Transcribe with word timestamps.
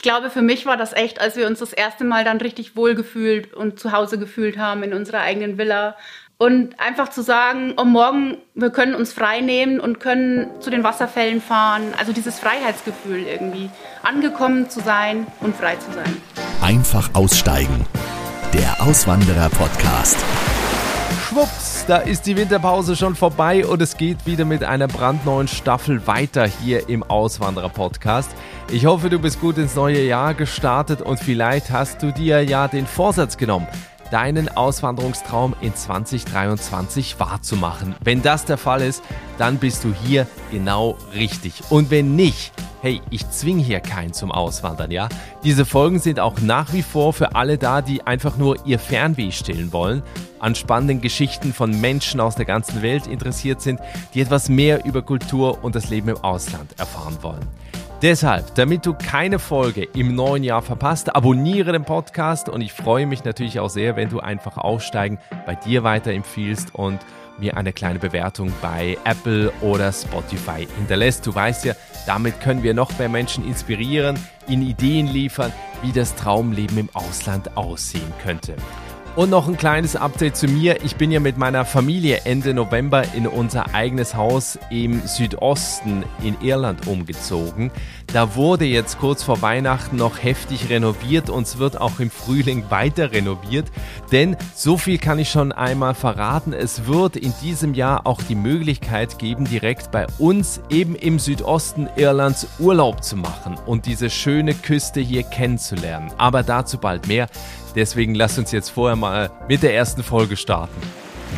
Ich 0.00 0.02
glaube, 0.02 0.30
für 0.30 0.40
mich 0.40 0.64
war 0.64 0.78
das 0.78 0.94
echt, 0.94 1.20
als 1.20 1.36
wir 1.36 1.46
uns 1.46 1.58
das 1.58 1.74
erste 1.74 2.04
Mal 2.04 2.24
dann 2.24 2.38
richtig 2.38 2.74
wohlgefühlt 2.74 3.52
und 3.52 3.78
zu 3.78 3.92
Hause 3.92 4.18
gefühlt 4.18 4.56
haben 4.56 4.82
in 4.82 4.94
unserer 4.94 5.20
eigenen 5.20 5.58
Villa. 5.58 5.94
Und 6.38 6.80
einfach 6.80 7.10
zu 7.10 7.20
sagen, 7.20 7.74
oh, 7.76 7.84
morgen, 7.84 8.38
wir 8.54 8.70
können 8.70 8.94
uns 8.94 9.12
frei 9.12 9.42
nehmen 9.42 9.78
und 9.78 10.00
können 10.00 10.48
zu 10.60 10.70
den 10.70 10.84
Wasserfällen 10.84 11.42
fahren. 11.42 11.92
Also 11.98 12.14
dieses 12.14 12.38
Freiheitsgefühl 12.40 13.26
irgendwie. 13.26 13.68
Angekommen 14.02 14.70
zu 14.70 14.80
sein 14.80 15.26
und 15.40 15.54
frei 15.54 15.76
zu 15.76 15.92
sein. 15.92 16.16
Einfach 16.62 17.10
aussteigen. 17.12 17.84
Der 18.54 18.82
Auswanderer-Podcast. 18.82 20.19
Da 21.86 21.96
ist 21.98 22.26
die 22.26 22.36
Winterpause 22.36 22.94
schon 22.94 23.16
vorbei 23.16 23.66
und 23.66 23.82
es 23.82 23.96
geht 23.96 24.26
wieder 24.26 24.44
mit 24.44 24.62
einer 24.62 24.86
brandneuen 24.86 25.48
Staffel 25.48 26.06
weiter 26.06 26.46
hier 26.46 26.88
im 26.88 27.02
Auswanderer-Podcast. 27.02 28.30
Ich 28.70 28.86
hoffe, 28.86 29.10
du 29.10 29.18
bist 29.18 29.40
gut 29.40 29.58
ins 29.58 29.74
neue 29.74 30.02
Jahr 30.02 30.34
gestartet 30.34 31.02
und 31.02 31.18
vielleicht 31.18 31.70
hast 31.70 32.02
du 32.02 32.12
dir 32.12 32.42
ja 32.44 32.68
den 32.68 32.86
Vorsatz 32.86 33.36
genommen, 33.36 33.66
deinen 34.10 34.48
Auswanderungstraum 34.48 35.54
in 35.60 35.74
2023 35.74 37.18
wahrzumachen. 37.18 37.94
Wenn 38.02 38.22
das 38.22 38.44
der 38.44 38.58
Fall 38.58 38.82
ist, 38.82 39.02
dann 39.38 39.58
bist 39.58 39.84
du 39.84 39.92
hier 39.92 40.26
genau 40.50 40.96
richtig. 41.14 41.54
Und 41.70 41.90
wenn 41.90 42.16
nicht, 42.16 42.52
hey, 42.82 43.00
ich 43.10 43.28
zwinge 43.30 43.62
hier 43.62 43.80
keinen 43.80 44.12
zum 44.12 44.32
Auswandern, 44.32 44.90
ja? 44.90 45.08
Diese 45.44 45.64
Folgen 45.64 45.98
sind 45.98 46.20
auch 46.20 46.40
nach 46.40 46.72
wie 46.72 46.82
vor 46.82 47.12
für 47.12 47.34
alle 47.34 47.58
da, 47.58 47.82
die 47.82 48.06
einfach 48.06 48.36
nur 48.36 48.66
ihr 48.66 48.78
Fernweh 48.78 49.30
stillen 49.30 49.72
wollen, 49.72 50.02
an 50.38 50.54
spannenden 50.54 51.00
Geschichten 51.00 51.52
von 51.52 51.80
Menschen 51.80 52.20
aus 52.20 52.34
der 52.34 52.46
ganzen 52.46 52.82
Welt 52.82 53.06
interessiert 53.06 53.60
sind, 53.60 53.80
die 54.14 54.20
etwas 54.20 54.48
mehr 54.48 54.84
über 54.84 55.02
Kultur 55.02 55.62
und 55.62 55.74
das 55.74 55.90
Leben 55.90 56.08
im 56.08 56.16
Ausland 56.18 56.78
erfahren 56.78 57.18
wollen. 57.22 57.46
Deshalb, 58.02 58.54
damit 58.54 58.86
du 58.86 58.94
keine 58.94 59.38
Folge 59.38 59.86
im 59.94 60.14
neuen 60.14 60.42
Jahr 60.42 60.62
verpasst, 60.62 61.14
abonniere 61.14 61.72
den 61.72 61.84
Podcast 61.84 62.48
und 62.48 62.62
ich 62.62 62.72
freue 62.72 63.04
mich 63.04 63.24
natürlich 63.24 63.60
auch 63.60 63.68
sehr, 63.68 63.94
wenn 63.94 64.08
du 64.08 64.20
einfach 64.20 64.56
Aufsteigen 64.56 65.18
bei 65.44 65.54
dir 65.54 65.84
weiterempfiehlst 65.84 66.74
und 66.74 66.98
mir 67.38 67.58
eine 67.58 67.74
kleine 67.74 67.98
Bewertung 67.98 68.54
bei 68.62 68.96
Apple 69.04 69.52
oder 69.60 69.92
Spotify 69.92 70.66
hinterlässt. 70.78 71.26
Du 71.26 71.34
weißt 71.34 71.66
ja, 71.66 71.74
damit 72.06 72.40
können 72.40 72.62
wir 72.62 72.72
noch 72.72 72.98
mehr 72.98 73.10
Menschen 73.10 73.46
inspirieren, 73.46 74.18
ihnen 74.48 74.62
Ideen 74.62 75.06
liefern, 75.06 75.52
wie 75.82 75.92
das 75.92 76.14
Traumleben 76.14 76.78
im 76.78 76.88
Ausland 76.94 77.54
aussehen 77.58 78.14
könnte. 78.22 78.56
Und 79.20 79.28
noch 79.28 79.48
ein 79.48 79.58
kleines 79.58 79.96
Update 79.96 80.34
zu 80.34 80.46
mir. 80.46 80.82
Ich 80.82 80.96
bin 80.96 81.10
ja 81.10 81.20
mit 81.20 81.36
meiner 81.36 81.66
Familie 81.66 82.22
Ende 82.24 82.54
November 82.54 83.04
in 83.12 83.26
unser 83.26 83.74
eigenes 83.74 84.14
Haus 84.14 84.58
im 84.70 85.06
Südosten 85.06 86.06
in 86.22 86.40
Irland 86.40 86.86
umgezogen. 86.86 87.70
Da 88.14 88.34
wurde 88.34 88.64
jetzt 88.64 88.98
kurz 88.98 89.22
vor 89.22 89.42
Weihnachten 89.42 89.96
noch 89.96 90.22
heftig 90.22 90.70
renoviert 90.70 91.28
und 91.28 91.46
es 91.46 91.58
wird 91.58 91.78
auch 91.78 92.00
im 92.00 92.10
Frühling 92.10 92.64
weiter 92.70 93.12
renoviert. 93.12 93.66
Denn 94.10 94.38
so 94.54 94.78
viel 94.78 94.96
kann 94.96 95.18
ich 95.18 95.30
schon 95.30 95.52
einmal 95.52 95.94
verraten. 95.94 96.54
Es 96.54 96.86
wird 96.86 97.16
in 97.16 97.34
diesem 97.42 97.74
Jahr 97.74 98.06
auch 98.06 98.22
die 98.22 98.34
Möglichkeit 98.34 99.18
geben, 99.18 99.44
direkt 99.44 99.90
bei 99.90 100.06
uns 100.18 100.62
eben 100.70 100.94
im 100.94 101.18
Südosten 101.18 101.90
Irlands 101.94 102.46
Urlaub 102.58 103.04
zu 103.04 103.16
machen 103.16 103.58
und 103.66 103.84
diese 103.84 104.08
schöne 104.08 104.54
Küste 104.54 105.00
hier 105.00 105.24
kennenzulernen. 105.24 106.10
Aber 106.16 106.42
dazu 106.42 106.78
bald 106.78 107.06
mehr. 107.06 107.28
Deswegen 107.74 108.14
lasst 108.14 108.38
uns 108.38 108.52
jetzt 108.52 108.70
vorher 108.70 108.96
mal 108.96 109.30
mit 109.48 109.62
der 109.62 109.74
ersten 109.74 110.02
Folge 110.02 110.36
starten. 110.36 110.80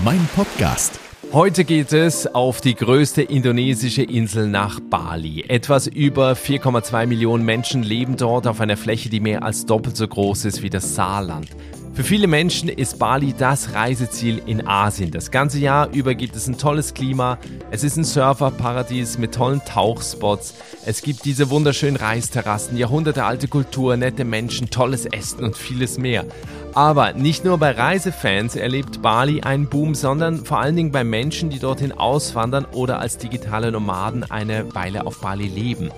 Mein 0.05 0.29
Podcast. 0.35 0.99
Heute 1.33 1.65
geht 1.65 1.95
es 1.95 2.27
auf 2.27 2.61
die 2.61 2.75
größte 2.75 3.23
indonesische 3.23 4.03
Insel 4.03 4.49
nach 4.49 4.81
Bali. 4.81 5.45
Etwas 5.49 5.87
über 5.87 6.33
4,2 6.33 7.07
Millionen 7.07 7.45
Menschen 7.45 7.83
leben 7.83 8.17
dort 8.17 8.47
auf 8.47 8.61
einer 8.61 8.77
Fläche, 8.77 9.09
die 9.09 9.21
mehr 9.21 9.43
als 9.43 9.65
doppelt 9.65 9.97
so 9.97 10.07
groß 10.07 10.45
ist 10.45 10.63
wie 10.63 10.69
das 10.69 10.95
Saarland. 10.95 11.49
Für 11.95 12.05
viele 12.05 12.27
Menschen 12.27 12.71
ist 12.71 12.99
Bali 12.99 13.35
das 13.37 13.75
Reiseziel 13.75 14.41
in 14.47 14.67
Asien. 14.67 15.11
Das 15.11 15.31
ganze 15.31 15.59
Jahr 15.59 15.91
über 15.93 16.15
gibt 16.15 16.35
es 16.35 16.49
ein 16.49 16.57
tolles 16.57 16.95
Klima. 16.95 17.37
Es 17.71 17.85
ist 17.85 17.99
ein 17.99 18.05
Surferparadies 18.05 19.19
mit 19.19 19.35
tollen 19.35 19.61
Tauchspots. 19.67 20.55
Es 20.87 21.03
gibt 21.03 21.27
diese 21.27 21.51
wunderschönen 21.51 21.97
Reisterrassen, 21.97 22.79
jahrhundertealte 22.79 23.47
Kultur, 23.47 23.99
nette 23.99 24.25
Menschen, 24.25 24.71
tolles 24.71 25.05
Essen 25.05 25.45
und 25.45 25.55
vieles 25.55 25.99
mehr. 25.99 26.25
Aber 26.73 27.13
nicht 27.13 27.45
nur 27.45 27.59
bei 27.59 27.73
Reisefans 27.73 28.57
erlebt 28.57 29.03
Bali 29.03 29.43
einen 29.43 29.69
Boom, 29.69 29.95
sondern 29.95 30.47
vor 30.47 30.61
allen 30.61 30.77
Dingen 30.77 30.93
bei 30.93 31.05
Menschen, 31.05 31.51
die 31.51 31.59
dorthin 31.59 31.93
auswandern 31.93 32.65
oder 32.73 33.01
als 33.01 33.19
digitale 33.19 33.71
Nomaden 33.71 34.25
eine 34.31 34.75
Weile 34.75 35.07
auf 35.07 35.21
Bali 35.21 35.47
leben. 35.47 35.91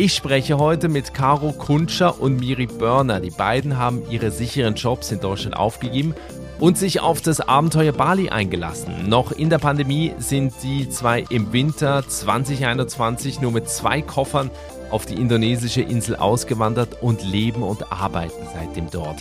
Ich 0.00 0.14
spreche 0.14 0.58
heute 0.58 0.88
mit 0.88 1.12
Caro 1.12 1.50
Kunscher 1.50 2.20
und 2.20 2.38
Miri 2.38 2.66
Börner. 2.66 3.18
Die 3.18 3.32
beiden 3.32 3.78
haben 3.78 4.04
ihre 4.08 4.30
sicheren 4.30 4.76
Jobs 4.76 5.10
in 5.10 5.18
Deutschland 5.18 5.56
aufgegeben 5.56 6.14
und 6.60 6.78
sich 6.78 7.00
auf 7.00 7.20
das 7.20 7.40
Abenteuer 7.40 7.90
Bali 7.90 8.28
eingelassen. 8.28 9.08
Noch 9.08 9.32
in 9.32 9.50
der 9.50 9.58
Pandemie 9.58 10.14
sind 10.18 10.54
die 10.62 10.88
zwei 10.88 11.24
im 11.30 11.52
Winter 11.52 12.06
2021 12.06 13.40
nur 13.40 13.50
mit 13.50 13.68
zwei 13.68 14.00
Koffern 14.00 14.52
auf 14.92 15.04
die 15.04 15.16
indonesische 15.16 15.82
Insel 15.82 16.14
ausgewandert 16.14 17.02
und 17.02 17.24
leben 17.24 17.64
und 17.64 17.90
arbeiten 17.90 18.46
seitdem 18.54 18.90
dort. 18.92 19.18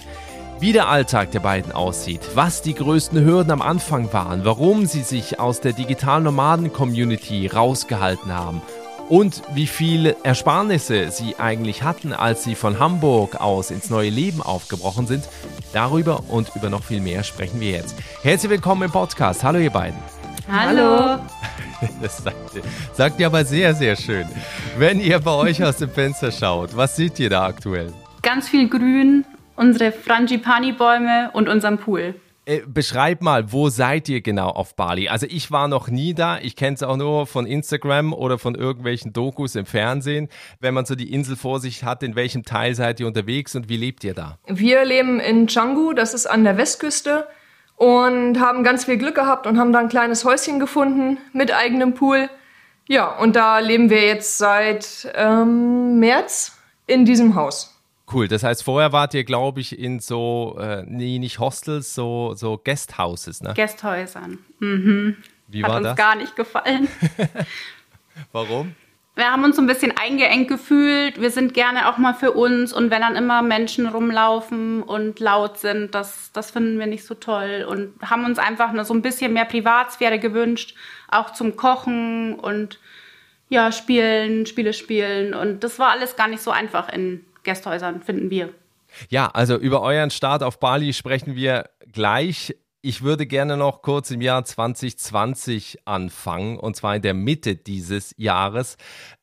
Wie 0.59 0.73
der 0.73 0.89
Alltag 0.89 1.31
der 1.31 1.39
beiden 1.39 1.71
aussieht, 1.71 2.21
was 2.35 2.61
die 2.61 2.75
größten 2.75 3.25
Hürden 3.25 3.51
am 3.51 3.63
Anfang 3.63 4.13
waren, 4.13 4.45
warum 4.45 4.85
sie 4.85 5.01
sich 5.01 5.39
aus 5.39 5.59
der 5.59 5.73
digitalen 5.73 6.25
Nomaden-Community 6.25 7.47
rausgehalten 7.47 8.31
haben 8.31 8.61
und 9.09 9.41
wie 9.53 9.67
viele 9.67 10.15
Ersparnisse 10.23 11.11
sie 11.11 11.35
eigentlich 11.37 11.83
hatten, 11.83 12.13
als 12.13 12.43
sie 12.43 12.55
von 12.55 12.79
Hamburg 12.79 13.39
aus 13.39 13.71
ins 13.71 13.89
neue 13.89 14.09
Leben 14.09 14.41
aufgebrochen 14.41 15.07
sind. 15.07 15.27
Darüber 15.73 16.23
und 16.29 16.51
über 16.55 16.69
noch 16.69 16.83
viel 16.83 17.01
mehr 17.01 17.23
sprechen 17.23 17.59
wir 17.59 17.71
jetzt. 17.71 17.95
Herzlich 18.21 18.51
willkommen 18.51 18.83
im 18.83 18.91
Podcast. 18.91 19.43
Hallo 19.43 19.59
ihr 19.59 19.71
beiden. 19.71 19.99
Hallo. 20.51 21.19
Das 22.01 22.17
sagt, 22.17 22.59
sagt 22.93 23.19
ihr 23.19 23.27
aber 23.27 23.45
sehr, 23.45 23.75
sehr 23.75 23.95
schön. 23.95 24.25
Wenn 24.79 24.99
ihr 24.99 25.19
bei 25.19 25.29
euch 25.29 25.63
aus 25.63 25.77
dem 25.77 25.91
Fenster 25.91 26.31
schaut, 26.31 26.75
was 26.75 26.95
seht 26.95 27.19
ihr 27.19 27.29
da 27.29 27.45
aktuell? 27.45 27.93
Ganz 28.23 28.49
viel 28.49 28.67
Grün, 28.67 29.25
unsere 29.55 29.91
Frangipani-Bäume 29.91 31.29
und 31.33 31.47
unseren 31.47 31.77
Pool. 31.77 32.15
Äh, 32.47 32.61
beschreib 32.65 33.21
mal, 33.21 33.51
wo 33.51 33.67
seid 33.67 34.07
ihr 34.07 34.21
genau 34.21 34.47
auf 34.47 34.73
Bali? 34.77 35.09
Also 35.09 35.27
ich 35.29 35.51
war 35.51 35.67
noch 35.67 35.89
nie 35.89 36.13
da. 36.13 36.39
Ich 36.39 36.55
kenne 36.55 36.75
es 36.75 36.83
auch 36.83 36.95
nur 36.95 37.27
von 37.27 37.45
Instagram 37.45 38.13
oder 38.13 38.39
von 38.39 38.55
irgendwelchen 38.55 39.11
Dokus 39.11 39.55
im 39.55 39.65
Fernsehen. 39.65 40.29
Wenn 40.61 40.73
man 40.73 40.85
so 40.85 40.95
die 40.95 41.11
Insel 41.11 41.35
vor 41.35 41.59
sich 41.59 41.83
hat, 41.83 42.03
in 42.03 42.15
welchem 42.15 42.45
Teil 42.45 42.73
seid 42.73 43.01
ihr 43.01 43.07
unterwegs 43.07 43.53
und 43.57 43.67
wie 43.67 43.75
lebt 43.75 44.05
ihr 44.05 44.13
da? 44.13 44.37
Wir 44.47 44.85
leben 44.85 45.19
in 45.19 45.47
Canggu, 45.47 45.91
das 45.91 46.13
ist 46.13 46.25
an 46.25 46.45
der 46.45 46.55
Westküste 46.55 47.27
und 47.75 48.39
haben 48.39 48.63
ganz 48.63 48.85
viel 48.85 48.97
Glück 48.97 49.15
gehabt 49.15 49.45
und 49.45 49.59
haben 49.59 49.73
da 49.73 49.79
ein 49.79 49.89
kleines 49.89 50.23
Häuschen 50.23 50.61
gefunden 50.61 51.17
mit 51.33 51.53
eigenem 51.53 51.95
Pool. 51.95 52.29
Ja, 52.87 53.07
und 53.17 53.35
da 53.35 53.59
leben 53.59 53.89
wir 53.89 54.05
jetzt 54.05 54.37
seit 54.37 55.11
ähm, 55.15 55.99
März 55.99 56.57
in 56.85 57.03
diesem 57.03 57.35
Haus. 57.35 57.76
Cool, 58.11 58.29
das 58.29 58.43
heißt, 58.43 58.63
vorher 58.63 58.93
wart 58.93 59.13
ihr, 59.13 59.25
glaube 59.25 59.59
ich, 59.59 59.77
in 59.77 59.99
so, 59.99 60.57
äh, 60.59 60.83
nee, 60.87 61.19
nicht 61.19 61.39
Hostels, 61.39 61.93
so, 61.93 62.33
so 62.35 62.57
Guesthouses, 62.57 63.41
ne? 63.41 63.53
Guesthäusern. 63.53 64.37
Mhm. 64.59 65.17
Wie 65.47 65.63
Hat 65.63 65.69
war 65.69 65.77
uns 65.77 65.87
das? 65.87 65.97
gar 65.97 66.15
nicht 66.15 66.35
gefallen. 66.35 66.87
Warum? 68.31 68.75
Wir 69.15 69.31
haben 69.31 69.43
uns 69.43 69.55
so 69.55 69.63
ein 69.63 69.67
bisschen 69.67 69.97
eingeengt 69.97 70.47
gefühlt. 70.47 71.19
Wir 71.19 71.31
sind 71.31 71.55
gerne 71.55 71.89
auch 71.89 71.97
mal 71.97 72.13
für 72.13 72.33
uns 72.33 72.71
und 72.71 72.91
wenn 72.91 73.01
dann 73.01 73.15
immer 73.15 73.41
Menschen 73.41 73.87
rumlaufen 73.87 74.83
und 74.83 75.19
laut 75.19 75.57
sind, 75.57 75.95
das, 75.95 76.31
das 76.33 76.51
finden 76.51 76.77
wir 76.77 76.85
nicht 76.85 77.03
so 77.03 77.15
toll 77.15 77.65
und 77.67 77.93
haben 78.07 78.25
uns 78.25 78.37
einfach 78.37 78.73
nur 78.73 78.85
so 78.85 78.93
ein 78.93 79.01
bisschen 79.01 79.33
mehr 79.33 79.45
Privatsphäre 79.45 80.19
gewünscht, 80.19 80.75
auch 81.07 81.33
zum 81.33 81.55
Kochen 81.55 82.35
und 82.35 82.79
ja, 83.49 83.71
spielen, 83.71 84.45
Spiele 84.45 84.73
spielen 84.73 85.33
und 85.33 85.63
das 85.63 85.79
war 85.79 85.89
alles 85.89 86.15
gar 86.15 86.27
nicht 86.27 86.43
so 86.43 86.51
einfach 86.51 86.87
in 86.93 87.25
Gästhäusern, 87.47 88.01
finden 88.01 88.29
wir. 88.29 88.53
Ja, 89.09 89.27
also 89.27 89.55
über 89.55 89.81
euren 89.81 90.11
Start 90.11 90.43
auf 90.43 90.59
Bali 90.59 90.93
sprechen 90.93 91.35
wir 91.35 91.69
gleich. 91.91 92.55
Ich 92.81 93.01
würde 93.01 93.25
gerne 93.25 93.57
noch 93.57 93.81
kurz 93.81 94.11
im 94.11 94.21
Jahr 94.21 94.45
2020 94.45 95.79
anfangen, 95.85 96.57
und 96.57 96.75
zwar 96.75 96.95
in 96.95 97.01
der 97.01 97.13
Mitte 97.13 97.55
dieses 97.55 98.13
Jahres. 98.17 98.77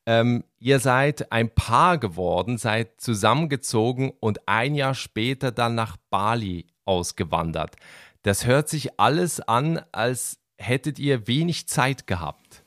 Ähm, 0.05 0.43
ihr 0.59 0.79
seid 0.79 1.31
ein 1.31 1.49
Paar 1.49 1.97
geworden, 1.97 2.57
seid 2.57 2.99
zusammengezogen 2.99 4.11
und 4.19 4.47
ein 4.47 4.75
Jahr 4.75 4.93
später 4.93 5.51
dann 5.51 5.75
nach 5.75 5.97
Bali 6.09 6.67
ausgewandert. 6.83 7.75
Das 8.23 8.45
hört 8.45 8.69
sich 8.69 8.99
alles 8.99 9.39
an, 9.39 9.81
als 9.91 10.39
hättet 10.57 10.99
ihr 10.99 11.27
wenig 11.27 11.67
Zeit 11.67 12.07
gehabt. 12.07 12.63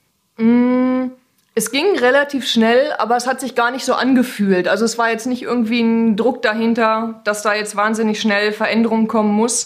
Es 1.59 1.71
ging 1.71 1.97
relativ 1.97 2.47
schnell, 2.47 2.93
aber 2.99 3.17
es 3.17 3.27
hat 3.27 3.41
sich 3.41 3.53
gar 3.53 3.69
nicht 3.69 3.83
so 3.83 3.93
angefühlt. 3.93 4.69
Also 4.69 4.85
es 4.85 4.97
war 4.97 5.09
jetzt 5.09 5.27
nicht 5.27 5.41
irgendwie 5.41 5.81
ein 5.81 6.15
Druck 6.15 6.41
dahinter, 6.41 7.19
dass 7.25 7.41
da 7.41 7.53
jetzt 7.53 7.75
wahnsinnig 7.75 8.21
schnell 8.21 8.53
Veränderung 8.53 9.09
kommen 9.09 9.33
muss. 9.33 9.65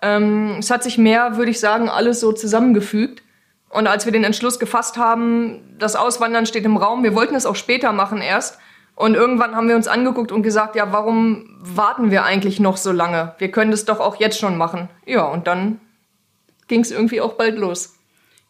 Ähm, 0.00 0.56
es 0.60 0.70
hat 0.70 0.82
sich 0.82 0.96
mehr, 0.96 1.36
würde 1.36 1.50
ich 1.50 1.60
sagen, 1.60 1.90
alles 1.90 2.20
so 2.20 2.32
zusammengefügt. 2.32 3.22
Und 3.68 3.86
als 3.86 4.06
wir 4.06 4.12
den 4.12 4.24
Entschluss 4.24 4.58
gefasst 4.58 4.96
haben, 4.96 5.76
das 5.78 5.94
Auswandern 5.94 6.46
steht 6.46 6.64
im 6.64 6.78
Raum, 6.78 7.02
wir 7.02 7.14
wollten 7.14 7.34
es 7.34 7.44
auch 7.44 7.54
später 7.54 7.92
machen 7.92 8.22
erst. 8.22 8.58
Und 8.94 9.14
irgendwann 9.14 9.54
haben 9.54 9.68
wir 9.68 9.76
uns 9.76 9.88
angeguckt 9.88 10.32
und 10.32 10.42
gesagt, 10.42 10.74
ja, 10.74 10.90
warum 10.90 11.54
warten 11.60 12.10
wir 12.10 12.24
eigentlich 12.24 12.60
noch 12.60 12.78
so 12.78 12.92
lange? 12.92 13.34
Wir 13.36 13.50
können 13.50 13.72
das 13.72 13.84
doch 13.84 14.00
auch 14.00 14.16
jetzt 14.16 14.38
schon 14.38 14.56
machen. 14.56 14.88
Ja, 15.04 15.24
und 15.24 15.46
dann 15.46 15.80
ging 16.66 16.80
es 16.80 16.90
irgendwie 16.90 17.20
auch 17.20 17.34
bald 17.34 17.58
los. 17.58 17.99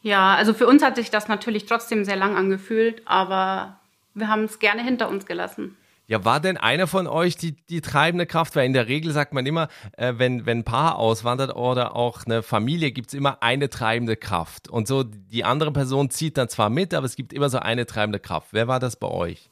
Ja, 0.02 0.34
also 0.34 0.54
für 0.54 0.66
uns 0.66 0.82
hat 0.82 0.96
sich 0.96 1.10
das 1.10 1.28
natürlich 1.28 1.66
trotzdem 1.66 2.04
sehr 2.04 2.16
lang 2.16 2.36
angefühlt, 2.36 3.02
aber 3.04 3.80
wir 4.14 4.28
haben 4.28 4.44
es 4.44 4.58
gerne 4.58 4.82
hinter 4.82 5.08
uns 5.08 5.26
gelassen. 5.26 5.76
Ja, 6.10 6.24
war 6.24 6.40
denn 6.40 6.56
einer 6.56 6.88
von 6.88 7.06
euch 7.06 7.36
die, 7.36 7.52
die 7.68 7.80
treibende 7.80 8.26
Kraft? 8.26 8.56
Weil 8.56 8.66
in 8.66 8.72
der 8.72 8.88
Regel 8.88 9.12
sagt 9.12 9.32
man 9.32 9.46
immer, 9.46 9.68
äh, 9.96 10.14
wenn, 10.16 10.44
wenn 10.44 10.58
ein 10.58 10.64
Paar 10.64 10.96
auswandert 10.96 11.54
oder 11.54 11.94
auch 11.94 12.26
eine 12.26 12.42
Familie, 12.42 12.90
gibt 12.90 13.10
es 13.10 13.14
immer 13.14 13.44
eine 13.44 13.70
treibende 13.70 14.16
Kraft. 14.16 14.68
Und 14.68 14.88
so 14.88 15.04
die 15.04 15.44
andere 15.44 15.70
Person 15.70 16.10
zieht 16.10 16.36
dann 16.36 16.48
zwar 16.48 16.68
mit, 16.68 16.94
aber 16.94 17.06
es 17.06 17.14
gibt 17.14 17.32
immer 17.32 17.48
so 17.48 17.60
eine 17.60 17.86
treibende 17.86 18.18
Kraft. 18.18 18.48
Wer 18.50 18.66
war 18.66 18.80
das 18.80 18.96
bei 18.96 19.06
euch? 19.06 19.50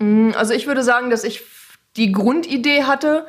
Mm, 0.00 0.32
also 0.34 0.52
ich 0.52 0.66
würde 0.66 0.82
sagen, 0.82 1.10
dass 1.10 1.22
ich 1.22 1.42
die 1.96 2.10
Grundidee 2.10 2.82
hatte 2.82 3.28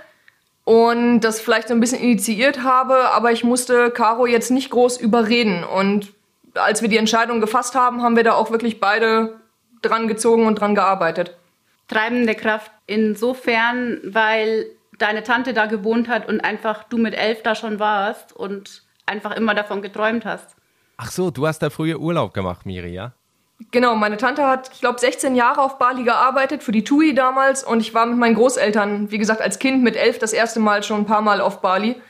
und 0.63 1.21
das 1.21 1.39
vielleicht 1.39 1.67
so 1.67 1.75
ein 1.75 1.79
bisschen 1.79 2.01
initiiert 2.01 2.63
habe, 2.63 3.11
aber 3.11 3.31
ich 3.31 3.43
musste 3.43 3.91
Caro 3.91 4.25
jetzt 4.25 4.49
nicht 4.49 4.71
groß 4.71 4.97
überreden. 4.97 5.63
Und 5.63 6.13
als 6.53 6.81
wir 6.81 6.89
die 6.89 6.97
Entscheidung 6.97 7.41
gefasst 7.41 7.75
haben, 7.75 8.01
haben 8.01 8.15
wir 8.15 8.23
da 8.23 8.33
auch 8.33 8.51
wirklich 8.51 8.79
beide 8.79 9.39
dran 9.81 10.07
gezogen 10.07 10.45
und 10.45 10.55
dran 10.55 10.75
gearbeitet 10.75 11.35
treibende 11.91 12.35
Kraft 12.35 12.71
insofern, 12.87 13.99
weil 14.03 14.65
deine 14.97 15.23
Tante 15.23 15.53
da 15.53 15.65
gewohnt 15.65 16.07
hat 16.07 16.27
und 16.27 16.41
einfach 16.41 16.83
du 16.85 16.97
mit 16.97 17.13
elf 17.13 17.43
da 17.43 17.53
schon 17.53 17.79
warst 17.79 18.33
und 18.33 18.83
einfach 19.05 19.35
immer 19.35 19.53
davon 19.53 19.81
geträumt 19.81 20.25
hast. 20.25 20.55
Ach 20.97 21.11
so, 21.11 21.31
du 21.31 21.47
hast 21.47 21.59
da 21.59 21.69
früher 21.69 21.99
Urlaub 21.99 22.33
gemacht, 22.33 22.65
Miri, 22.65 22.93
ja? 22.93 23.13
Genau, 23.71 23.95
meine 23.95 24.17
Tante 24.17 24.47
hat, 24.47 24.71
ich 24.73 24.79
glaube, 24.79 24.99
16 24.99 25.35
Jahre 25.35 25.61
auf 25.61 25.77
Bali 25.77 26.03
gearbeitet, 26.03 26.63
für 26.63 26.71
die 26.71 26.83
TUI 26.83 27.13
damals. 27.13 27.63
Und 27.63 27.79
ich 27.79 27.93
war 27.93 28.05
mit 28.05 28.17
meinen 28.17 28.35
Großeltern, 28.35 29.11
wie 29.11 29.17
gesagt, 29.17 29.41
als 29.41 29.59
Kind 29.59 29.83
mit 29.83 29.95
elf 29.95 30.17
das 30.17 30.33
erste 30.33 30.59
Mal 30.59 30.83
schon 30.83 31.01
ein 31.01 31.05
paar 31.05 31.21
Mal 31.21 31.41
auf 31.41 31.61
Bali. 31.61 32.01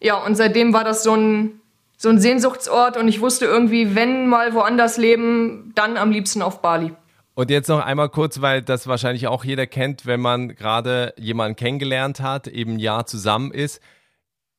Ja, 0.00 0.16
und 0.16 0.36
seitdem 0.36 0.72
war 0.72 0.84
das 0.84 1.02
so 1.02 1.14
ein, 1.14 1.57
so 1.98 2.08
ein 2.08 2.18
Sehnsuchtsort. 2.18 2.96
Und 2.96 3.08
ich 3.08 3.20
wusste 3.20 3.44
irgendwie, 3.44 3.94
wenn 3.94 4.28
mal 4.28 4.54
woanders 4.54 4.96
leben, 4.96 5.72
dann 5.74 5.98
am 5.98 6.10
liebsten 6.10 6.40
auf 6.40 6.62
Bali. 6.62 6.94
Und 7.34 7.50
jetzt 7.50 7.68
noch 7.68 7.84
einmal 7.84 8.08
kurz, 8.08 8.40
weil 8.40 8.62
das 8.62 8.86
wahrscheinlich 8.86 9.28
auch 9.28 9.44
jeder 9.44 9.66
kennt, 9.66 10.06
wenn 10.06 10.20
man 10.20 10.56
gerade 10.56 11.12
jemanden 11.18 11.56
kennengelernt 11.56 12.20
hat, 12.20 12.48
eben 12.48 12.74
ein 12.74 12.78
Jahr 12.78 13.06
zusammen 13.06 13.52
ist, 13.52 13.80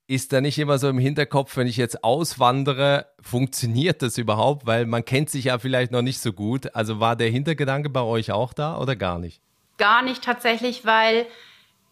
ist 0.07 0.33
da 0.33 0.41
nicht 0.41 0.57
immer 0.57 0.77
so 0.79 0.89
im 0.89 0.97
Hinterkopf, 0.97 1.55
wenn 1.57 1.67
ich 1.67 1.77
jetzt 1.77 2.03
auswandere, 2.03 3.07
funktioniert 3.21 4.01
das 4.01 4.17
überhaupt? 4.17 4.65
Weil 4.65 4.85
man 4.85 5.05
kennt 5.05 5.29
sich 5.29 5.45
ja 5.45 5.59
vielleicht 5.59 5.91
noch 5.91 6.01
nicht 6.01 6.19
so 6.19 6.33
gut. 6.33 6.73
Also 6.73 6.99
war 6.99 7.15
der 7.15 7.29
Hintergedanke 7.29 7.89
bei 7.89 8.01
euch 8.01 8.31
auch 8.31 8.53
da 8.53 8.77
oder 8.77 8.95
gar 8.95 9.19
nicht? 9.19 9.41
Gar 9.77 10.01
nicht 10.01 10.23
tatsächlich, 10.23 10.85
weil 10.85 11.25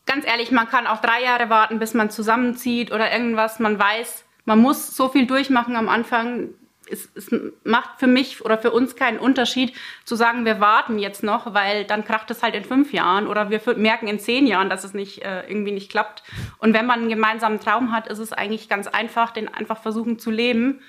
ganz 0.05 0.25
ehrlich, 0.25 0.51
man 0.51 0.67
kann 0.67 0.87
auch 0.87 1.01
drei 1.01 1.21
Jahre 1.21 1.49
warten, 1.49 1.79
bis 1.79 1.93
man 1.93 2.09
zusammenzieht 2.09 2.91
oder 2.91 3.11
irgendwas. 3.11 3.59
Man 3.59 3.77
weiß, 3.77 4.25
man 4.47 4.59
muss 4.59 4.95
so 4.95 5.09
viel 5.09 5.27
durchmachen 5.27 5.75
am 5.75 5.89
Anfang 5.89 6.49
es, 6.89 7.09
es 7.15 7.29
macht 7.65 7.99
für 7.99 8.07
mich 8.07 8.45
oder 8.45 8.57
für 8.57 8.71
uns 8.71 8.95
keinen 8.95 9.19
Unterschied 9.19 9.73
zu 10.05 10.15
sagen, 10.15 10.45
wir 10.45 10.61
warten 10.61 10.99
jetzt 10.99 11.21
noch, 11.21 11.53
weil 11.53 11.83
dann 11.83 12.05
kracht 12.05 12.31
es 12.31 12.41
halt 12.41 12.55
in 12.55 12.63
fünf 12.63 12.93
Jahren 12.93 13.27
oder 13.27 13.49
wir 13.49 13.61
merken 13.75 14.07
in 14.07 14.19
zehn 14.19 14.47
Jahren, 14.47 14.69
dass 14.69 14.85
es 14.85 14.93
nicht 14.93 15.21
äh, 15.21 15.41
irgendwie 15.49 15.73
nicht 15.73 15.91
klappt. 15.91 16.23
Und 16.59 16.73
wenn 16.73 16.85
man 16.85 17.01
einen 17.01 17.09
gemeinsamen 17.09 17.59
Traum 17.59 17.91
hat, 17.91 18.07
ist 18.07 18.19
es 18.19 18.31
eigentlich 18.31 18.69
ganz 18.69 18.87
einfach, 18.87 19.31
den 19.31 19.53
einfach 19.53 19.81
versuchen 19.81 20.17
zu 20.17 20.31
leben. 20.31 20.79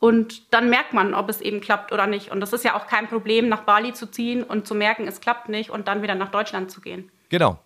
Und 0.00 0.52
dann 0.52 0.68
merkt 0.68 0.92
man, 0.92 1.14
ob 1.14 1.30
es 1.30 1.40
eben 1.40 1.62
klappt 1.62 1.92
oder 1.92 2.06
nicht. 2.06 2.30
Und 2.30 2.40
das 2.40 2.52
ist 2.52 2.64
ja 2.64 2.76
auch 2.76 2.86
kein 2.86 3.08
Problem, 3.08 3.48
nach 3.48 3.62
Bali 3.62 3.94
zu 3.94 4.10
ziehen 4.10 4.44
und 4.44 4.66
zu 4.66 4.74
merken, 4.74 5.08
es 5.08 5.22
klappt 5.22 5.48
nicht 5.48 5.70
und 5.70 5.88
dann 5.88 6.02
wieder 6.02 6.14
nach 6.14 6.30
Deutschland 6.30 6.70
zu 6.70 6.82
gehen. 6.82 7.10
Genau 7.30 7.58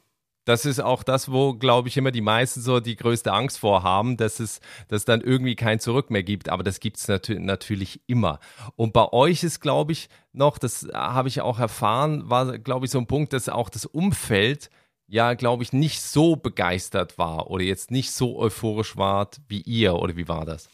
das 0.45 0.65
ist 0.65 0.81
auch 0.81 1.03
das, 1.03 1.31
wo, 1.31 1.55
glaube 1.55 1.89
ich, 1.89 1.97
immer 1.97 2.11
die 2.11 2.21
meisten 2.21 2.61
so 2.61 2.81
die 2.81 2.97
größte 2.97 3.33
Angst 3.33 3.59
vor 3.59 3.83
haben, 3.83 4.17
dass 4.17 4.41
es 4.41 4.61
dass 4.89 5.05
dann 5.05 5.21
irgendwie 5.21 5.55
kein 5.55 5.79
Zurück 5.79 6.11
mehr 6.11 6.23
gibt. 6.23 6.49
Aber 6.49 6.63
das 6.63 6.81
gibt 6.81 6.97
es 6.97 7.09
natür 7.09 7.39
natürlich 7.39 8.01
immer. 8.07 8.41
Und 8.77 8.93
bei 8.93 9.13
euch 9.13 9.45
ist, 9.45 9.61
glaube 9.61 9.93
ich, 9.93 10.09
noch, 10.33 10.59
das 10.59 10.89
habe 10.93 11.29
ich 11.29 11.41
auch 11.41 11.59
erfahren, 11.59 12.29
war, 12.29 12.59
glaube 12.59 12.87
ich, 12.87 12.93
so 12.93 12.99
ein 12.99 13.07
Punkt, 13.07 13.33
dass 13.33 13.49
auch 13.49 13.69
das 13.69 13.87
Umfeld 13.87 14.71
ja, 15.09 15.35
glaube 15.35 15.63
ich, 15.63 15.75
nicht 15.75 16.01
so 16.01 16.37
begeistert 16.37 17.19
war 17.19 17.51
oder 17.51 17.63
jetzt 17.63 17.91
nicht 17.91 18.13
so 18.13 18.39
euphorisch 18.39 18.97
war 18.97 19.29
wie 19.47 19.61
ihr. 19.61 19.95
Oder 19.97 20.17
wie 20.17 20.27
war 20.27 20.47
das? 20.47 20.71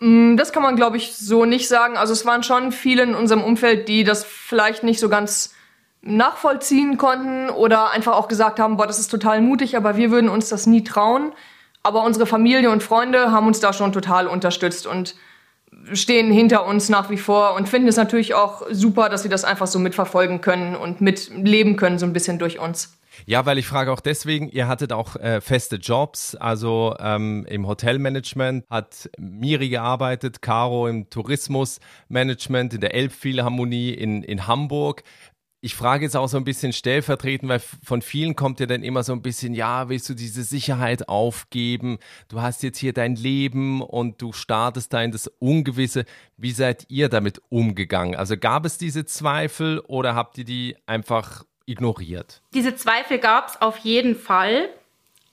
Mm, 0.00 0.36
das 0.36 0.52
kann 0.52 0.62
man, 0.62 0.76
glaube 0.76 0.96
ich, 0.96 1.14
so 1.14 1.44
nicht 1.44 1.68
sagen. 1.68 1.96
Also 1.96 2.14
es 2.14 2.24
waren 2.24 2.42
schon 2.42 2.72
viele 2.72 3.02
in 3.02 3.14
unserem 3.14 3.42
Umfeld, 3.42 3.88
die 3.88 4.02
das 4.02 4.24
vielleicht 4.24 4.84
nicht 4.84 5.00
so 5.00 5.10
ganz 5.10 5.53
nachvollziehen 6.04 6.96
konnten 6.98 7.50
oder 7.50 7.90
einfach 7.90 8.12
auch 8.12 8.28
gesagt 8.28 8.60
haben, 8.60 8.76
boah, 8.76 8.86
das 8.86 8.98
ist 8.98 9.08
total 9.08 9.40
mutig, 9.40 9.76
aber 9.76 9.96
wir 9.96 10.10
würden 10.10 10.28
uns 10.28 10.48
das 10.48 10.66
nie 10.66 10.84
trauen. 10.84 11.32
Aber 11.82 12.04
unsere 12.04 12.26
Familie 12.26 12.70
und 12.70 12.82
Freunde 12.82 13.30
haben 13.30 13.46
uns 13.46 13.60
da 13.60 13.72
schon 13.72 13.92
total 13.92 14.26
unterstützt 14.26 14.86
und 14.86 15.14
stehen 15.92 16.32
hinter 16.32 16.66
uns 16.66 16.88
nach 16.88 17.10
wie 17.10 17.18
vor 17.18 17.54
und 17.54 17.68
finden 17.68 17.88
es 17.88 17.96
natürlich 17.96 18.34
auch 18.34 18.62
super, 18.70 19.08
dass 19.08 19.22
sie 19.22 19.28
das 19.28 19.44
einfach 19.44 19.66
so 19.66 19.78
mitverfolgen 19.78 20.40
können 20.40 20.76
und 20.76 21.00
mitleben 21.00 21.76
können, 21.76 21.98
so 21.98 22.06
ein 22.06 22.12
bisschen 22.12 22.38
durch 22.38 22.58
uns. 22.58 22.96
Ja, 23.26 23.46
weil 23.46 23.58
ich 23.58 23.66
frage 23.66 23.92
auch 23.92 24.00
deswegen, 24.00 24.48
ihr 24.48 24.66
hattet 24.66 24.92
auch 24.92 25.16
äh, 25.16 25.40
feste 25.40 25.76
Jobs, 25.76 26.34
also 26.34 26.96
ähm, 26.98 27.46
im 27.48 27.66
Hotelmanagement 27.66 28.64
hat 28.68 29.08
Miri 29.18 29.68
gearbeitet, 29.68 30.42
Caro 30.42 30.88
im 30.88 31.08
Tourismusmanagement, 31.10 32.74
in 32.74 32.80
der 32.80 32.94
Elbphilharmonie 32.94 33.90
in, 33.90 34.22
in 34.24 34.46
Hamburg 34.46 35.04
ich 35.64 35.74
frage 35.74 36.04
jetzt 36.04 36.14
auch 36.14 36.28
so 36.28 36.36
ein 36.36 36.44
bisschen 36.44 36.74
stellvertretend, 36.74 37.48
weil 37.48 37.58
von 37.82 38.02
vielen 38.02 38.36
kommt 38.36 38.60
ja 38.60 38.66
dann 38.66 38.82
immer 38.82 39.02
so 39.02 39.14
ein 39.14 39.22
bisschen, 39.22 39.54
ja, 39.54 39.88
willst 39.88 40.06
du 40.10 40.12
diese 40.12 40.42
Sicherheit 40.42 41.08
aufgeben? 41.08 41.96
Du 42.28 42.42
hast 42.42 42.62
jetzt 42.62 42.76
hier 42.76 42.92
dein 42.92 43.16
Leben 43.16 43.80
und 43.80 44.20
du 44.20 44.34
startest 44.34 44.92
da 44.92 45.02
in 45.02 45.10
das 45.10 45.26
Ungewisse. 45.38 46.04
Wie 46.36 46.50
seid 46.50 46.84
ihr 46.90 47.08
damit 47.08 47.40
umgegangen? 47.48 48.14
Also 48.14 48.36
gab 48.36 48.66
es 48.66 48.76
diese 48.76 49.06
Zweifel 49.06 49.80
oder 49.88 50.14
habt 50.14 50.36
ihr 50.36 50.44
die 50.44 50.76
einfach 50.84 51.44
ignoriert? 51.64 52.42
Diese 52.52 52.74
Zweifel 52.74 53.16
gab 53.16 53.48
es 53.48 53.62
auf 53.62 53.78
jeden 53.78 54.16
Fall. 54.16 54.68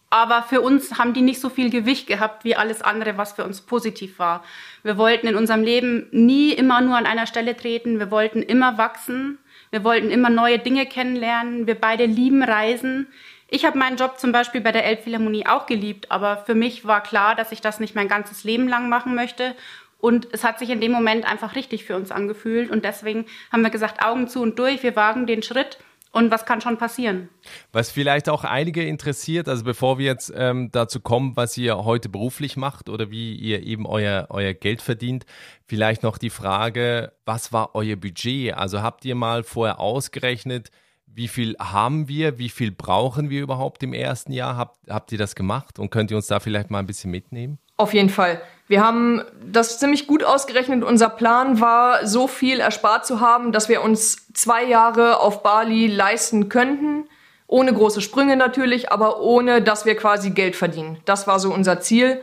Aber 0.09 0.43
für 0.43 0.61
uns 0.61 0.97
haben 0.97 1.13
die 1.13 1.21
nicht 1.21 1.41
so 1.41 1.49
viel 1.49 1.69
Gewicht 1.69 2.07
gehabt 2.07 2.45
wie 2.45 2.55
alles 2.55 2.81
andere, 2.81 3.17
was 3.17 3.33
für 3.33 3.43
uns 3.43 3.61
positiv 3.61 4.17
war. 4.17 4.45
Wir 4.83 4.97
wollten 4.97 5.27
in 5.27 5.35
unserem 5.35 5.63
Leben 5.63 6.07
nie 6.11 6.53
immer 6.53 6.79
nur 6.79 6.97
an 6.97 7.05
einer 7.05 7.27
Stelle 7.27 7.55
treten. 7.55 7.99
Wir 7.99 8.11
wollten 8.11 8.41
immer 8.41 8.77
wachsen. 8.77 9.37
Wir 9.71 9.85
wollten 9.85 10.11
immer 10.11 10.29
neue 10.29 10.59
Dinge 10.59 10.85
kennenlernen. 10.85 11.65
Wir 11.65 11.75
beide 11.75 12.05
lieben 12.05 12.43
Reisen. 12.43 13.07
Ich 13.47 13.65
habe 13.65 13.77
meinen 13.77 13.97
Job 13.97 14.19
zum 14.19 14.31
Beispiel 14.31 14.61
bei 14.61 14.71
der 14.71 14.85
Elbphilharmonie 14.85 15.45
auch 15.45 15.65
geliebt, 15.65 16.11
aber 16.11 16.37
für 16.37 16.55
mich 16.55 16.85
war 16.85 17.01
klar, 17.01 17.35
dass 17.35 17.51
ich 17.51 17.61
das 17.61 17.79
nicht 17.79 17.95
mein 17.95 18.07
ganzes 18.07 18.43
Leben 18.43 18.67
lang 18.67 18.89
machen 18.89 19.15
möchte. 19.15 19.55
Und 19.99 20.27
es 20.31 20.43
hat 20.43 20.59
sich 20.59 20.69
in 20.69 20.81
dem 20.81 20.91
Moment 20.91 21.29
einfach 21.29 21.55
richtig 21.55 21.85
für 21.85 21.95
uns 21.95 22.11
angefühlt. 22.11 22.69
Und 22.69 22.83
deswegen 22.85 23.25
haben 23.51 23.61
wir 23.61 23.69
gesagt, 23.69 24.03
Augen 24.03 24.27
zu 24.27 24.41
und 24.41 24.59
durch, 24.59 24.83
wir 24.83 24.95
wagen 24.95 25.27
den 25.27 25.43
Schritt. 25.43 25.77
Und 26.13 26.29
was 26.29 26.45
kann 26.45 26.59
schon 26.59 26.77
passieren? 26.77 27.29
Was 27.71 27.89
vielleicht 27.89 28.27
auch 28.27 28.43
einige 28.43 28.83
interessiert, 28.83 29.47
also 29.47 29.63
bevor 29.63 29.97
wir 29.97 30.05
jetzt 30.05 30.31
ähm, 30.35 30.69
dazu 30.71 30.99
kommen, 30.99 31.37
was 31.37 31.57
ihr 31.57 31.85
heute 31.85 32.09
beruflich 32.09 32.57
macht 32.57 32.89
oder 32.89 33.11
wie 33.11 33.33
ihr 33.33 33.63
eben 33.63 33.85
euer, 33.85 34.27
euer 34.29 34.53
Geld 34.53 34.81
verdient, 34.81 35.25
vielleicht 35.67 36.03
noch 36.03 36.17
die 36.17 36.29
Frage, 36.29 37.13
was 37.23 37.53
war 37.53 37.75
euer 37.75 37.95
Budget? 37.95 38.53
Also 38.55 38.81
habt 38.81 39.05
ihr 39.05 39.15
mal 39.15 39.43
vorher 39.43 39.79
ausgerechnet, 39.79 40.69
wie 41.05 41.29
viel 41.29 41.55
haben 41.59 42.07
wir, 42.07 42.37
wie 42.37 42.49
viel 42.49 42.71
brauchen 42.71 43.29
wir 43.29 43.41
überhaupt 43.41 43.81
im 43.83 43.93
ersten 43.93 44.33
Jahr? 44.33 44.57
Habt, 44.57 44.89
habt 44.89 45.11
ihr 45.11 45.17
das 45.17 45.35
gemacht 45.35 45.79
und 45.79 45.91
könnt 45.91 46.11
ihr 46.11 46.17
uns 46.17 46.27
da 46.27 46.39
vielleicht 46.39 46.71
mal 46.71 46.79
ein 46.79 46.87
bisschen 46.87 47.11
mitnehmen? 47.11 47.57
Auf 47.81 47.95
jeden 47.95 48.09
Fall. 48.09 48.39
Wir 48.67 48.83
haben 48.83 49.23
das 49.43 49.79
ziemlich 49.79 50.05
gut 50.05 50.23
ausgerechnet. 50.23 50.83
Unser 50.83 51.09
Plan 51.09 51.59
war, 51.59 52.05
so 52.05 52.27
viel 52.27 52.59
erspart 52.59 53.07
zu 53.07 53.19
haben, 53.19 53.51
dass 53.51 53.69
wir 53.69 53.81
uns 53.81 54.31
zwei 54.33 54.63
Jahre 54.63 55.19
auf 55.19 55.41
Bali 55.41 55.87
leisten 55.87 56.47
könnten. 56.47 57.05
Ohne 57.47 57.73
große 57.73 58.01
Sprünge 58.01 58.35
natürlich, 58.35 58.91
aber 58.91 59.19
ohne, 59.21 59.63
dass 59.63 59.85
wir 59.85 59.95
quasi 59.95 60.29
Geld 60.29 60.55
verdienen. 60.55 60.99
Das 61.05 61.25
war 61.25 61.39
so 61.39 61.51
unser 61.51 61.79
Ziel. 61.79 62.21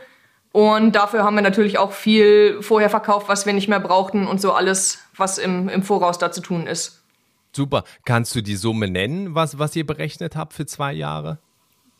Und 0.53 0.95
dafür 0.95 1.25
haben 1.25 1.35
wir 1.35 1.41
natürlich 1.41 1.77
auch 1.77 1.91
viel 1.91 2.61
vorher 2.61 2.89
verkauft, 2.89 3.27
was 3.27 3.45
wir 3.45 3.51
nicht 3.51 3.67
mehr 3.67 3.81
brauchten 3.81 4.27
und 4.27 4.39
so 4.39 4.53
alles, 4.53 4.99
was 5.17 5.39
im, 5.39 5.67
im 5.67 5.83
Voraus 5.83 6.19
da 6.19 6.31
zu 6.31 6.39
tun 6.39 6.67
ist. 6.67 7.03
Super. 7.51 7.83
Kannst 8.05 8.33
du 8.33 8.41
die 8.41 8.55
Summe 8.55 8.87
nennen, 8.87 9.35
was, 9.35 9.59
was 9.59 9.75
ihr 9.75 9.85
berechnet 9.85 10.37
habt 10.37 10.53
für 10.53 10.65
zwei 10.65 10.93
Jahre? 10.93 11.37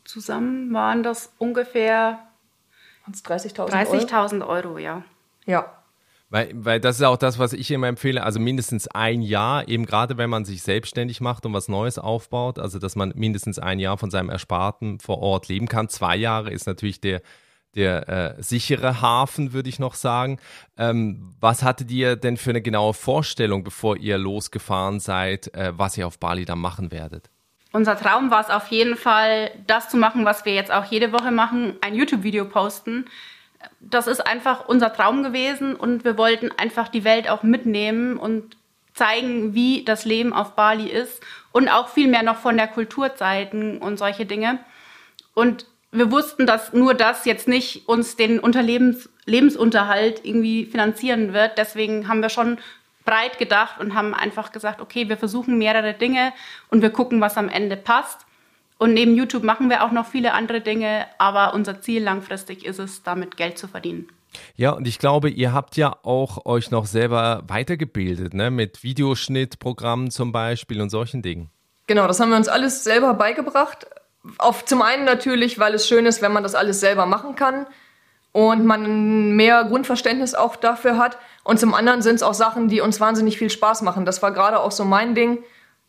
Zusammen 0.06 0.72
waren 0.72 1.02
das 1.02 1.30
ungefähr 1.36 2.20
30.000 3.12 3.70
30.000 3.70 4.40
Euro? 4.40 4.68
Euro, 4.68 4.78
ja. 4.78 5.04
Ja. 5.46 5.76
Weil, 6.30 6.52
weil 6.54 6.78
das 6.78 6.96
ist 6.96 7.02
auch 7.02 7.16
das, 7.16 7.40
was 7.40 7.52
ich 7.52 7.72
immer 7.72 7.88
empfehle, 7.88 8.22
also 8.22 8.38
mindestens 8.38 8.86
ein 8.86 9.20
Jahr, 9.20 9.66
eben 9.66 9.84
gerade 9.84 10.16
wenn 10.16 10.30
man 10.30 10.44
sich 10.44 10.62
selbstständig 10.62 11.20
macht 11.20 11.44
und 11.44 11.52
was 11.52 11.66
Neues 11.66 11.98
aufbaut, 11.98 12.60
also 12.60 12.78
dass 12.78 12.94
man 12.94 13.12
mindestens 13.16 13.58
ein 13.58 13.80
Jahr 13.80 13.98
von 13.98 14.10
seinem 14.10 14.30
Ersparten 14.30 15.00
vor 15.00 15.18
Ort 15.18 15.48
leben 15.48 15.66
kann. 15.66 15.88
Zwei 15.88 16.14
Jahre 16.14 16.52
ist 16.52 16.68
natürlich 16.68 17.00
der, 17.00 17.20
der 17.74 18.08
äh, 18.08 18.42
sichere 18.42 19.00
Hafen, 19.00 19.52
würde 19.52 19.68
ich 19.68 19.80
noch 19.80 19.94
sagen. 19.94 20.38
Ähm, 20.76 21.34
was 21.40 21.64
hattet 21.64 21.90
ihr 21.90 22.14
denn 22.14 22.36
für 22.36 22.50
eine 22.50 22.62
genaue 22.62 22.94
Vorstellung, 22.94 23.64
bevor 23.64 23.96
ihr 23.96 24.16
losgefahren 24.16 25.00
seid, 25.00 25.52
äh, 25.54 25.72
was 25.76 25.98
ihr 25.98 26.06
auf 26.06 26.20
Bali 26.20 26.44
dann 26.44 26.60
machen 26.60 26.92
werdet? 26.92 27.28
Unser 27.72 27.96
Traum 27.96 28.30
war 28.30 28.40
es 28.40 28.50
auf 28.50 28.68
jeden 28.68 28.96
Fall, 28.96 29.52
das 29.66 29.88
zu 29.88 29.96
machen, 29.96 30.24
was 30.24 30.44
wir 30.44 30.54
jetzt 30.54 30.72
auch 30.72 30.84
jede 30.84 31.12
Woche 31.12 31.30
machen, 31.30 31.76
ein 31.80 31.94
YouTube-Video 31.94 32.44
posten. 32.44 33.04
Das 33.78 34.06
ist 34.06 34.26
einfach 34.26 34.66
unser 34.68 34.92
Traum 34.92 35.22
gewesen 35.22 35.76
und 35.76 36.04
wir 36.04 36.18
wollten 36.18 36.50
einfach 36.56 36.88
die 36.88 37.04
Welt 37.04 37.28
auch 37.28 37.42
mitnehmen 37.42 38.16
und 38.16 38.56
zeigen, 38.94 39.54
wie 39.54 39.84
das 39.84 40.04
Leben 40.04 40.32
auf 40.32 40.56
Bali 40.56 40.88
ist 40.88 41.22
und 41.52 41.68
auch 41.68 41.88
viel 41.88 42.08
mehr 42.08 42.22
noch 42.22 42.38
von 42.38 42.56
der 42.56 42.66
Kultur 42.66 43.14
zeigen 43.14 43.78
und 43.78 43.98
solche 43.98 44.26
Dinge. 44.26 44.58
Und 45.34 45.66
wir 45.92 46.10
wussten, 46.10 46.46
dass 46.46 46.72
nur 46.72 46.94
das 46.94 47.24
jetzt 47.24 47.48
nicht 47.48 47.88
uns 47.88 48.16
den 48.16 48.40
Unterlebens 48.40 49.08
Lebensunterhalt 49.26 50.24
irgendwie 50.24 50.66
finanzieren 50.66 51.32
wird. 51.32 51.56
Deswegen 51.56 52.08
haben 52.08 52.22
wir 52.22 52.30
schon 52.30 52.58
breit 53.04 53.38
gedacht 53.38 53.80
und 53.80 53.94
haben 53.94 54.14
einfach 54.14 54.52
gesagt, 54.52 54.80
okay, 54.80 55.08
wir 55.08 55.16
versuchen 55.16 55.58
mehrere 55.58 55.94
Dinge 55.94 56.32
und 56.68 56.82
wir 56.82 56.90
gucken, 56.90 57.20
was 57.20 57.36
am 57.36 57.48
Ende 57.48 57.76
passt. 57.76 58.26
Und 58.78 58.94
neben 58.94 59.14
YouTube 59.14 59.42
machen 59.42 59.68
wir 59.68 59.84
auch 59.84 59.92
noch 59.92 60.06
viele 60.06 60.32
andere 60.32 60.60
Dinge, 60.60 61.06
aber 61.18 61.52
unser 61.52 61.82
Ziel 61.82 62.02
langfristig 62.02 62.64
ist 62.64 62.78
es, 62.78 63.02
damit 63.02 63.36
Geld 63.36 63.58
zu 63.58 63.68
verdienen. 63.68 64.08
Ja, 64.56 64.70
und 64.70 64.86
ich 64.86 64.98
glaube, 64.98 65.28
ihr 65.28 65.52
habt 65.52 65.76
ja 65.76 65.96
auch 66.02 66.46
euch 66.46 66.70
noch 66.70 66.86
selber 66.86 67.42
weitergebildet, 67.46 68.32
ne? 68.32 68.50
mit 68.50 68.82
Videoschnittprogrammen 68.82 70.10
zum 70.10 70.32
Beispiel 70.32 70.80
und 70.80 70.88
solchen 70.88 71.20
Dingen. 71.20 71.50
Genau, 71.88 72.06
das 72.06 72.20
haben 72.20 72.30
wir 72.30 72.36
uns 72.36 72.48
alles 72.48 72.84
selber 72.84 73.14
beigebracht. 73.14 73.86
Auf, 74.38 74.64
zum 74.64 74.82
einen 74.82 75.04
natürlich, 75.04 75.58
weil 75.58 75.74
es 75.74 75.88
schön 75.88 76.06
ist, 76.06 76.22
wenn 76.22 76.32
man 76.32 76.42
das 76.42 76.54
alles 76.54 76.80
selber 76.80 77.06
machen 77.06 77.34
kann 77.34 77.66
und 78.32 78.64
man 78.64 79.32
mehr 79.32 79.64
Grundverständnis 79.64 80.34
auch 80.34 80.56
dafür 80.56 80.98
hat. 80.98 81.18
Und 81.42 81.58
zum 81.58 81.74
anderen 81.74 82.02
sind 82.02 82.16
es 82.16 82.22
auch 82.22 82.34
Sachen, 82.34 82.68
die 82.68 82.80
uns 82.80 83.00
wahnsinnig 83.00 83.38
viel 83.38 83.50
Spaß 83.50 83.82
machen. 83.82 84.04
Das 84.04 84.22
war 84.22 84.32
gerade 84.32 84.60
auch 84.60 84.70
so 84.70 84.84
mein 84.84 85.14
Ding, 85.14 85.38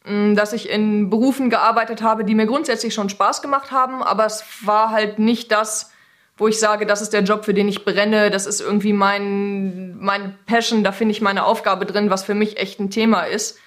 mm, 0.06 0.36
dass 0.36 0.54
ich 0.54 0.70
in 0.70 1.10
Berufen 1.10 1.50
gearbeitet 1.50 2.02
habe, 2.02 2.24
die 2.24 2.36
mir 2.36 2.48
grundsätzlich 2.48 2.94
schon 2.94 3.10
Spaß 3.10 3.42
gemacht 3.42 3.72
haben, 3.72 4.02
aber 4.02 4.26
es 4.26 4.44
war 4.64 4.90
halt 4.90 5.20
nicht 5.20 5.52
das, 5.52 5.92
wo 6.38 6.48
ich 6.48 6.58
sage, 6.58 6.88
das 6.88 7.02
ist 7.02 7.14
der 7.14 7.22
Job, 7.22 7.46
für 7.46 7.54
den 7.54 7.68
ich 7.68 7.86
brenne, 7.86 8.32
das 8.32 8.48
ist 8.48 8.62
irgendwie 8.62 8.94
mein, 8.94 9.98
mein 10.00 10.36
Passion, 10.48 10.84
da 10.84 10.92
finde 10.92 11.12
ich 11.12 11.22
meine 11.22 11.46
Aufgabe 11.46 11.86
drin, 11.86 12.10
was 12.10 12.24
für 12.24 12.34
mich 12.34 12.58
echt 12.58 12.80
ein 12.80 12.90
Thema 12.90 13.24
ist. 13.24 13.60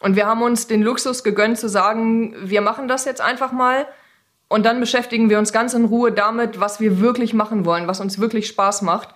Und 0.00 0.16
wir 0.16 0.26
haben 0.26 0.42
uns 0.42 0.66
den 0.66 0.82
Luxus 0.82 1.22
gegönnt 1.22 1.58
zu 1.58 1.68
sagen, 1.68 2.34
wir 2.42 2.60
machen 2.60 2.88
das 2.88 3.04
jetzt 3.04 3.20
einfach 3.20 3.52
mal 3.52 3.86
und 4.48 4.64
dann 4.64 4.80
beschäftigen 4.80 5.30
wir 5.30 5.38
uns 5.38 5.52
ganz 5.52 5.74
in 5.74 5.84
Ruhe 5.84 6.10
damit, 6.12 6.58
was 6.58 6.80
wir 6.80 7.00
wirklich 7.00 7.34
machen 7.34 7.64
wollen, 7.64 7.86
was 7.86 8.00
uns 8.00 8.18
wirklich 8.18 8.48
Spaß 8.48 8.82
macht. 8.82 9.10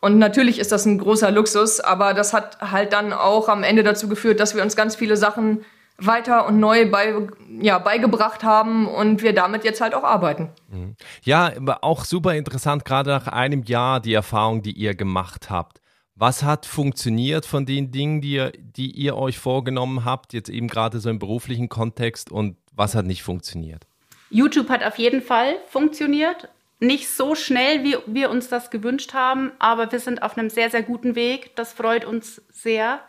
Und 0.00 0.18
natürlich 0.18 0.58
ist 0.58 0.72
das 0.72 0.86
ein 0.86 0.98
großer 0.98 1.30
Luxus, 1.30 1.80
aber 1.80 2.14
das 2.14 2.32
hat 2.32 2.60
halt 2.60 2.92
dann 2.92 3.12
auch 3.12 3.48
am 3.48 3.62
Ende 3.62 3.82
dazu 3.82 4.08
geführt, 4.08 4.40
dass 4.40 4.54
wir 4.54 4.62
uns 4.62 4.76
ganz 4.76 4.94
viele 4.96 5.16
Sachen 5.16 5.64
weiter 6.00 6.46
und 6.46 6.60
neu 6.60 6.88
bei, 6.88 7.14
ja, 7.60 7.78
beigebracht 7.78 8.44
haben 8.44 8.86
und 8.86 9.22
wir 9.22 9.32
damit 9.32 9.64
jetzt 9.64 9.80
halt 9.80 9.94
auch 9.94 10.04
arbeiten. 10.04 10.50
Mhm. 10.68 10.94
Ja, 11.24 11.52
auch 11.82 12.04
super 12.04 12.34
interessant, 12.34 12.84
gerade 12.84 13.10
nach 13.10 13.26
einem 13.26 13.64
Jahr 13.64 13.98
die 13.98 14.14
Erfahrung, 14.14 14.62
die 14.62 14.72
ihr 14.72 14.94
gemacht 14.94 15.50
habt. 15.50 15.80
Was 16.14 16.44
hat 16.44 16.66
funktioniert 16.66 17.46
von 17.46 17.66
den 17.66 17.90
Dingen, 17.90 18.20
die 18.20 18.32
ihr, 18.32 18.52
die 18.56 18.92
ihr 18.92 19.16
euch 19.16 19.38
vorgenommen 19.38 20.04
habt, 20.04 20.32
jetzt 20.32 20.48
eben 20.48 20.68
gerade 20.68 21.00
so 21.00 21.10
im 21.10 21.18
beruflichen 21.18 21.68
Kontext 21.68 22.30
und 22.30 22.56
was 22.72 22.94
hat 22.94 23.06
nicht 23.06 23.24
funktioniert? 23.24 23.87
YouTube 24.30 24.68
hat 24.68 24.84
auf 24.84 24.96
jeden 24.98 25.22
Fall 25.22 25.56
funktioniert. 25.68 26.48
Nicht 26.80 27.08
so 27.08 27.34
schnell, 27.34 27.82
wie 27.82 27.96
wir 28.06 28.30
uns 28.30 28.48
das 28.48 28.70
gewünscht 28.70 29.12
haben, 29.12 29.52
aber 29.58 29.90
wir 29.90 29.98
sind 29.98 30.22
auf 30.22 30.38
einem 30.38 30.48
sehr, 30.48 30.70
sehr 30.70 30.82
guten 30.82 31.14
Weg. 31.14 31.56
Das 31.56 31.72
freut 31.72 32.04
uns 32.04 32.42
sehr. 32.52 33.00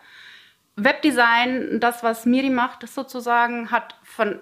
Webdesign, 0.75 1.79
das, 1.79 2.03
was 2.03 2.25
Miri 2.25 2.49
macht, 2.49 2.87
sozusagen, 2.87 3.69
hat 3.69 3.95
von 4.03 4.39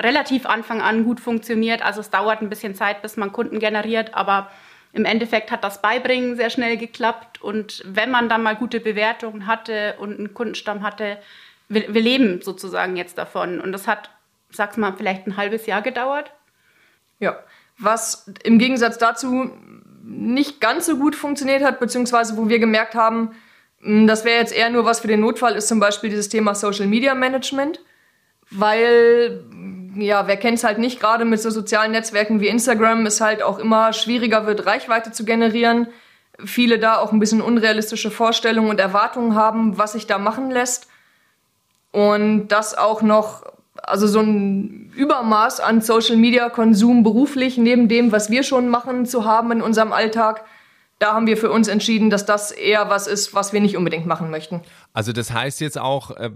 relativ 0.00 0.46
Anfang 0.46 0.80
an 0.80 1.04
gut 1.04 1.20
funktioniert. 1.20 1.84
Also 1.84 2.00
es 2.00 2.10
dauert 2.10 2.40
ein 2.40 2.48
bisschen 2.48 2.74
Zeit, 2.74 3.02
bis 3.02 3.16
man 3.16 3.32
Kunden 3.32 3.58
generiert, 3.58 4.14
aber 4.14 4.50
im 4.92 5.04
Endeffekt 5.04 5.50
hat 5.50 5.64
das 5.64 5.82
Beibringen 5.82 6.36
sehr 6.36 6.50
schnell 6.50 6.76
geklappt. 6.76 7.42
Und 7.42 7.82
wenn 7.84 8.10
man 8.10 8.28
dann 8.28 8.42
mal 8.42 8.56
gute 8.56 8.80
Bewertungen 8.80 9.46
hatte 9.46 9.94
und 9.98 10.18
einen 10.18 10.34
Kundenstamm 10.34 10.82
hatte, 10.82 11.18
wir, 11.68 11.92
wir 11.92 12.00
leben 12.00 12.40
sozusagen 12.42 12.96
jetzt 12.96 13.18
davon. 13.18 13.60
Und 13.60 13.72
das 13.72 13.86
hat 13.86 14.10
sag's 14.50 14.76
mal, 14.76 14.94
vielleicht 14.96 15.26
ein 15.26 15.36
halbes 15.36 15.66
Jahr 15.66 15.82
gedauert. 15.82 16.32
Ja, 17.18 17.38
was 17.78 18.30
im 18.42 18.58
Gegensatz 18.58 18.98
dazu 18.98 19.50
nicht 20.02 20.60
ganz 20.60 20.86
so 20.86 20.96
gut 20.96 21.14
funktioniert 21.14 21.62
hat, 21.62 21.80
beziehungsweise 21.80 22.36
wo 22.36 22.48
wir 22.48 22.58
gemerkt 22.58 22.94
haben, 22.94 23.32
hm, 23.80 24.06
das 24.06 24.24
wäre 24.24 24.38
jetzt 24.38 24.54
eher 24.54 24.70
nur 24.70 24.84
was 24.84 25.00
für 25.00 25.08
den 25.08 25.20
Notfall, 25.20 25.54
ist 25.54 25.68
zum 25.68 25.80
Beispiel 25.80 26.10
dieses 26.10 26.28
Thema 26.28 26.54
Social 26.54 26.86
Media 26.86 27.14
Management. 27.14 27.80
Weil, 28.50 29.44
ja, 29.96 30.26
wer 30.26 30.38
kennt 30.38 30.56
es 30.56 30.64
halt 30.64 30.78
nicht, 30.78 31.00
gerade 31.00 31.26
mit 31.26 31.40
so 31.40 31.50
sozialen 31.50 31.92
Netzwerken 31.92 32.40
wie 32.40 32.48
Instagram 32.48 33.04
es 33.04 33.20
halt 33.20 33.42
auch 33.42 33.58
immer 33.58 33.92
schwieriger 33.92 34.46
wird, 34.46 34.64
Reichweite 34.64 35.12
zu 35.12 35.26
generieren. 35.26 35.88
Viele 36.42 36.78
da 36.78 36.96
auch 36.96 37.12
ein 37.12 37.18
bisschen 37.18 37.42
unrealistische 37.42 38.10
Vorstellungen 38.10 38.70
und 38.70 38.80
Erwartungen 38.80 39.34
haben, 39.34 39.76
was 39.76 39.92
sich 39.92 40.06
da 40.06 40.16
machen 40.16 40.50
lässt. 40.50 40.88
Und 41.92 42.48
das 42.48 42.76
auch 42.76 43.02
noch 43.02 43.42
also 43.88 44.06
so 44.06 44.20
ein 44.20 44.92
Übermaß 44.94 45.60
an 45.60 45.80
Social 45.80 46.16
Media 46.16 46.48
Konsum 46.48 47.02
beruflich 47.02 47.58
neben 47.58 47.88
dem, 47.88 48.12
was 48.12 48.30
wir 48.30 48.42
schon 48.42 48.68
machen, 48.68 49.06
zu 49.06 49.24
haben 49.24 49.52
in 49.52 49.62
unserem 49.62 49.92
Alltag. 49.92 50.44
Da 50.98 51.14
haben 51.14 51.28
wir 51.28 51.36
für 51.36 51.52
uns 51.52 51.68
entschieden, 51.68 52.10
dass 52.10 52.26
das 52.26 52.50
eher 52.50 52.90
was 52.90 53.06
ist, 53.06 53.32
was 53.32 53.52
wir 53.52 53.60
nicht 53.60 53.76
unbedingt 53.76 54.06
machen 54.06 54.30
möchten. 54.30 54.62
Also 54.92 55.12
das 55.12 55.32
heißt 55.32 55.60
jetzt 55.60 55.78
auch 55.78 56.10
äh, 56.10 56.28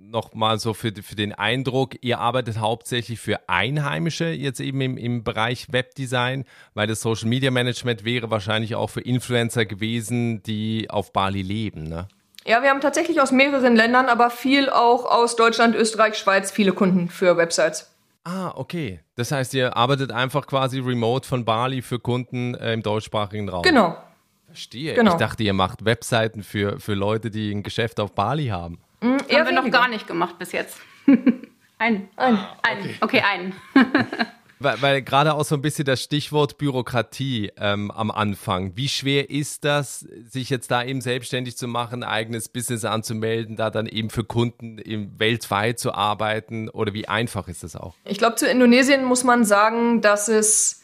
nochmal 0.00 0.58
so 0.58 0.74
für, 0.74 0.92
für 0.92 1.14
den 1.14 1.32
Eindruck, 1.32 1.94
ihr 2.00 2.18
arbeitet 2.18 2.58
hauptsächlich 2.58 3.20
für 3.20 3.48
Einheimische 3.48 4.26
jetzt 4.26 4.58
eben 4.58 4.80
im, 4.80 4.96
im 4.96 5.22
Bereich 5.22 5.72
Webdesign, 5.72 6.44
weil 6.74 6.88
das 6.88 7.00
Social 7.00 7.28
Media 7.28 7.52
Management 7.52 8.04
wäre 8.04 8.28
wahrscheinlich 8.28 8.74
auch 8.74 8.90
für 8.90 9.02
Influencer 9.02 9.66
gewesen, 9.66 10.42
die 10.42 10.90
auf 10.90 11.12
Bali 11.12 11.42
leben, 11.42 11.84
ne? 11.84 12.08
Ja, 12.48 12.62
wir 12.62 12.70
haben 12.70 12.80
tatsächlich 12.80 13.20
aus 13.20 13.30
mehreren 13.30 13.76
Ländern, 13.76 14.06
aber 14.06 14.30
viel 14.30 14.70
auch 14.70 15.04
aus 15.04 15.36
Deutschland, 15.36 15.76
Österreich, 15.76 16.16
Schweiz, 16.16 16.50
viele 16.50 16.72
Kunden 16.72 17.10
für 17.10 17.36
Websites. 17.36 17.94
Ah, 18.24 18.52
okay. 18.54 19.00
Das 19.16 19.32
heißt, 19.32 19.52
ihr 19.52 19.76
arbeitet 19.76 20.12
einfach 20.12 20.46
quasi 20.46 20.78
remote 20.78 21.28
von 21.28 21.44
Bali 21.44 21.82
für 21.82 21.98
Kunden 21.98 22.54
äh, 22.54 22.72
im 22.72 22.82
deutschsprachigen 22.82 23.50
Raum. 23.50 23.62
Genau. 23.62 23.98
Verstehe. 24.46 24.94
Genau. 24.94 25.10
Ich 25.12 25.18
dachte, 25.18 25.42
ihr 25.42 25.52
macht 25.52 25.84
Webseiten 25.84 26.42
für, 26.42 26.80
für 26.80 26.94
Leute, 26.94 27.30
die 27.30 27.50
ein 27.50 27.62
Geschäft 27.62 28.00
auf 28.00 28.14
Bali 28.14 28.46
haben. 28.46 28.78
Mhm, 29.02 29.18
haben 29.18 29.28
wir 29.28 29.38
weniger. 29.44 29.62
noch 29.62 29.70
gar 29.70 29.88
nicht 29.88 30.06
gemacht 30.06 30.38
bis 30.38 30.52
jetzt. 30.52 30.78
ein. 31.78 32.08
Ein. 32.16 32.38
Ah, 32.38 32.56
okay. 32.62 32.94
okay, 33.02 33.22
einen. 33.30 33.52
Weil, 34.60 34.82
weil 34.82 35.02
gerade 35.02 35.34
auch 35.34 35.44
so 35.44 35.54
ein 35.54 35.62
bisschen 35.62 35.84
das 35.84 36.02
Stichwort 36.02 36.58
Bürokratie 36.58 37.52
ähm, 37.56 37.90
am 37.90 38.10
Anfang. 38.10 38.72
Wie 38.76 38.88
schwer 38.88 39.30
ist 39.30 39.64
das, 39.64 40.00
sich 40.00 40.50
jetzt 40.50 40.70
da 40.70 40.82
eben 40.82 41.00
selbstständig 41.00 41.56
zu 41.56 41.68
machen, 41.68 42.02
eigenes 42.02 42.48
Business 42.48 42.84
anzumelden, 42.84 43.56
da 43.56 43.70
dann 43.70 43.86
eben 43.86 44.10
für 44.10 44.24
Kunden 44.24 44.78
eben 44.78 45.18
weltweit 45.18 45.78
zu 45.78 45.92
arbeiten? 45.92 46.68
Oder 46.68 46.92
wie 46.94 47.08
einfach 47.08 47.48
ist 47.48 47.62
das 47.62 47.76
auch? 47.76 47.94
Ich 48.04 48.18
glaube, 48.18 48.36
zu 48.36 48.46
Indonesien 48.46 49.04
muss 49.04 49.24
man 49.24 49.44
sagen, 49.44 50.00
dass 50.00 50.28
es 50.28 50.82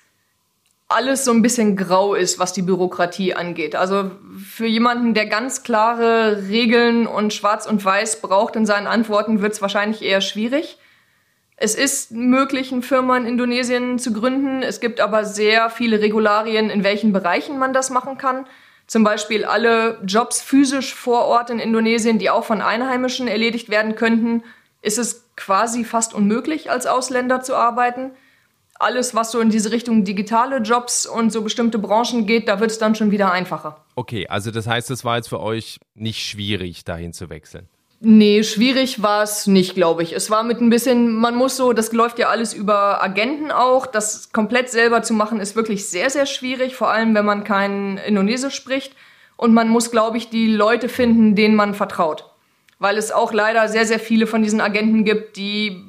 alles 0.89 1.25
so 1.25 1.33
ein 1.33 1.43
bisschen 1.43 1.77
grau 1.77 2.15
ist, 2.15 2.39
was 2.39 2.53
die 2.53 2.63
Bürokratie 2.63 3.35
angeht. 3.35 3.75
Also 3.75 4.11
für 4.39 4.67
jemanden, 4.67 5.15
der 5.15 5.27
ganz 5.27 5.63
klare 5.63 6.47
Regeln 6.49 7.07
und 7.07 7.33
schwarz 7.33 7.67
und 7.67 7.85
weiß 7.85 8.21
braucht 8.21 8.55
in 8.55 8.67
seinen 8.67 8.87
Antworten, 8.87 9.43
wird 9.43 9.55
es 9.55 9.63
wahrscheinlich 9.63 10.03
eher 10.03 10.21
schwierig. 10.21 10.79
Es 11.57 11.75
ist 11.75 12.11
möglich, 12.11 12.73
eine 12.73 12.83
Firma 12.83 13.17
in 13.17 13.27
Indonesien 13.27 13.99
zu 13.99 14.13
gründen. 14.13 14.63
Es 14.63 14.81
gibt 14.81 15.01
aber 15.01 15.25
sehr 15.25 15.71
viele 15.71 16.01
Regularien, 16.01 16.69
in 16.69 16.83
welchen 16.83 17.13
Bereichen 17.13 17.59
man 17.59 17.73
das 17.73 17.91
machen 17.91 18.19
kann. 18.19 18.47
Zum 18.87 19.05
Beispiel 19.05 19.45
alle 19.45 20.01
Jobs 20.05 20.43
physisch 20.43 20.95
vor 20.95 21.25
Ort 21.25 21.51
in 21.51 21.59
Indonesien, 21.59 22.19
die 22.19 22.29
auch 22.29 22.45
von 22.45 22.61
Einheimischen 22.61 23.29
erledigt 23.29 23.71
werden 23.71 23.95
könnten, 23.95 24.43
ist 24.83 24.99
es 24.99 25.25
quasi 25.37 25.85
fast 25.85 26.13
unmöglich, 26.13 26.71
als 26.71 26.87
Ausländer 26.87 27.41
zu 27.41 27.55
arbeiten. 27.55 28.11
Alles, 28.75 29.15
was 29.15 29.31
so 29.31 29.41
in 29.41 29.51
diese 29.51 29.71
Richtung 29.71 30.05
digitale 30.05 30.59
Jobs 30.59 31.07
und 31.07 31.31
so 31.31 31.43
bestimmte 31.43 31.79
Branchen 31.79 32.27
geht, 32.27 32.49
da 32.49 32.61
wird 32.61 32.73
es 32.73 32.79
dann 32.79 32.95
schon 32.95 33.11
wieder 33.11 33.33
einfacher. 33.33 33.85
Okay, 33.95 34.27
also 34.27 34.51
das 34.51 34.67
heißt, 34.67 34.91
es 34.91 35.05
war 35.05 35.17
jetzt 35.17 35.29
für 35.29 35.41
euch 35.41 35.79
nicht 35.95 36.27
schwierig, 36.27 36.85
dahin 36.85 37.13
zu 37.13 37.31
wechseln. 37.31 37.69
Nee, 38.07 38.43
schwierig 38.43 39.03
war 39.03 39.23
es 39.23 39.47
nicht, 39.47 39.75
glaube 39.75 40.03
ich. 40.03 40.13
Es 40.13 40.29
war 40.31 40.43
mit 40.43 40.61
ein 40.61 40.69
bisschen, 40.69 41.15
man 41.15 41.35
muss 41.35 41.57
so, 41.57 41.73
das 41.73 41.91
läuft 41.91 42.19
ja 42.19 42.29
alles 42.29 42.53
über 42.53 43.03
Agenten 43.03 43.51
auch. 43.51 43.87
Das 43.87 44.31
komplett 44.31 44.69
selber 44.69 45.03
zu 45.03 45.15
machen 45.15 45.41
ist 45.41 45.57
wirklich 45.57 45.89
sehr, 45.89 46.11
sehr 46.11 46.27
schwierig, 46.27 46.77
vor 46.77 46.91
allem 46.91 47.15
wenn 47.15 47.25
man 47.25 47.45
kein 47.45 47.97
Indonesisch 47.97 48.55
spricht. 48.55 48.95
Und 49.39 49.55
man 49.55 49.71
muss, 49.71 49.91
glaube 49.91 50.19
ich, 50.19 50.29
die 50.29 50.53
Leute 50.53 50.91
finden, 50.91 51.35
denen 51.35 51.55
man 51.55 51.73
vertraut. 51.73 52.31
Weil 52.79 52.99
es 52.99 53.11
auch 53.11 53.33
leider 53.33 53.69
sehr, 53.69 53.87
sehr 53.87 53.99
viele 53.99 54.27
von 54.27 54.43
diesen 54.43 54.61
Agenten 54.61 55.05
gibt, 55.05 55.39
die, 55.39 55.83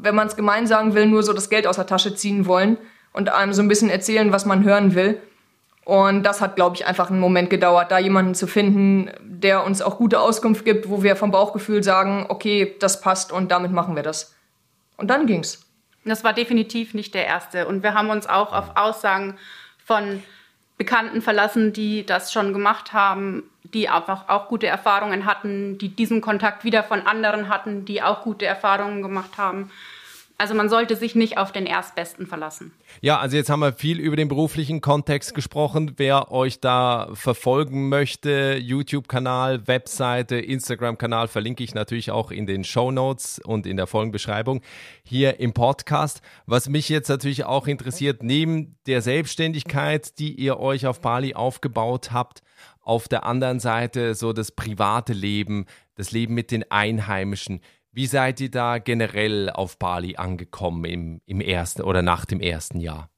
wenn 0.00 0.14
man 0.14 0.26
es 0.26 0.36
gemein 0.36 0.66
sagen 0.66 0.94
will, 0.94 1.04
nur 1.04 1.22
so 1.22 1.34
das 1.34 1.50
Geld 1.50 1.66
aus 1.66 1.76
der 1.76 1.86
Tasche 1.86 2.14
ziehen 2.14 2.46
wollen 2.46 2.78
und 3.12 3.28
einem 3.28 3.52
so 3.52 3.60
ein 3.60 3.68
bisschen 3.68 3.90
erzählen, 3.90 4.32
was 4.32 4.46
man 4.46 4.64
hören 4.64 4.94
will. 4.94 5.20
Und 5.88 6.22
das 6.24 6.42
hat, 6.42 6.54
glaube 6.54 6.76
ich, 6.76 6.86
einfach 6.86 7.08
einen 7.08 7.18
Moment 7.18 7.48
gedauert, 7.48 7.90
da 7.90 7.98
jemanden 7.98 8.34
zu 8.34 8.46
finden, 8.46 9.10
der 9.22 9.64
uns 9.64 9.80
auch 9.80 9.96
gute 9.96 10.20
Auskunft 10.20 10.66
gibt, 10.66 10.90
wo 10.90 11.02
wir 11.02 11.16
vom 11.16 11.30
Bauchgefühl 11.30 11.82
sagen, 11.82 12.26
okay, 12.28 12.76
das 12.78 13.00
passt 13.00 13.32
und 13.32 13.50
damit 13.50 13.72
machen 13.72 13.96
wir 13.96 14.02
das. 14.02 14.34
Und 14.98 15.08
dann 15.08 15.24
ging's. 15.26 15.64
Das 16.04 16.24
war 16.24 16.34
definitiv 16.34 16.92
nicht 16.92 17.14
der 17.14 17.26
erste. 17.26 17.66
Und 17.66 17.82
wir 17.82 17.94
haben 17.94 18.10
uns 18.10 18.26
auch 18.26 18.52
auf 18.52 18.76
Aussagen 18.76 19.38
von 19.82 20.22
Bekannten 20.76 21.22
verlassen, 21.22 21.72
die 21.72 22.04
das 22.04 22.34
schon 22.34 22.52
gemacht 22.52 22.92
haben, 22.92 23.44
die 23.62 23.88
einfach 23.88 24.28
auch 24.28 24.48
gute 24.48 24.66
Erfahrungen 24.66 25.24
hatten, 25.24 25.78
die 25.78 25.88
diesen 25.88 26.20
Kontakt 26.20 26.64
wieder 26.64 26.82
von 26.82 27.06
anderen 27.06 27.48
hatten, 27.48 27.86
die 27.86 28.02
auch 28.02 28.24
gute 28.24 28.44
Erfahrungen 28.44 29.00
gemacht 29.00 29.38
haben. 29.38 29.70
Also 30.40 30.54
man 30.54 30.68
sollte 30.68 30.94
sich 30.94 31.16
nicht 31.16 31.36
auf 31.36 31.50
den 31.50 31.66
Erstbesten 31.66 32.24
verlassen. 32.24 32.72
Ja, 33.00 33.18
also 33.18 33.36
jetzt 33.36 33.50
haben 33.50 33.58
wir 33.58 33.72
viel 33.72 33.98
über 33.98 34.14
den 34.14 34.28
beruflichen 34.28 34.80
Kontext 34.80 35.34
gesprochen. 35.34 35.94
Wer 35.96 36.30
euch 36.30 36.60
da 36.60 37.08
verfolgen 37.12 37.88
möchte, 37.88 38.56
YouTube-Kanal, 38.56 39.66
Webseite, 39.66 40.36
Instagram-Kanal 40.36 41.26
verlinke 41.26 41.64
ich 41.64 41.74
natürlich 41.74 42.12
auch 42.12 42.30
in 42.30 42.46
den 42.46 42.62
Show 42.62 42.92
Notes 42.92 43.40
und 43.44 43.66
in 43.66 43.76
der 43.76 43.88
Folgenbeschreibung 43.88 44.60
hier 45.02 45.40
im 45.40 45.54
Podcast. 45.54 46.22
Was 46.46 46.68
mich 46.68 46.88
jetzt 46.88 47.08
natürlich 47.08 47.44
auch 47.44 47.66
interessiert, 47.66 48.22
neben 48.22 48.76
der 48.86 49.02
Selbstständigkeit, 49.02 50.20
die 50.20 50.34
ihr 50.34 50.60
euch 50.60 50.86
auf 50.86 51.00
Bali 51.00 51.34
aufgebaut 51.34 52.12
habt, 52.12 52.42
auf 52.80 53.08
der 53.08 53.26
anderen 53.26 53.58
Seite 53.58 54.14
so 54.14 54.32
das 54.32 54.52
private 54.52 55.12
Leben, 55.12 55.66
das 55.96 56.12
Leben 56.12 56.34
mit 56.34 56.52
den 56.52 56.70
Einheimischen. 56.70 57.60
Wie 57.98 58.06
seid 58.06 58.38
ihr 58.38 58.48
da 58.48 58.78
generell 58.78 59.50
auf 59.50 59.76
Bali 59.76 60.14
angekommen 60.14 60.84
im, 60.84 61.20
im 61.26 61.40
ersten 61.40 61.82
oder 61.82 62.00
nach 62.00 62.26
dem 62.26 62.40
ersten 62.40 62.78
Jahr? 62.78 63.10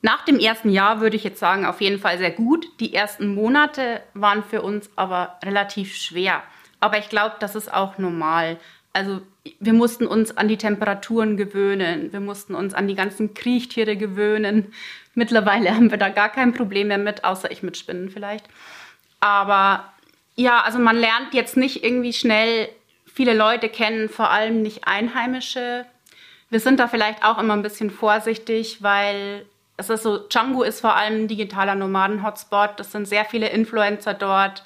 Nach 0.00 0.24
dem 0.24 0.38
ersten 0.38 0.70
Jahr 0.70 1.02
würde 1.02 1.16
ich 1.16 1.24
jetzt 1.24 1.38
sagen, 1.38 1.66
auf 1.66 1.82
jeden 1.82 1.98
Fall 1.98 2.16
sehr 2.16 2.30
gut. 2.30 2.66
Die 2.80 2.94
ersten 2.94 3.34
Monate 3.34 4.00
waren 4.14 4.42
für 4.42 4.62
uns 4.62 4.88
aber 4.96 5.38
relativ 5.44 5.94
schwer. 5.94 6.42
Aber 6.80 6.96
ich 6.96 7.10
glaube, 7.10 7.36
das 7.40 7.56
ist 7.56 7.70
auch 7.70 7.98
normal. 7.98 8.58
Also 8.94 9.20
wir 9.60 9.74
mussten 9.74 10.06
uns 10.06 10.34
an 10.34 10.48
die 10.48 10.56
Temperaturen 10.56 11.36
gewöhnen, 11.36 12.10
wir 12.10 12.20
mussten 12.20 12.54
uns 12.54 12.72
an 12.72 12.88
die 12.88 12.94
ganzen 12.94 13.34
Kriechtiere 13.34 13.98
gewöhnen. 13.98 14.72
Mittlerweile 15.14 15.74
haben 15.74 15.90
wir 15.90 15.98
da 15.98 16.08
gar 16.08 16.30
kein 16.30 16.54
Problem 16.54 16.88
mehr 16.88 16.96
mit, 16.96 17.22
außer 17.22 17.50
ich 17.50 17.62
mit 17.62 17.76
Spinnen 17.76 18.08
vielleicht. 18.08 18.46
Aber 19.20 19.92
ja, 20.36 20.62
also 20.62 20.78
man 20.78 20.96
lernt 20.96 21.34
jetzt 21.34 21.58
nicht 21.58 21.84
irgendwie 21.84 22.14
schnell 22.14 22.70
viele 23.18 23.34
Leute 23.34 23.68
kennen, 23.68 24.08
vor 24.08 24.30
allem 24.30 24.62
nicht 24.62 24.86
Einheimische. 24.86 25.84
Wir 26.50 26.60
sind 26.60 26.78
da 26.78 26.86
vielleicht 26.86 27.24
auch 27.24 27.38
immer 27.38 27.54
ein 27.54 27.62
bisschen 27.62 27.90
vorsichtig, 27.90 28.80
weil 28.80 29.44
es 29.76 29.90
ist 29.90 30.04
so, 30.04 30.18
Django 30.18 30.62
ist 30.62 30.80
vor 30.80 30.94
allem 30.94 31.24
ein 31.24 31.26
digitaler 31.28 31.74
Nomaden-Hotspot. 31.74 32.78
Es 32.78 32.92
sind 32.92 33.08
sehr 33.08 33.24
viele 33.24 33.48
Influencer 33.48 34.14
dort. 34.14 34.62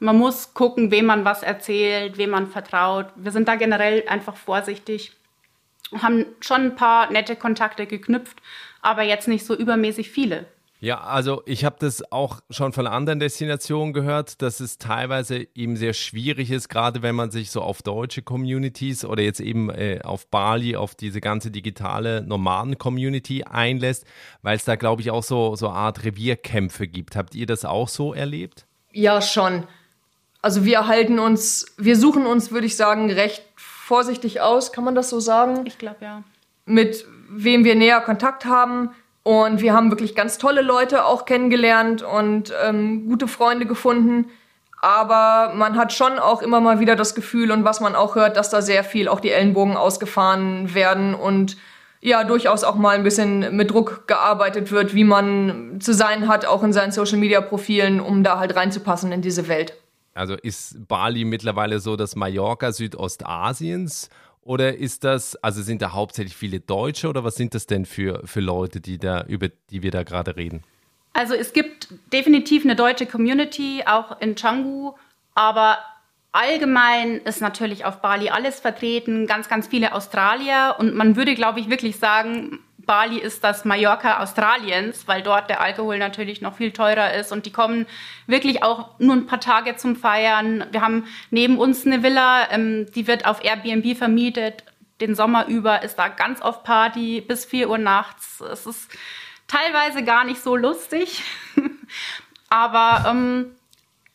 Man 0.00 0.18
muss 0.18 0.52
gucken, 0.52 0.90
wem 0.90 1.06
man 1.06 1.24
was 1.24 1.44
erzählt, 1.44 2.18
wem 2.18 2.30
man 2.30 2.48
vertraut. 2.48 3.06
Wir 3.14 3.30
sind 3.30 3.46
da 3.46 3.54
generell 3.54 4.02
einfach 4.08 4.34
vorsichtig. 4.34 5.12
Haben 5.96 6.26
schon 6.40 6.62
ein 6.62 6.74
paar 6.74 7.08
nette 7.12 7.36
Kontakte 7.36 7.86
geknüpft, 7.86 8.42
aber 8.80 9.02
jetzt 9.02 9.28
nicht 9.28 9.46
so 9.46 9.54
übermäßig 9.54 10.10
viele. 10.10 10.46
Ja, 10.82 11.00
also 11.00 11.44
ich 11.46 11.64
habe 11.64 11.76
das 11.78 12.10
auch 12.10 12.40
schon 12.50 12.72
von 12.72 12.88
anderen 12.88 13.20
Destinationen 13.20 13.92
gehört, 13.92 14.42
dass 14.42 14.58
es 14.58 14.78
teilweise 14.78 15.46
eben 15.54 15.76
sehr 15.76 15.92
schwierig 15.92 16.50
ist, 16.50 16.68
gerade 16.68 17.02
wenn 17.02 17.14
man 17.14 17.30
sich 17.30 17.52
so 17.52 17.62
auf 17.62 17.82
deutsche 17.82 18.22
Communities 18.22 19.04
oder 19.04 19.22
jetzt 19.22 19.38
eben 19.38 19.70
äh, 19.70 20.00
auf 20.02 20.26
Bali, 20.26 20.74
auf 20.74 20.96
diese 20.96 21.20
ganze 21.20 21.52
digitale 21.52 22.22
Nomaden-Community 22.22 23.44
einlässt, 23.44 24.04
weil 24.42 24.56
es 24.56 24.64
da, 24.64 24.74
glaube 24.74 25.02
ich, 25.02 25.12
auch 25.12 25.22
so, 25.22 25.54
so 25.54 25.68
eine 25.68 25.76
Art 25.76 26.02
Revierkämpfe 26.02 26.88
gibt. 26.88 27.14
Habt 27.14 27.36
ihr 27.36 27.46
das 27.46 27.64
auch 27.64 27.88
so 27.88 28.12
erlebt? 28.12 28.66
Ja, 28.90 29.22
schon. 29.22 29.62
Also 30.40 30.64
wir 30.64 30.88
halten 30.88 31.20
uns, 31.20 31.64
wir 31.78 31.96
suchen 31.96 32.26
uns, 32.26 32.50
würde 32.50 32.66
ich 32.66 32.74
sagen, 32.74 33.08
recht 33.08 33.44
vorsichtig 33.54 34.40
aus, 34.40 34.72
kann 34.72 34.82
man 34.82 34.96
das 34.96 35.10
so 35.10 35.20
sagen? 35.20 35.64
Ich 35.64 35.78
glaube 35.78 35.98
ja. 36.00 36.24
Mit 36.66 37.06
wem 37.30 37.62
wir 37.62 37.76
näher 37.76 38.00
Kontakt 38.00 38.46
haben 38.46 38.90
und 39.22 39.60
wir 39.60 39.72
haben 39.72 39.90
wirklich 39.90 40.14
ganz 40.14 40.38
tolle 40.38 40.62
Leute 40.62 41.04
auch 41.04 41.24
kennengelernt 41.24 42.02
und 42.02 42.52
ähm, 42.64 43.08
gute 43.08 43.28
Freunde 43.28 43.66
gefunden. 43.66 44.26
Aber 44.80 45.54
man 45.54 45.76
hat 45.76 45.92
schon 45.92 46.18
auch 46.18 46.42
immer 46.42 46.60
mal 46.60 46.80
wieder 46.80 46.96
das 46.96 47.14
Gefühl 47.14 47.52
und 47.52 47.62
was 47.62 47.80
man 47.80 47.94
auch 47.94 48.16
hört, 48.16 48.36
dass 48.36 48.50
da 48.50 48.62
sehr 48.62 48.82
viel 48.82 49.06
auch 49.06 49.20
die 49.20 49.30
Ellenbogen 49.30 49.76
ausgefahren 49.76 50.74
werden 50.74 51.14
und 51.14 51.56
ja, 52.00 52.24
durchaus 52.24 52.64
auch 52.64 52.74
mal 52.74 52.96
ein 52.96 53.04
bisschen 53.04 53.54
mit 53.54 53.70
Druck 53.70 54.08
gearbeitet 54.08 54.72
wird, 54.72 54.92
wie 54.92 55.04
man 55.04 55.80
zu 55.80 55.94
sein 55.94 56.26
hat, 56.26 56.44
auch 56.46 56.64
in 56.64 56.72
seinen 56.72 56.90
Social 56.90 57.16
Media 57.16 57.40
Profilen, 57.40 58.00
um 58.00 58.24
da 58.24 58.40
halt 58.40 58.56
reinzupassen 58.56 59.12
in 59.12 59.22
diese 59.22 59.46
Welt. 59.46 59.74
Also 60.12 60.34
ist 60.34 60.88
Bali 60.88 61.24
mittlerweile 61.24 61.78
so 61.78 61.94
das 61.94 62.16
Mallorca 62.16 62.72
Südostasiens 62.72 64.10
oder 64.42 64.76
ist 64.76 65.04
das, 65.04 65.36
also 65.36 65.62
sind 65.62 65.82
da 65.82 65.92
hauptsächlich 65.92 66.36
viele 66.36 66.60
Deutsche 66.60 67.08
oder 67.08 67.24
was 67.24 67.36
sind 67.36 67.54
das 67.54 67.66
denn 67.66 67.86
für, 67.86 68.22
für 68.24 68.40
Leute, 68.40 68.80
die 68.80 68.98
da, 68.98 69.22
über 69.22 69.48
die 69.48 69.82
wir 69.82 69.90
da 69.90 70.02
gerade 70.02 70.36
reden? 70.36 70.62
Also 71.12 71.34
es 71.34 71.52
gibt 71.52 71.88
definitiv 72.12 72.64
eine 72.64 72.74
deutsche 72.74 73.06
Community, 73.06 73.82
auch 73.86 74.20
in 74.20 74.34
Canggu, 74.34 74.94
aber 75.34 75.78
allgemein 76.32 77.18
ist 77.18 77.40
natürlich 77.40 77.84
auf 77.84 78.00
Bali 78.00 78.30
alles 78.30 78.60
vertreten, 78.60 79.26
ganz, 79.26 79.48
ganz 79.48 79.68
viele 79.68 79.94
Australier 79.94 80.76
und 80.78 80.94
man 80.94 81.16
würde, 81.16 81.34
glaube 81.34 81.60
ich, 81.60 81.68
wirklich 81.68 81.98
sagen, 81.98 82.60
Bali 82.86 83.18
ist 83.18 83.44
das 83.44 83.64
Mallorca 83.64 84.22
Australiens, 84.22 85.06
weil 85.06 85.22
dort 85.22 85.48
der 85.48 85.60
Alkohol 85.60 85.98
natürlich 85.98 86.40
noch 86.40 86.56
viel 86.56 86.72
teurer 86.72 87.14
ist 87.14 87.32
und 87.32 87.46
die 87.46 87.52
kommen 87.52 87.86
wirklich 88.26 88.62
auch 88.62 88.98
nur 88.98 89.14
ein 89.14 89.26
paar 89.26 89.40
Tage 89.40 89.76
zum 89.76 89.96
Feiern. 89.96 90.66
Wir 90.70 90.80
haben 90.80 91.06
neben 91.30 91.58
uns 91.58 91.86
eine 91.86 92.02
Villa, 92.02 92.50
ähm, 92.50 92.86
die 92.94 93.06
wird 93.06 93.26
auf 93.26 93.44
Airbnb 93.44 93.96
vermietet. 93.96 94.64
Den 95.00 95.14
Sommer 95.14 95.46
über 95.46 95.82
ist 95.82 95.96
da 95.96 96.08
ganz 96.08 96.42
oft 96.42 96.64
Party 96.64 97.20
bis 97.20 97.44
4 97.44 97.70
Uhr 97.70 97.78
nachts. 97.78 98.40
Es 98.40 98.66
ist 98.66 98.90
teilweise 99.48 100.04
gar 100.04 100.24
nicht 100.24 100.40
so 100.40 100.56
lustig, 100.56 101.22
aber 102.48 103.10
ähm, 103.10 103.56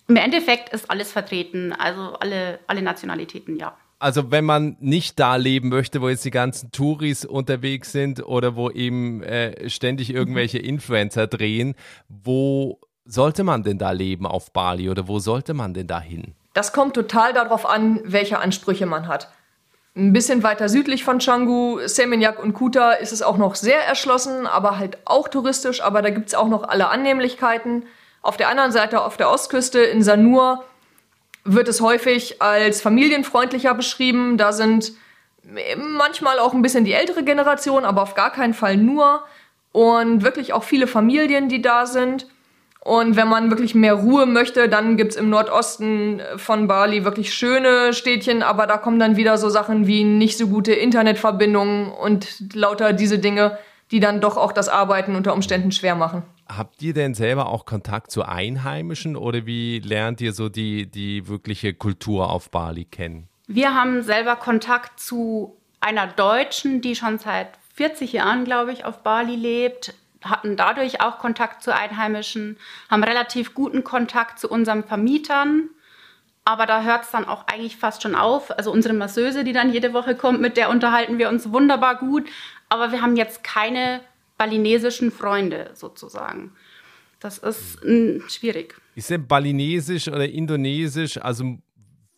im 0.07 0.15
Endeffekt 0.15 0.69
ist 0.69 0.89
alles 0.89 1.11
vertreten, 1.11 1.73
also 1.73 2.13
alle, 2.19 2.59
alle 2.67 2.81
Nationalitäten, 2.81 3.57
ja 3.57 3.77
also 3.99 4.31
wenn 4.31 4.45
man 4.45 4.77
nicht 4.79 5.19
da 5.19 5.35
leben 5.35 5.69
möchte, 5.69 6.01
wo 6.01 6.09
jetzt 6.09 6.25
die 6.25 6.31
ganzen 6.31 6.71
Touris 6.71 7.25
unterwegs 7.25 7.91
sind 7.91 8.25
oder 8.25 8.55
wo 8.55 8.69
eben 8.69 9.23
äh, 9.23 9.69
ständig 9.69 10.13
irgendwelche 10.13 10.59
Influencer 10.59 11.27
drehen, 11.27 11.75
wo 12.07 12.79
sollte 13.05 13.43
man 13.43 13.63
denn 13.63 13.77
da 13.77 13.91
leben 13.91 14.25
auf 14.25 14.51
Bali 14.51 14.89
oder 14.89 15.07
wo 15.07 15.19
sollte 15.19 15.53
man 15.53 15.73
denn 15.73 15.87
da 15.87 15.99
hin? 15.99 16.35
Das 16.53 16.73
kommt 16.73 16.95
total 16.95 17.33
darauf 17.33 17.65
an, 17.65 18.01
welche 18.03 18.39
Ansprüche 18.39 18.85
man 18.85 19.07
hat. 19.07 19.29
Ein 19.95 20.13
bisschen 20.13 20.43
weiter 20.43 20.69
südlich 20.69 21.03
von 21.03 21.17
Canggu, 21.17 21.79
Seminyak 21.85 22.41
und 22.41 22.53
Kuta 22.53 22.91
ist 22.91 23.11
es 23.11 23.23
auch 23.23 23.37
noch 23.37 23.55
sehr 23.55 23.79
erschlossen, 23.83 24.45
aber 24.45 24.77
halt 24.77 24.99
auch 25.05 25.27
touristisch, 25.27 25.81
aber 25.81 26.03
da 26.03 26.11
gibt 26.11 26.27
es 26.27 26.35
auch 26.35 26.47
noch 26.47 26.63
alle 26.63 26.89
Annehmlichkeiten. 26.89 27.85
Auf 28.21 28.37
der 28.37 28.49
anderen 28.49 28.71
Seite, 28.71 29.01
auf 29.01 29.17
der 29.17 29.31
Ostküste 29.31 29.79
in 29.79 30.03
Sanur, 30.03 30.63
wird 31.47 31.67
es 31.67 31.81
häufig 31.81 32.41
als 32.41 32.81
familienfreundlicher 32.81 33.73
beschrieben. 33.73 34.37
Da 34.37 34.51
sind 34.53 34.93
manchmal 35.77 36.39
auch 36.39 36.53
ein 36.53 36.61
bisschen 36.61 36.85
die 36.85 36.93
ältere 36.93 37.23
Generation, 37.23 37.85
aber 37.85 38.03
auf 38.03 38.15
gar 38.15 38.31
keinen 38.31 38.53
Fall 38.53 38.77
nur. 38.77 39.23
Und 39.71 40.23
wirklich 40.23 40.53
auch 40.53 40.63
viele 40.63 40.87
Familien, 40.87 41.49
die 41.49 41.61
da 41.61 41.85
sind. 41.85 42.27
Und 42.87 43.17
wenn 43.17 43.27
man 43.27 43.49
wirklich 43.49 43.75
mehr 43.75 43.95
Ruhe 43.95 44.25
möchte, 44.25 44.69
dann 44.69 44.95
gibt's 44.95 45.17
im 45.17 45.29
Nordosten 45.29 46.21
von 46.37 46.67
Bali 46.67 47.03
wirklich 47.03 47.33
schöne 47.33 47.93
Städtchen, 47.93 48.41
aber 48.41 48.65
da 48.65 48.77
kommen 48.77 48.97
dann 48.97 49.17
wieder 49.17 49.37
so 49.37 49.49
Sachen 49.49 49.87
wie 49.87 50.05
nicht 50.05 50.37
so 50.37 50.47
gute 50.47 50.71
Internetverbindungen 50.71 51.91
und 51.91 52.55
lauter 52.55 52.93
diese 52.93 53.19
Dinge, 53.19 53.57
die 53.91 53.99
dann 53.99 54.21
doch 54.21 54.37
auch 54.37 54.53
das 54.53 54.69
Arbeiten 54.69 55.17
unter 55.17 55.33
Umständen 55.33 55.73
schwer 55.73 55.95
machen. 55.95 56.23
Habt 56.49 56.81
ihr 56.81 56.93
denn 56.93 57.13
selber 57.13 57.47
auch 57.47 57.65
Kontakt 57.65 58.11
zu 58.11 58.23
Einheimischen 58.23 59.15
oder 59.15 59.45
wie 59.45 59.79
lernt 59.79 60.21
ihr 60.21 60.33
so 60.33 60.49
die, 60.49 60.85
die 60.85 61.27
wirkliche 61.27 61.73
Kultur 61.73 62.29
auf 62.29 62.49
Bali 62.51 62.85
kennen? 62.85 63.27
Wir 63.47 63.73
haben 63.73 64.01
selber 64.01 64.35
Kontakt 64.35 64.99
zu 64.99 65.57
einer 65.79 66.07
Deutschen, 66.07 66.81
die 66.81 66.95
schon 66.95 67.17
seit 67.17 67.49
40 67.75 68.13
Jahren, 68.13 68.43
glaube 68.43 68.73
ich, 68.73 68.85
auf 68.85 69.03
Bali 69.03 69.35
lebt, 69.35 69.93
hatten 70.23 70.57
dadurch 70.57 71.01
auch 71.01 71.19
Kontakt 71.19 71.61
zu 71.61 71.73
Einheimischen, 71.73 72.57
haben 72.89 73.03
relativ 73.03 73.53
guten 73.53 73.83
Kontakt 73.83 74.39
zu 74.39 74.49
unseren 74.49 74.83
Vermietern. 74.83 75.69
Aber 76.43 76.65
da 76.65 76.81
hört 76.81 77.03
es 77.03 77.11
dann 77.11 77.27
auch 77.27 77.45
eigentlich 77.47 77.77
fast 77.77 78.03
schon 78.03 78.15
auf. 78.15 78.57
Also 78.57 78.71
unsere 78.71 78.93
Masseuse, 78.93 79.43
die 79.43 79.51
dann 79.51 79.71
jede 79.71 79.93
Woche 79.93 80.15
kommt, 80.15 80.39
mit 80.41 80.55
der 80.57 80.69
unterhalten 80.69 81.17
wir 81.17 81.29
uns 81.29 81.51
wunderbar 81.51 81.95
gut. 81.95 82.27
Aber 82.69 82.91
wir 82.91 83.01
haben 83.01 83.15
jetzt 83.15 83.43
keine 83.43 83.99
balinesischen 84.37 85.11
Freunde 85.11 85.71
sozusagen. 85.73 86.53
Das 87.19 87.39
ist 87.39 87.83
mh, 87.83 88.29
schwierig. 88.29 88.75
Ist 88.95 89.09
denn 89.09 89.27
balinesisch 89.27 90.07
oder 90.07 90.27
indonesisch, 90.29 91.17
also 91.17 91.57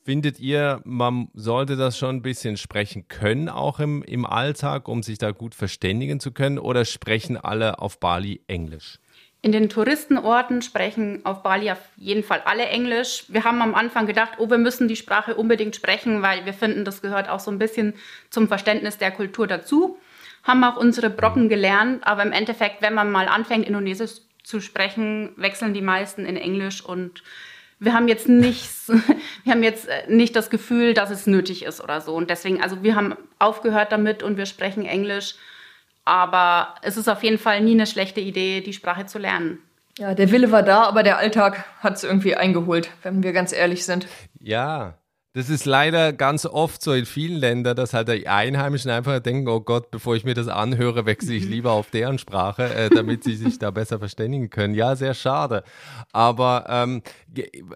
findet 0.03 0.39
ihr, 0.39 0.81
man 0.85 1.29
sollte 1.33 1.75
das 1.75 1.97
schon 1.97 2.17
ein 2.17 2.21
bisschen 2.21 2.57
sprechen 2.57 3.07
können, 3.07 3.47
auch 3.47 3.79
im, 3.79 4.01
im 4.03 4.25
Alltag, 4.25 4.87
um 4.87 5.03
sich 5.03 5.17
da 5.17 5.31
gut 5.31 5.55
verständigen 5.55 6.19
zu 6.19 6.31
können, 6.31 6.57
oder 6.57 6.83
sprechen 6.85 7.37
alle 7.37 7.79
auf 7.79 7.99
Bali 7.99 8.41
Englisch? 8.47 8.99
In 9.41 9.53
den 9.53 9.69
Touristenorten 9.69 10.61
sprechen 10.61 11.21
auf 11.25 11.43
Bali 11.43 11.71
auf 11.71 11.79
jeden 11.95 12.23
Fall 12.23 12.41
alle 12.43 12.65
Englisch. 12.65 13.25
Wir 13.29 13.45
haben 13.45 13.61
am 13.61 13.73
Anfang 13.73 14.05
gedacht, 14.05 14.33
oh, 14.37 14.49
wir 14.49 14.57
müssen 14.57 14.89
die 14.89 14.97
Sprache 14.97 15.35
unbedingt 15.35 15.77
sprechen, 15.77 16.21
weil 16.21 16.45
wir 16.45 16.53
finden, 16.53 16.83
das 16.83 17.01
gehört 17.01 17.29
auch 17.29 17.39
so 17.39 17.49
ein 17.49 17.59
bisschen 17.59 17.93
zum 18.29 18.49
Verständnis 18.49 18.97
der 18.97 19.11
Kultur 19.11 19.47
dazu. 19.47 19.97
Haben 20.43 20.63
auch 20.63 20.77
unsere 20.77 21.09
Brocken 21.09 21.49
gelernt, 21.49 22.05
aber 22.05 22.23
im 22.23 22.31
Endeffekt, 22.31 22.81
wenn 22.81 22.93
man 22.93 23.11
mal 23.11 23.27
anfängt, 23.27 23.67
Indonesisch 23.67 24.11
zu 24.43 24.61
sprechen, 24.61 25.33
wechseln 25.35 25.73
die 25.73 25.81
meisten 25.81 26.25
in 26.25 26.37
Englisch 26.37 26.83
und 26.83 27.23
wir 27.79 27.93
haben 27.93 28.07
jetzt 28.07 28.27
nicht, 28.27 28.67
wir 29.43 29.53
haben 29.53 29.63
jetzt 29.63 29.87
äh, 29.87 30.03
nicht 30.09 30.35
das 30.35 30.49
Gefühl, 30.49 30.93
dass 30.93 31.09
es 31.09 31.27
nötig 31.27 31.63
ist 31.63 31.81
oder 31.81 32.01
so. 32.01 32.13
Und 32.15 32.29
deswegen, 32.29 32.61
also 32.61 32.83
wir 32.83 32.95
haben 32.95 33.15
aufgehört 33.39 33.91
damit 33.91 34.21
und 34.21 34.37
wir 34.37 34.45
sprechen 34.45 34.85
Englisch. 34.85 35.35
Aber 36.05 36.75
es 36.81 36.97
ist 36.97 37.07
auf 37.07 37.23
jeden 37.23 37.37
Fall 37.37 37.61
nie 37.61 37.73
eine 37.73 37.87
schlechte 37.87 38.19
Idee, 38.19 38.61
die 38.61 38.73
Sprache 38.73 39.05
zu 39.05 39.19
lernen. 39.19 39.59
Ja, 39.97 40.13
der 40.13 40.31
Wille 40.31 40.51
war 40.51 40.63
da, 40.63 40.83
aber 40.83 41.03
der 41.03 41.17
Alltag 41.17 41.65
hat 41.79 41.95
es 41.95 42.03
irgendwie 42.03 42.35
eingeholt, 42.35 42.89
wenn 43.03 43.21
wir 43.21 43.33
ganz 43.33 43.53
ehrlich 43.53 43.85
sind. 43.85 44.07
Ja, 44.39 44.98
das 45.33 45.49
ist 45.49 45.65
leider 45.65 46.11
ganz 46.11 46.47
oft 46.47 46.81
so 46.81 46.91
in 46.91 47.05
vielen 47.05 47.37
Ländern, 47.37 47.75
dass 47.75 47.93
halt 47.93 48.07
die 48.07 48.27
Einheimischen 48.27 48.89
einfach 48.89 49.19
denken, 49.19 49.47
oh 49.47 49.59
Gott, 49.59 49.91
bevor 49.91 50.15
ich 50.15 50.23
mir 50.23 50.33
das 50.33 50.47
anhöre, 50.47 51.05
wechsle 51.05 51.35
ich 51.35 51.45
lieber 51.45 51.71
auf 51.71 51.91
deren 51.91 52.17
Sprache, 52.17 52.73
äh, 52.73 52.89
damit 52.89 53.23
sie 53.23 53.35
sich 53.35 53.59
da 53.59 53.69
besser 53.69 53.99
verständigen 53.99 54.49
können. 54.49 54.73
Ja, 54.73 54.95
sehr 54.95 55.13
schade. 55.13 55.63
Aber 56.13 56.65
ähm, 56.67 57.03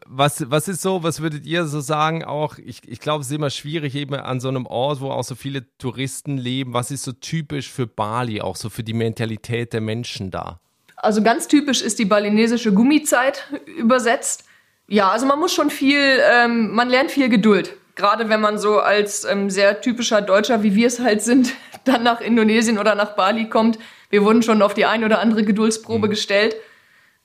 was, 0.08 0.50
was 0.50 0.68
ist 0.68 0.82
so, 0.82 1.04
was 1.04 1.22
würdet 1.22 1.46
ihr 1.46 1.66
so 1.66 1.80
sagen, 1.80 2.24
auch, 2.24 2.58
ich, 2.58 2.82
ich 2.88 3.00
glaube, 3.00 3.22
es 3.22 3.28
ist 3.28 3.36
immer 3.36 3.52
schwierig 3.52 3.94
eben 3.94 4.16
an 4.16 4.40
so 4.40 4.48
einem 4.50 4.66
Ort, 4.66 5.00
wo 5.00 5.12
auch 5.12 5.24
so 5.24 5.36
viele 5.36 5.66
Touristen 5.78 6.40
leben, 6.40 6.74
was 6.74 6.90
ist 6.90 7.04
so 7.04 7.12
typisch 7.12 7.70
für 7.70 7.86
Bali, 7.86 8.42
auch 8.42 8.56
so 8.56 8.72
für 8.72 8.84
die 8.84 8.94
Mentalität 8.94 9.74
der 9.74 9.82
Menschen 9.82 10.32
da? 10.32 10.60
Also 10.96 11.22
ganz 11.22 11.48
typisch 11.48 11.82
ist 11.82 12.00
die 12.00 12.06
balinesische 12.06 12.74
Gummizeit 12.74 13.48
übersetzt. 13.78 14.46
Ja, 14.88 15.10
also 15.10 15.26
man 15.26 15.40
muss 15.40 15.54
schon 15.54 15.70
viel, 15.70 16.20
ähm, 16.32 16.72
man 16.72 16.90
lernt 16.90 17.12
viel 17.12 17.30
Geduld. 17.30 17.74
Gerade 17.96 18.30
wenn 18.30 18.42
man 18.42 18.58
so 18.58 18.80
als 18.80 19.24
ähm, 19.24 19.50
sehr 19.50 19.82
typischer 19.82 20.22
Deutscher, 20.22 20.64
wie 20.64 20.76
wir 20.76 20.88
es 20.88 21.00
halt 21.00 21.22
sind, 21.22 21.54
dann 21.86 22.04
nach 22.04 22.22
Indonesien 22.22 22.78
oder 22.78 22.96
nach 22.96 23.16
Bali 23.16 23.50
kommt. 23.50 23.78
Wir 24.10 24.24
wurden 24.24 24.44
schon 24.44 24.62
auf 24.62 24.74
die 24.74 24.86
ein 24.86 25.04
oder 25.04 25.20
andere 25.20 25.44
Geduldsprobe 25.44 26.08
mhm. 26.08 26.12
gestellt. 26.12 26.56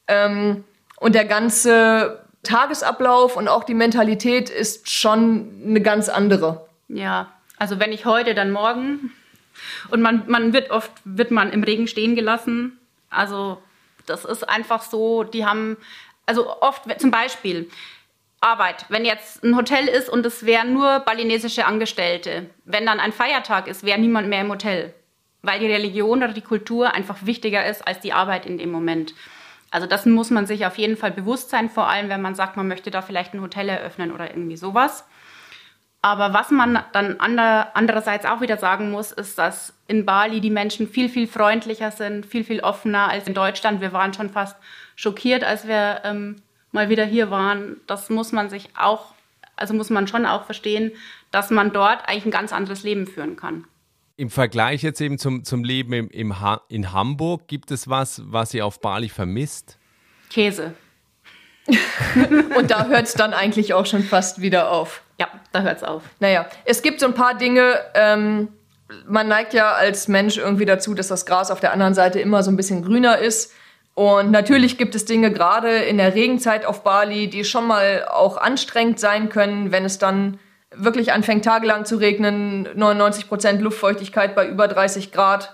Ähm, 0.07 0.65
und 1.01 1.15
der 1.15 1.25
ganze 1.25 2.25
Tagesablauf 2.43 3.37
und 3.37 3.49
auch 3.49 3.65
die 3.65 3.75
Mentalität 3.75 4.51
ist 4.51 4.91
schon 4.91 5.63
eine 5.65 5.81
ganz 5.81 6.09
andere. 6.09 6.67
Ja, 6.89 7.33
also 7.59 7.79
wenn 7.79 7.93
ich 7.93 8.07
heute, 8.07 8.35
dann 8.35 8.51
morgen. 8.53 9.13
Und 9.91 10.01
man, 10.01 10.25
man 10.29 10.53
wird 10.53 10.71
oft, 10.71 10.93
wird 11.05 11.31
man 11.31 11.53
im 11.53 11.63
Regen 11.63 11.89
stehen 11.89 12.15
gelassen. 12.15 12.79
Also 13.11 13.59
das 14.07 14.25
ist 14.25 14.49
einfach 14.49 14.83
so, 14.83 15.25
die 15.25 15.45
haben 15.45 15.77
also 16.29 16.61
oft 16.61 16.83
zum 17.01 17.11
Beispiel 17.11 17.71
Arbeit, 18.41 18.87
wenn 18.89 19.05
jetzt 19.05 19.43
ein 19.43 19.57
Hotel 19.57 19.89
ist 19.89 20.09
und 20.09 20.25
es 20.25 20.47
wären 20.47 20.73
nur 20.73 21.01
balinesische 21.01 21.67
Angestellte, 21.67 22.51
wenn 22.65 22.87
dann 22.87 23.01
ein 23.01 23.13
Feiertag 23.13 23.67
ist, 23.67 23.85
wäre 23.85 23.99
niemand 23.99 24.29
mehr 24.29 24.43
im 24.43 24.51
Hotel, 24.51 24.95
weil 25.43 25.59
die 25.59 25.67
Religion 25.67 26.23
oder 26.23 26.33
die 26.33 26.43
Kultur 26.43 26.95
einfach 26.95 27.17
wichtiger 27.23 27.67
ist 27.67 27.87
als 27.87 28.01
die 28.01 28.13
Arbeit 28.13 28.47
in 28.47 28.59
dem 28.59 28.71
Moment. 28.71 29.15
Also 29.71 29.87
das 29.87 30.07
muss 30.07 30.31
man 30.31 30.47
sich 30.47 30.65
auf 30.67 30.79
jeden 30.79 30.97
Fall 30.97 31.11
bewusst 31.11 31.51
sein, 31.51 31.69
vor 31.69 31.89
allem 31.89 32.09
wenn 32.09 32.23
man 32.23 32.35
sagt, 32.35 32.57
man 32.57 32.69
möchte 32.69 32.91
da 32.91 33.03
vielleicht 33.03 33.35
ein 33.35 33.43
Hotel 33.43 33.69
eröffnen 33.69 34.13
oder 34.13 34.31
irgendwie 34.31 34.57
sowas. 34.57 35.05
Aber 36.01 36.33
was 36.33 36.53
man 36.53 36.85
dann 36.93 37.19
andererseits 37.19 38.25
auch 38.25 38.41
wieder 38.41 38.57
sagen 38.57 38.93
muss, 38.93 39.11
ist, 39.11 39.37
dass 39.37 39.75
in 39.89 40.07
Bali 40.07 40.41
die 40.41 40.49
Menschen 40.49 40.87
viel, 40.87 41.09
viel 41.09 41.27
freundlicher 41.27 41.91
sind, 41.91 42.25
viel, 42.25 42.45
viel 42.45 42.61
offener 42.61 43.09
als 43.09 43.27
in 43.27 43.35
Deutschland. 43.35 43.81
Wir 43.81 43.93
waren 43.93 44.15
schon 44.15 44.31
fast 44.31 44.57
schockiert, 44.99 45.45
als 45.45 45.69
wir 45.69 46.01
ähm, 46.03 46.43
mal 46.73 46.89
wieder 46.89 47.05
hier 47.05 47.31
waren. 47.31 47.77
Das 47.87 48.11
muss 48.11 48.33
man 48.33 48.51
sich 48.51 48.69
auch, 48.77 49.15
also 49.55 49.73
muss 49.73 49.91
man 49.91 50.09
schon 50.09 50.27
auch 50.27 50.45
verstehen, 50.45 50.91
dass 51.31 51.51
man 51.51 51.73
dort 51.73 52.09
eigentlich 52.09 52.25
ein 52.25 52.33
ganz 52.33 52.53
anderes 52.53 52.83
Leben 52.83 53.07
führen 53.07 53.37
kann. 53.37 53.65
Im 54.17 54.29
Vergleich 54.29 54.83
jetzt 54.83 55.01
eben 55.01 55.17
zum, 55.17 55.45
zum 55.45 55.63
Leben 55.63 55.93
im, 55.93 56.11
im 56.11 56.41
ha 56.41 56.63
in 56.69 56.93
Hamburg, 56.93 57.47
gibt 57.47 57.71
es 57.71 57.89
was, 57.89 58.23
was 58.25 58.53
ihr 58.53 58.67
auf 58.67 58.81
Bali 58.81 59.09
vermisst? 59.09 59.79
Käse. 60.31 60.75
Und 62.57 62.73
da 62.73 62.87
hört 62.87 63.07
es 63.07 63.15
dann 63.15 63.33
eigentlich 63.33 63.75
auch 63.75 63.87
schon 63.87 64.03
fast 64.03 64.41
wieder 64.41 64.73
auf. 64.73 65.03
Ja, 65.21 65.29
da 65.53 65.63
hört 65.63 65.77
es 65.77 65.85
auf. 65.85 66.03
Naja, 66.19 66.47
es 66.65 66.83
gibt 66.83 66.99
so 66.99 67.07
ein 67.07 67.15
paar 67.15 67.39
Dinge, 67.39 67.79
ähm, 67.95 68.49
man 69.07 69.29
neigt 69.29 69.55
ja 69.55 69.75
als 69.75 70.09
Mensch 70.09 70.39
irgendwie 70.39 70.65
dazu, 70.65 70.95
dass 70.95 71.07
das 71.07 71.25
Gras 71.25 71.53
auf 71.53 71.61
der 71.61 71.73
anderen 71.73 71.95
Seite 71.95 72.19
immer 72.19 72.43
so 72.43 72.51
ein 72.51 72.57
bisschen 72.57 72.83
grüner 72.83 73.19
ist. 73.19 73.53
Und 73.99 74.31
natürlich 74.31 74.79
gibt 74.79 74.95
es 74.95 75.07
Dinge 75.07 75.33
gerade 75.33 75.71
in 75.79 75.99
der 75.99 76.15
Regenzeit 76.15 76.65
auf 76.65 76.85
Bali, 76.85 77.29
die 77.29 77.43
schon 77.43 77.67
mal 77.67 78.07
auch 78.09 78.37
anstrengend 78.37 79.01
sein 79.01 79.29
können, 79.29 79.73
wenn 79.73 79.85
es 79.85 79.99
dann 79.99 80.39
wirklich 80.71 81.13
anfängt 81.13 81.45
tagelang 81.45 81.85
zu 81.85 81.97
regnen, 81.97 82.69
99 82.77 83.27
Prozent 83.27 83.61
Luftfeuchtigkeit 83.61 84.37
bei 84.37 84.47
über 84.47 84.69
30 84.69 85.11
Grad 85.11 85.53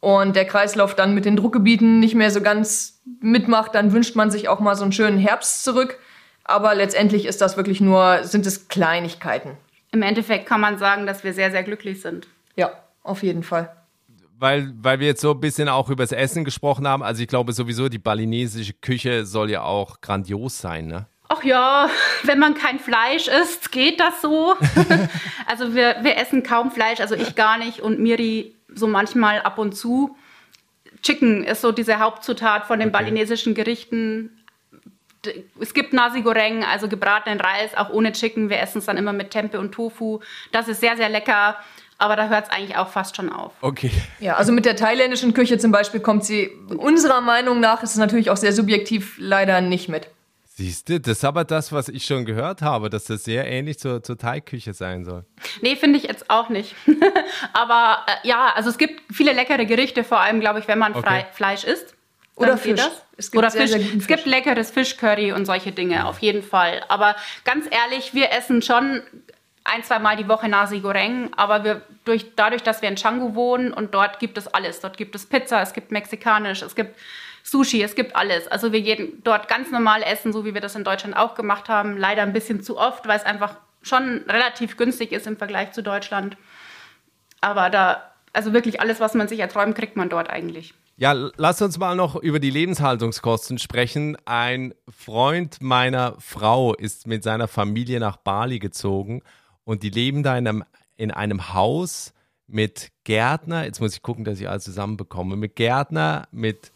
und 0.00 0.34
der 0.34 0.46
Kreislauf 0.46 0.96
dann 0.96 1.14
mit 1.14 1.26
den 1.26 1.36
Druckgebieten 1.36 2.00
nicht 2.00 2.16
mehr 2.16 2.32
so 2.32 2.40
ganz 2.40 3.04
mitmacht, 3.20 3.76
dann 3.76 3.92
wünscht 3.92 4.16
man 4.16 4.32
sich 4.32 4.48
auch 4.48 4.58
mal 4.58 4.74
so 4.74 4.82
einen 4.82 4.90
schönen 4.90 5.18
Herbst 5.18 5.62
zurück. 5.62 6.00
Aber 6.42 6.74
letztendlich 6.74 7.24
ist 7.24 7.40
das 7.40 7.56
wirklich 7.56 7.80
nur, 7.80 8.24
sind 8.24 8.46
es 8.46 8.66
Kleinigkeiten. 8.66 9.52
Im 9.92 10.02
Endeffekt 10.02 10.46
kann 10.46 10.60
man 10.60 10.78
sagen, 10.78 11.06
dass 11.06 11.22
wir 11.22 11.32
sehr, 11.32 11.52
sehr 11.52 11.62
glücklich 11.62 12.02
sind. 12.02 12.26
Ja, 12.56 12.72
auf 13.04 13.22
jeden 13.22 13.44
Fall 13.44 13.70
weil, 14.38 14.72
weil 14.76 15.00
wir 15.00 15.06
jetzt 15.06 15.20
so 15.20 15.32
ein 15.32 15.40
bisschen 15.40 15.68
auch 15.68 15.88
über 15.88 16.02
das 16.02 16.12
Essen 16.12 16.44
gesprochen 16.44 16.86
haben. 16.86 17.02
Also 17.02 17.22
ich 17.22 17.28
glaube 17.28 17.52
sowieso, 17.52 17.88
die 17.88 17.98
balinesische 17.98 18.74
Küche 18.74 19.24
soll 19.24 19.50
ja 19.50 19.62
auch 19.62 20.00
grandios 20.00 20.58
sein, 20.58 20.86
ne? 20.86 21.06
Ach 21.28 21.42
ja, 21.42 21.90
wenn 22.22 22.38
man 22.38 22.54
kein 22.54 22.78
Fleisch 22.78 23.26
isst, 23.26 23.72
geht 23.72 23.98
das 23.98 24.22
so. 24.22 24.54
also 25.46 25.74
wir, 25.74 25.96
wir 26.02 26.16
essen 26.18 26.44
kaum 26.44 26.70
Fleisch, 26.70 27.00
also 27.00 27.16
ich 27.16 27.34
gar 27.34 27.58
nicht 27.58 27.80
und 27.80 27.98
Miri 27.98 28.54
so 28.68 28.86
manchmal 28.86 29.40
ab 29.40 29.58
und 29.58 29.72
zu. 29.72 30.16
Chicken 31.02 31.42
ist 31.42 31.62
so 31.62 31.72
diese 31.72 31.98
Hauptzutat 31.98 32.66
von 32.66 32.78
den 32.78 32.90
okay. 32.90 32.98
balinesischen 32.98 33.54
Gerichten. 33.54 34.44
Es 35.58 35.74
gibt 35.74 35.92
Nasi 35.92 36.22
Goreng, 36.22 36.64
also 36.64 36.88
gebratenen 36.88 37.40
Reis, 37.40 37.76
auch 37.76 37.90
ohne 37.90 38.12
Chicken. 38.12 38.48
Wir 38.48 38.60
essen 38.60 38.78
es 38.78 38.86
dann 38.86 38.96
immer 38.96 39.12
mit 39.12 39.30
Tempe 39.32 39.58
und 39.58 39.72
Tofu. 39.72 40.20
Das 40.52 40.68
ist 40.68 40.80
sehr, 40.80 40.96
sehr 40.96 41.08
lecker. 41.08 41.56
Aber 41.98 42.16
da 42.16 42.28
hört 42.28 42.46
es 42.46 42.50
eigentlich 42.50 42.76
auch 42.76 42.88
fast 42.88 43.16
schon 43.16 43.32
auf. 43.32 43.52
Okay. 43.62 43.90
Ja, 44.20 44.34
also 44.34 44.52
mit 44.52 44.64
der 44.64 44.76
thailändischen 44.76 45.32
Küche 45.32 45.58
zum 45.58 45.72
Beispiel 45.72 46.00
kommt 46.00 46.24
sie 46.24 46.50
unserer 46.68 47.20
Meinung 47.20 47.60
nach, 47.60 47.82
ist 47.82 47.90
es 47.90 47.96
natürlich 47.96 48.30
auch 48.30 48.36
sehr 48.36 48.52
subjektiv, 48.52 49.16
leider 49.18 49.60
nicht 49.60 49.88
mit. 49.88 50.08
Siehst 50.58 50.88
du, 50.88 50.98
das 50.98 51.18
ist 51.18 51.24
aber 51.24 51.44
das, 51.44 51.70
was 51.70 51.90
ich 51.90 52.06
schon 52.06 52.24
gehört 52.24 52.62
habe, 52.62 52.88
dass 52.88 53.04
das 53.04 53.24
sehr 53.24 53.46
ähnlich 53.46 53.78
zur, 53.78 54.02
zur 54.02 54.16
Thai-Küche 54.16 54.72
sein 54.72 55.04
soll. 55.04 55.26
Nee, 55.60 55.76
finde 55.76 55.98
ich 55.98 56.04
jetzt 56.04 56.30
auch 56.30 56.48
nicht. 56.48 56.74
aber 57.52 58.06
äh, 58.06 58.26
ja, 58.26 58.52
also 58.54 58.70
es 58.70 58.78
gibt 58.78 59.02
viele 59.12 59.34
leckere 59.34 59.66
Gerichte, 59.66 60.02
vor 60.02 60.20
allem, 60.20 60.40
glaube 60.40 60.58
ich, 60.60 60.66
wenn 60.66 60.78
man 60.78 60.94
okay. 60.94 61.26
Fleisch 61.32 61.64
isst. 61.64 61.94
Oder 62.36 62.56
Fisch. 62.58 62.80
Es 63.18 63.30
gibt 63.30 63.38
Oder 63.38 63.50
sehr, 63.50 63.68
Fisch. 63.68 63.86
Sehr 63.86 63.96
es 63.98 64.06
gibt 64.06 64.26
leckeres 64.26 64.70
Fischcurry 64.70 65.32
und 65.32 65.46
solche 65.46 65.72
Dinge, 65.72 66.06
auf 66.06 66.20
jeden 66.20 66.42
Fall. 66.42 66.82
Aber 66.88 67.16
ganz 67.44 67.66
ehrlich, 67.70 68.14
wir 68.14 68.30
essen 68.32 68.62
schon 68.62 69.02
ein, 69.66 69.82
zwei 69.84 69.98
Mal 69.98 70.16
die 70.16 70.28
Woche 70.28 70.48
Nasi 70.48 70.80
Goreng, 70.80 71.30
aber 71.36 71.64
wir 71.64 71.82
durch, 72.04 72.34
dadurch, 72.36 72.62
dass 72.62 72.82
wir 72.82 72.88
in 72.88 72.94
Canggu 72.94 73.34
wohnen 73.34 73.72
und 73.72 73.94
dort 73.94 74.18
gibt 74.18 74.38
es 74.38 74.48
alles. 74.48 74.80
Dort 74.80 74.96
gibt 74.96 75.14
es 75.14 75.26
Pizza, 75.26 75.60
es 75.60 75.72
gibt 75.72 75.90
Mexikanisch, 75.90 76.62
es 76.62 76.74
gibt 76.74 76.96
Sushi, 77.42 77.82
es 77.82 77.94
gibt 77.94 78.16
alles. 78.16 78.48
Also 78.48 78.72
wir 78.72 78.82
gehen 78.82 79.22
dort 79.22 79.48
ganz 79.48 79.70
normal 79.70 80.02
essen, 80.02 80.32
so 80.32 80.44
wie 80.44 80.54
wir 80.54 80.60
das 80.60 80.74
in 80.74 80.84
Deutschland 80.84 81.16
auch 81.16 81.34
gemacht 81.34 81.68
haben. 81.68 81.96
Leider 81.96 82.22
ein 82.22 82.32
bisschen 82.32 82.62
zu 82.62 82.78
oft, 82.78 83.06
weil 83.06 83.16
es 83.16 83.24
einfach 83.24 83.56
schon 83.82 84.24
relativ 84.28 84.76
günstig 84.76 85.12
ist 85.12 85.26
im 85.26 85.36
Vergleich 85.36 85.72
zu 85.72 85.82
Deutschland. 85.82 86.36
Aber 87.40 87.70
da, 87.70 88.10
also 88.32 88.52
wirklich 88.52 88.80
alles, 88.80 88.98
was 88.98 89.14
man 89.14 89.28
sich 89.28 89.38
erträumt, 89.38 89.76
kriegt 89.76 89.96
man 89.96 90.08
dort 90.08 90.28
eigentlich. 90.28 90.74
Ja, 90.98 91.12
lass 91.12 91.60
uns 91.60 91.78
mal 91.78 91.94
noch 91.94 92.16
über 92.16 92.40
die 92.40 92.50
Lebenshaltungskosten 92.50 93.58
sprechen. 93.58 94.16
Ein 94.24 94.74
Freund 94.88 95.60
meiner 95.60 96.14
Frau 96.18 96.74
ist 96.74 97.06
mit 97.06 97.22
seiner 97.22 97.48
Familie 97.48 98.00
nach 98.00 98.16
Bali 98.16 98.58
gezogen 98.58 99.22
und 99.66 99.82
die 99.82 99.90
leben 99.90 100.22
da 100.22 100.38
in 100.38 100.46
einem, 100.46 100.64
in 100.96 101.10
einem 101.10 101.52
Haus 101.52 102.14
mit 102.46 102.92
Gärtner, 103.04 103.64
jetzt 103.64 103.80
muss 103.80 103.94
ich 103.94 104.02
gucken, 104.02 104.24
dass 104.24 104.40
ich 104.40 104.48
alles 104.48 104.64
zusammenbekomme, 104.64 105.36
mit 105.36 105.56
Gärtner, 105.56 106.28
mit 106.30 106.72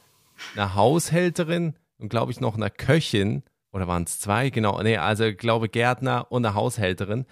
einer 0.54 0.74
Haushälterin 0.74 1.74
und 1.98 2.08
glaube 2.08 2.32
ich 2.32 2.40
noch 2.40 2.56
einer 2.56 2.68
Köchin, 2.68 3.44
oder 3.72 3.86
waren 3.86 4.02
es 4.02 4.18
zwei? 4.18 4.50
Genau, 4.50 4.82
nee, 4.82 4.96
also 4.96 5.24
ich 5.24 5.38
glaube 5.38 5.68
Gärtner 5.68 6.26
und 6.30 6.44
eine 6.44 6.56
Haushälterin 6.56 7.24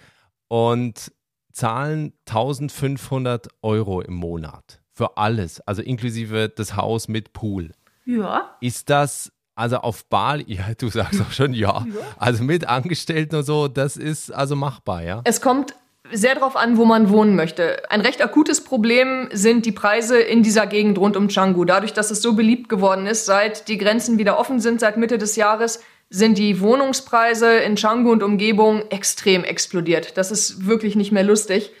und 0.47 1.11
zahlen 1.51 2.13
1500 2.25 3.49
Euro 3.61 4.01
im 4.01 4.13
Monat 4.13 4.81
für 4.93 5.17
alles, 5.17 5.59
also 5.61 5.81
inklusive 5.81 6.47
das 6.47 6.77
Haus 6.77 7.09
mit 7.09 7.33
Pool. 7.33 7.71
Ja. 8.05 8.55
Ist 8.61 8.89
das 8.89 9.33
also 9.59 9.77
auf 9.77 10.05
Bali, 10.05 10.45
ja, 10.47 10.73
du 10.77 10.89
sagst 10.89 11.21
auch 11.21 11.31
schon 11.31 11.53
ja. 11.53 11.85
Also 12.17 12.43
mit 12.43 12.67
Angestellten 12.67 13.35
und 13.35 13.43
so, 13.43 13.67
das 13.67 13.97
ist 13.97 14.31
also 14.31 14.55
machbar, 14.55 15.03
ja? 15.03 15.21
Es 15.25 15.41
kommt 15.41 15.75
sehr 16.11 16.33
darauf 16.33 16.55
an, 16.55 16.77
wo 16.77 16.85
man 16.85 17.09
wohnen 17.09 17.35
möchte. 17.35 17.83
Ein 17.91 18.01
recht 18.01 18.23
akutes 18.23 18.63
Problem 18.63 19.29
sind 19.31 19.65
die 19.65 19.71
Preise 19.71 20.19
in 20.19 20.41
dieser 20.41 20.65
Gegend 20.65 20.97
rund 20.97 21.15
um 21.15 21.27
Canggu. 21.27 21.65
Dadurch, 21.65 21.93
dass 21.93 22.09
es 22.09 22.21
so 22.21 22.33
beliebt 22.33 22.69
geworden 22.69 23.05
ist, 23.05 23.25
seit 23.25 23.67
die 23.67 23.77
Grenzen 23.77 24.17
wieder 24.17 24.39
offen 24.39 24.59
sind, 24.59 24.79
seit 24.79 24.97
Mitte 24.97 25.17
des 25.17 25.35
Jahres, 25.35 25.81
sind 26.09 26.39
die 26.39 26.61
Wohnungspreise 26.61 27.57
in 27.57 27.75
Canggu 27.75 28.11
und 28.11 28.23
Umgebung 28.23 28.81
extrem 28.89 29.43
explodiert. 29.43 30.17
Das 30.17 30.31
ist 30.31 30.65
wirklich 30.65 30.95
nicht 30.95 31.11
mehr 31.11 31.23
lustig. 31.23 31.71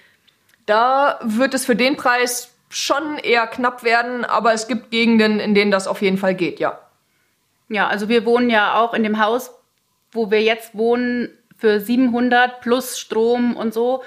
Da 0.67 1.19
wird 1.23 1.55
es 1.55 1.65
für 1.65 1.75
den 1.75 1.95
Preis 1.95 2.53
schon 2.69 3.17
eher 3.17 3.47
knapp 3.47 3.83
werden, 3.83 4.23
aber 4.25 4.53
es 4.53 4.67
gibt 4.67 4.91
Gegenden, 4.91 5.39
in 5.39 5.55
denen 5.55 5.71
das 5.71 5.87
auf 5.87 6.03
jeden 6.03 6.17
Fall 6.19 6.35
geht, 6.35 6.59
ja. 6.59 6.77
Ja, 7.69 7.87
also 7.87 8.09
wir 8.09 8.25
wohnen 8.25 8.49
ja 8.49 8.79
auch 8.79 8.93
in 8.93 9.03
dem 9.03 9.19
Haus, 9.23 9.51
wo 10.11 10.31
wir 10.31 10.41
jetzt 10.41 10.75
wohnen, 10.75 11.29
für 11.55 11.79
700 11.79 12.61
plus 12.61 12.97
Strom 12.97 13.55
und 13.55 13.73
so. 13.73 14.01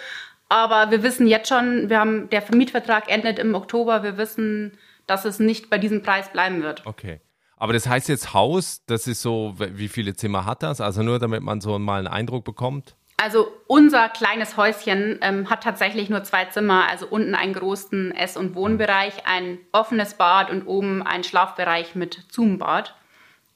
Aber 0.49 0.91
wir 0.91 1.03
wissen 1.03 1.27
jetzt 1.27 1.49
schon, 1.49 1.89
wir 1.89 1.99
haben, 1.99 2.29
der 2.31 2.43
Mietvertrag 2.53 3.11
endet 3.11 3.39
im 3.39 3.55
Oktober. 3.55 4.03
Wir 4.03 4.17
wissen, 4.19 4.77
dass 5.07 5.25
es 5.25 5.39
nicht 5.39 5.71
bei 5.71 5.79
diesem 5.79 6.03
Preis 6.03 6.31
bleiben 6.33 6.63
wird. 6.63 6.87
Okay. 6.87 7.21
Aber 7.57 7.73
das 7.73 7.87
heißt 7.87 8.09
jetzt 8.09 8.35
Haus, 8.35 8.83
das 8.87 9.07
ist 9.07 9.23
so, 9.23 9.55
wie 9.57 9.89
viele 9.89 10.15
Zimmer 10.15 10.47
hat 10.47 10.63
das? 10.63 10.81
Also 10.81 11.03
nur 11.03 11.19
damit 11.19 11.43
man 11.43 11.61
so 11.61 11.79
mal 11.79 11.99
einen 11.99 12.09
Eindruck 12.09 12.45
bekommt. 12.45 12.97
Also 13.19 13.53
unser 13.69 14.09
kleines 14.09 14.57
Häuschen 14.57 15.21
ähm, 15.23 15.49
hat 15.49 15.63
tatsächlich 15.63 16.11
nur 16.11 16.25
zwei 16.25 16.47
Zimmer, 16.47 16.89
also 16.91 17.07
unten 17.07 17.37
einen 17.37 17.53
großen 17.53 18.11
Ess- 18.17 18.37
und 18.37 18.57
Wohnbereich, 18.57 19.27
ein 19.27 19.59
offenes 19.71 20.15
Bad 20.15 20.51
und 20.51 20.67
oben 20.67 21.03
einen 21.03 21.23
Schlafbereich 21.23 21.95
mit 21.95 22.27
Zoombad. 22.33 22.97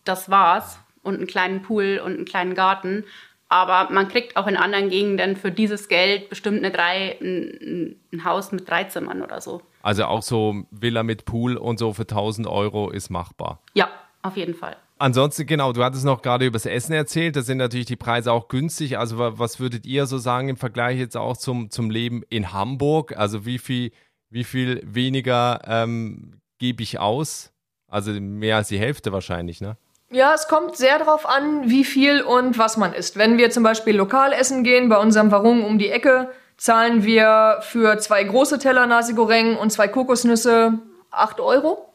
Das 0.06 0.30
war's. 0.30 0.78
Und 1.02 1.16
einen 1.16 1.26
kleinen 1.26 1.62
Pool 1.62 2.00
und 2.04 2.14
einen 2.14 2.24
kleinen 2.24 2.54
Garten. 2.54 3.04
Aber 3.48 3.92
man 3.92 4.08
kriegt 4.08 4.36
auch 4.36 4.46
in 4.46 4.56
anderen 4.56 4.88
Gegenden 4.88 5.36
für 5.36 5.52
dieses 5.52 5.88
Geld 5.88 6.28
bestimmt 6.28 6.58
eine 6.58 6.72
drei, 6.72 7.16
ein, 7.20 8.00
ein 8.12 8.24
Haus 8.24 8.50
mit 8.50 8.68
drei 8.68 8.84
Zimmern 8.84 9.22
oder 9.22 9.40
so. 9.40 9.62
Also 9.82 10.06
auch 10.06 10.22
so 10.22 10.64
Villa 10.72 11.04
mit 11.04 11.26
Pool 11.26 11.56
und 11.56 11.78
so 11.78 11.92
für 11.92 12.02
1000 12.02 12.48
Euro 12.48 12.90
ist 12.90 13.08
machbar. 13.08 13.62
Ja, 13.74 13.88
auf 14.22 14.36
jeden 14.36 14.54
Fall. 14.54 14.76
Ansonsten, 14.98 15.46
genau, 15.46 15.72
du 15.72 15.84
hattest 15.84 16.04
noch 16.04 16.22
gerade 16.22 16.46
über 16.46 16.54
das 16.54 16.66
Essen 16.66 16.92
erzählt. 16.92 17.36
Da 17.36 17.42
sind 17.42 17.58
natürlich 17.58 17.86
die 17.86 17.96
Preise 17.96 18.32
auch 18.32 18.48
günstig. 18.48 18.98
Also, 18.98 19.18
was 19.18 19.60
würdet 19.60 19.84
ihr 19.84 20.06
so 20.06 20.16
sagen 20.16 20.48
im 20.48 20.56
Vergleich 20.56 20.98
jetzt 20.98 21.16
auch 21.16 21.36
zum, 21.36 21.70
zum 21.70 21.90
Leben 21.90 22.22
in 22.30 22.52
Hamburg? 22.52 23.16
Also, 23.16 23.44
wie 23.44 23.58
viel, 23.58 23.92
wie 24.30 24.44
viel 24.44 24.80
weniger 24.84 25.60
ähm, 25.66 26.40
gebe 26.58 26.82
ich 26.82 26.98
aus? 26.98 27.52
Also, 27.88 28.12
mehr 28.12 28.56
als 28.56 28.68
die 28.68 28.78
Hälfte 28.78 29.12
wahrscheinlich, 29.12 29.60
ne? 29.60 29.76
Ja, 30.16 30.32
es 30.32 30.48
kommt 30.48 30.78
sehr 30.78 30.98
darauf 30.98 31.28
an, 31.28 31.68
wie 31.68 31.84
viel 31.84 32.22
und 32.22 32.56
was 32.56 32.78
man 32.78 32.94
isst. 32.94 33.18
Wenn 33.18 33.36
wir 33.36 33.50
zum 33.50 33.62
Beispiel 33.62 33.94
lokal 33.94 34.32
essen 34.32 34.64
gehen, 34.64 34.88
bei 34.88 34.96
unserem 34.96 35.30
Warung 35.30 35.62
um 35.62 35.78
die 35.78 35.90
Ecke, 35.90 36.30
zahlen 36.56 37.04
wir 37.04 37.58
für 37.60 37.98
zwei 37.98 38.24
große 38.24 38.58
Teller 38.58 38.86
Nasi 38.86 39.12
Goreng 39.12 39.58
und 39.58 39.68
zwei 39.72 39.88
Kokosnüsse 39.88 40.78
8 41.10 41.38
Euro. 41.40 41.92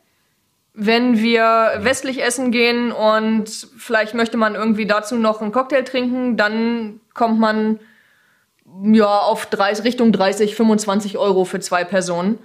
Wenn 0.75 1.17
wir 1.17 1.79
westlich 1.79 2.23
essen 2.23 2.51
gehen 2.51 2.91
und 2.91 3.49
vielleicht 3.75 4.13
möchte 4.13 4.37
man 4.37 4.53
irgendwie 4.53 4.85
dazu 4.85 5.15
noch 5.15 5.41
einen 5.41 5.51
Cocktail 5.51 5.81
trinken, 5.81 6.37
dann 6.37 7.01
kommt 7.15 7.39
man 7.39 7.79
ja 8.83 9.17
auf 9.17 9.47
30, 9.47 9.83
Richtung 9.83 10.11
30, 10.11 10.55
25 10.55 11.17
Euro 11.17 11.43
für 11.43 11.59
zwei 11.59 11.83
Personen. 11.85 12.37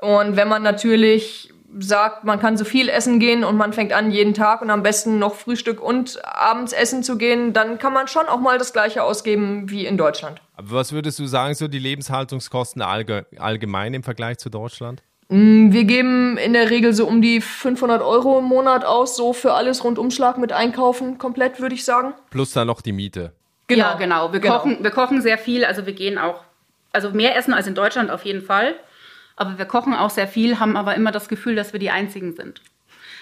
Und 0.00 0.36
wenn 0.36 0.46
man 0.46 0.62
natürlich 0.62 1.52
sagt, 1.78 2.24
man 2.24 2.40
kann 2.40 2.56
so 2.56 2.64
viel 2.64 2.88
essen 2.88 3.18
gehen 3.18 3.44
und 3.44 3.56
man 3.56 3.72
fängt 3.72 3.92
an, 3.92 4.10
jeden 4.10 4.34
Tag 4.34 4.62
und 4.62 4.70
am 4.70 4.82
besten 4.82 5.18
noch 5.18 5.34
Frühstück 5.34 5.80
und 5.80 6.24
abends 6.24 6.72
essen 6.72 7.02
zu 7.02 7.18
gehen, 7.18 7.52
dann 7.52 7.78
kann 7.78 7.92
man 7.92 8.08
schon 8.08 8.26
auch 8.26 8.40
mal 8.40 8.58
das 8.58 8.72
gleiche 8.72 9.02
ausgeben 9.02 9.70
wie 9.70 9.86
in 9.86 9.96
Deutschland. 9.96 10.40
Aber 10.54 10.70
was 10.72 10.92
würdest 10.92 11.18
du 11.18 11.26
sagen, 11.26 11.54
so 11.54 11.68
die 11.68 11.78
Lebenshaltungskosten 11.78 12.82
allgemein 12.82 13.94
im 13.94 14.02
Vergleich 14.02 14.38
zu 14.38 14.50
Deutschland? 14.50 15.02
Mm, 15.28 15.72
wir 15.72 15.84
geben 15.84 16.36
in 16.38 16.52
der 16.52 16.70
Regel 16.70 16.92
so 16.92 17.06
um 17.06 17.20
die 17.20 17.40
500 17.40 18.00
Euro 18.02 18.38
im 18.38 18.44
Monat 18.44 18.84
aus, 18.84 19.16
so 19.16 19.32
für 19.32 19.54
alles 19.54 19.82
Rundumschlag 19.82 20.38
mit 20.38 20.52
Einkaufen 20.52 21.18
komplett, 21.18 21.60
würde 21.60 21.74
ich 21.74 21.84
sagen. 21.84 22.14
Plus 22.30 22.52
dann 22.52 22.68
noch 22.68 22.80
die 22.80 22.92
Miete. 22.92 23.32
Genau. 23.66 23.84
Ja, 23.84 23.94
genau. 23.94 24.32
Wir, 24.32 24.40
genau. 24.40 24.58
Kochen, 24.58 24.78
wir 24.82 24.90
kochen 24.90 25.20
sehr 25.20 25.38
viel, 25.38 25.64
also 25.64 25.86
wir 25.86 25.94
gehen 25.94 26.18
auch, 26.18 26.44
also 26.92 27.10
mehr 27.10 27.36
essen 27.36 27.52
als 27.52 27.66
in 27.66 27.74
Deutschland 27.74 28.10
auf 28.10 28.24
jeden 28.24 28.42
Fall. 28.42 28.76
Aber 29.36 29.58
wir 29.58 29.66
kochen 29.66 29.94
auch 29.94 30.10
sehr 30.10 30.26
viel, 30.26 30.58
haben 30.58 30.76
aber 30.76 30.94
immer 30.94 31.12
das 31.12 31.28
Gefühl, 31.28 31.54
dass 31.54 31.72
wir 31.72 31.80
die 31.80 31.90
Einzigen 31.90 32.34
sind. 32.34 32.62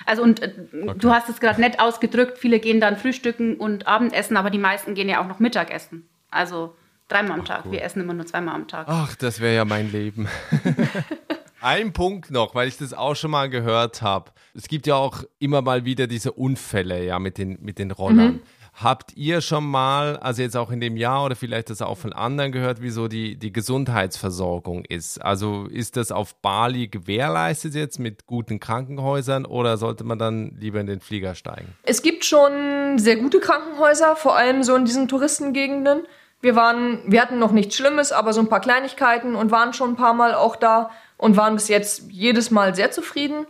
Also 0.06 0.22
und 0.22 0.42
äh, 0.42 0.54
okay. 0.82 0.98
du 0.98 1.10
hast 1.10 1.28
es 1.28 1.40
gerade 1.40 1.60
nett 1.60 1.80
ausgedrückt, 1.80 2.38
viele 2.38 2.60
gehen 2.60 2.80
dann 2.80 2.96
frühstücken 2.96 3.56
und 3.56 3.86
Abendessen, 3.86 4.36
aber 4.36 4.50
die 4.50 4.58
meisten 4.58 4.94
gehen 4.94 5.08
ja 5.08 5.22
auch 5.22 5.26
noch 5.26 5.38
Mittagessen. 5.38 6.08
Also 6.30 6.74
dreimal 7.08 7.32
am 7.32 7.40
Ach, 7.42 7.48
Tag. 7.48 7.64
Cool. 7.66 7.72
Wir 7.72 7.82
essen 7.82 8.00
immer 8.00 8.14
nur 8.14 8.26
zweimal 8.26 8.54
am 8.54 8.68
Tag. 8.68 8.86
Ach, 8.88 9.14
das 9.16 9.40
wäre 9.40 9.54
ja 9.54 9.64
mein 9.64 9.90
Leben. 9.90 10.28
Ein 11.60 11.94
Punkt 11.94 12.30
noch, 12.30 12.54
weil 12.54 12.68
ich 12.68 12.76
das 12.76 12.92
auch 12.92 13.14
schon 13.14 13.30
mal 13.30 13.48
gehört 13.48 14.02
habe. 14.02 14.32
Es 14.54 14.68
gibt 14.68 14.86
ja 14.86 14.96
auch 14.96 15.24
immer 15.38 15.62
mal 15.62 15.86
wieder 15.86 16.06
diese 16.06 16.32
Unfälle 16.32 17.02
ja 17.04 17.18
mit 17.18 17.38
den, 17.38 17.58
mit 17.62 17.78
den 17.78 17.90
Rollern. 17.90 18.34
Mhm. 18.34 18.42
Habt 18.76 19.16
ihr 19.16 19.40
schon 19.40 19.64
mal, 19.64 20.16
also 20.16 20.42
jetzt 20.42 20.56
auch 20.56 20.72
in 20.72 20.80
dem 20.80 20.96
Jahr 20.96 21.24
oder 21.24 21.36
vielleicht 21.36 21.70
das 21.70 21.80
auch 21.80 21.96
von 21.96 22.12
anderen 22.12 22.50
gehört, 22.50 22.78
wieso 22.80 23.06
die, 23.06 23.36
die 23.36 23.52
Gesundheitsversorgung 23.52 24.84
ist? 24.84 25.24
Also 25.24 25.66
ist 25.66 25.96
das 25.96 26.10
auf 26.10 26.34
Bali 26.36 26.88
gewährleistet 26.88 27.74
jetzt 27.74 28.00
mit 28.00 28.26
guten 28.26 28.58
Krankenhäusern 28.58 29.46
oder 29.46 29.76
sollte 29.76 30.02
man 30.02 30.18
dann 30.18 30.56
lieber 30.58 30.80
in 30.80 30.88
den 30.88 30.98
Flieger 30.98 31.36
steigen? 31.36 31.72
Es 31.84 32.02
gibt 32.02 32.24
schon 32.24 32.98
sehr 32.98 33.16
gute 33.16 33.38
Krankenhäuser, 33.38 34.16
vor 34.16 34.34
allem 34.34 34.64
so 34.64 34.74
in 34.74 34.84
diesen 34.84 35.06
Touristengegenden. 35.06 36.00
Wir 36.40 36.56
waren, 36.56 37.00
wir 37.06 37.22
hatten 37.22 37.38
noch 37.38 37.52
nichts 37.52 37.76
Schlimmes, 37.76 38.10
aber 38.10 38.32
so 38.32 38.40
ein 38.40 38.48
paar 38.48 38.60
Kleinigkeiten 38.60 39.36
und 39.36 39.52
waren 39.52 39.72
schon 39.72 39.90
ein 39.90 39.96
paar 39.96 40.14
Mal 40.14 40.34
auch 40.34 40.56
da 40.56 40.90
und 41.16 41.36
waren 41.36 41.54
bis 41.54 41.68
jetzt 41.68 42.10
jedes 42.10 42.50
Mal 42.50 42.74
sehr 42.74 42.90
zufrieden. 42.90 43.46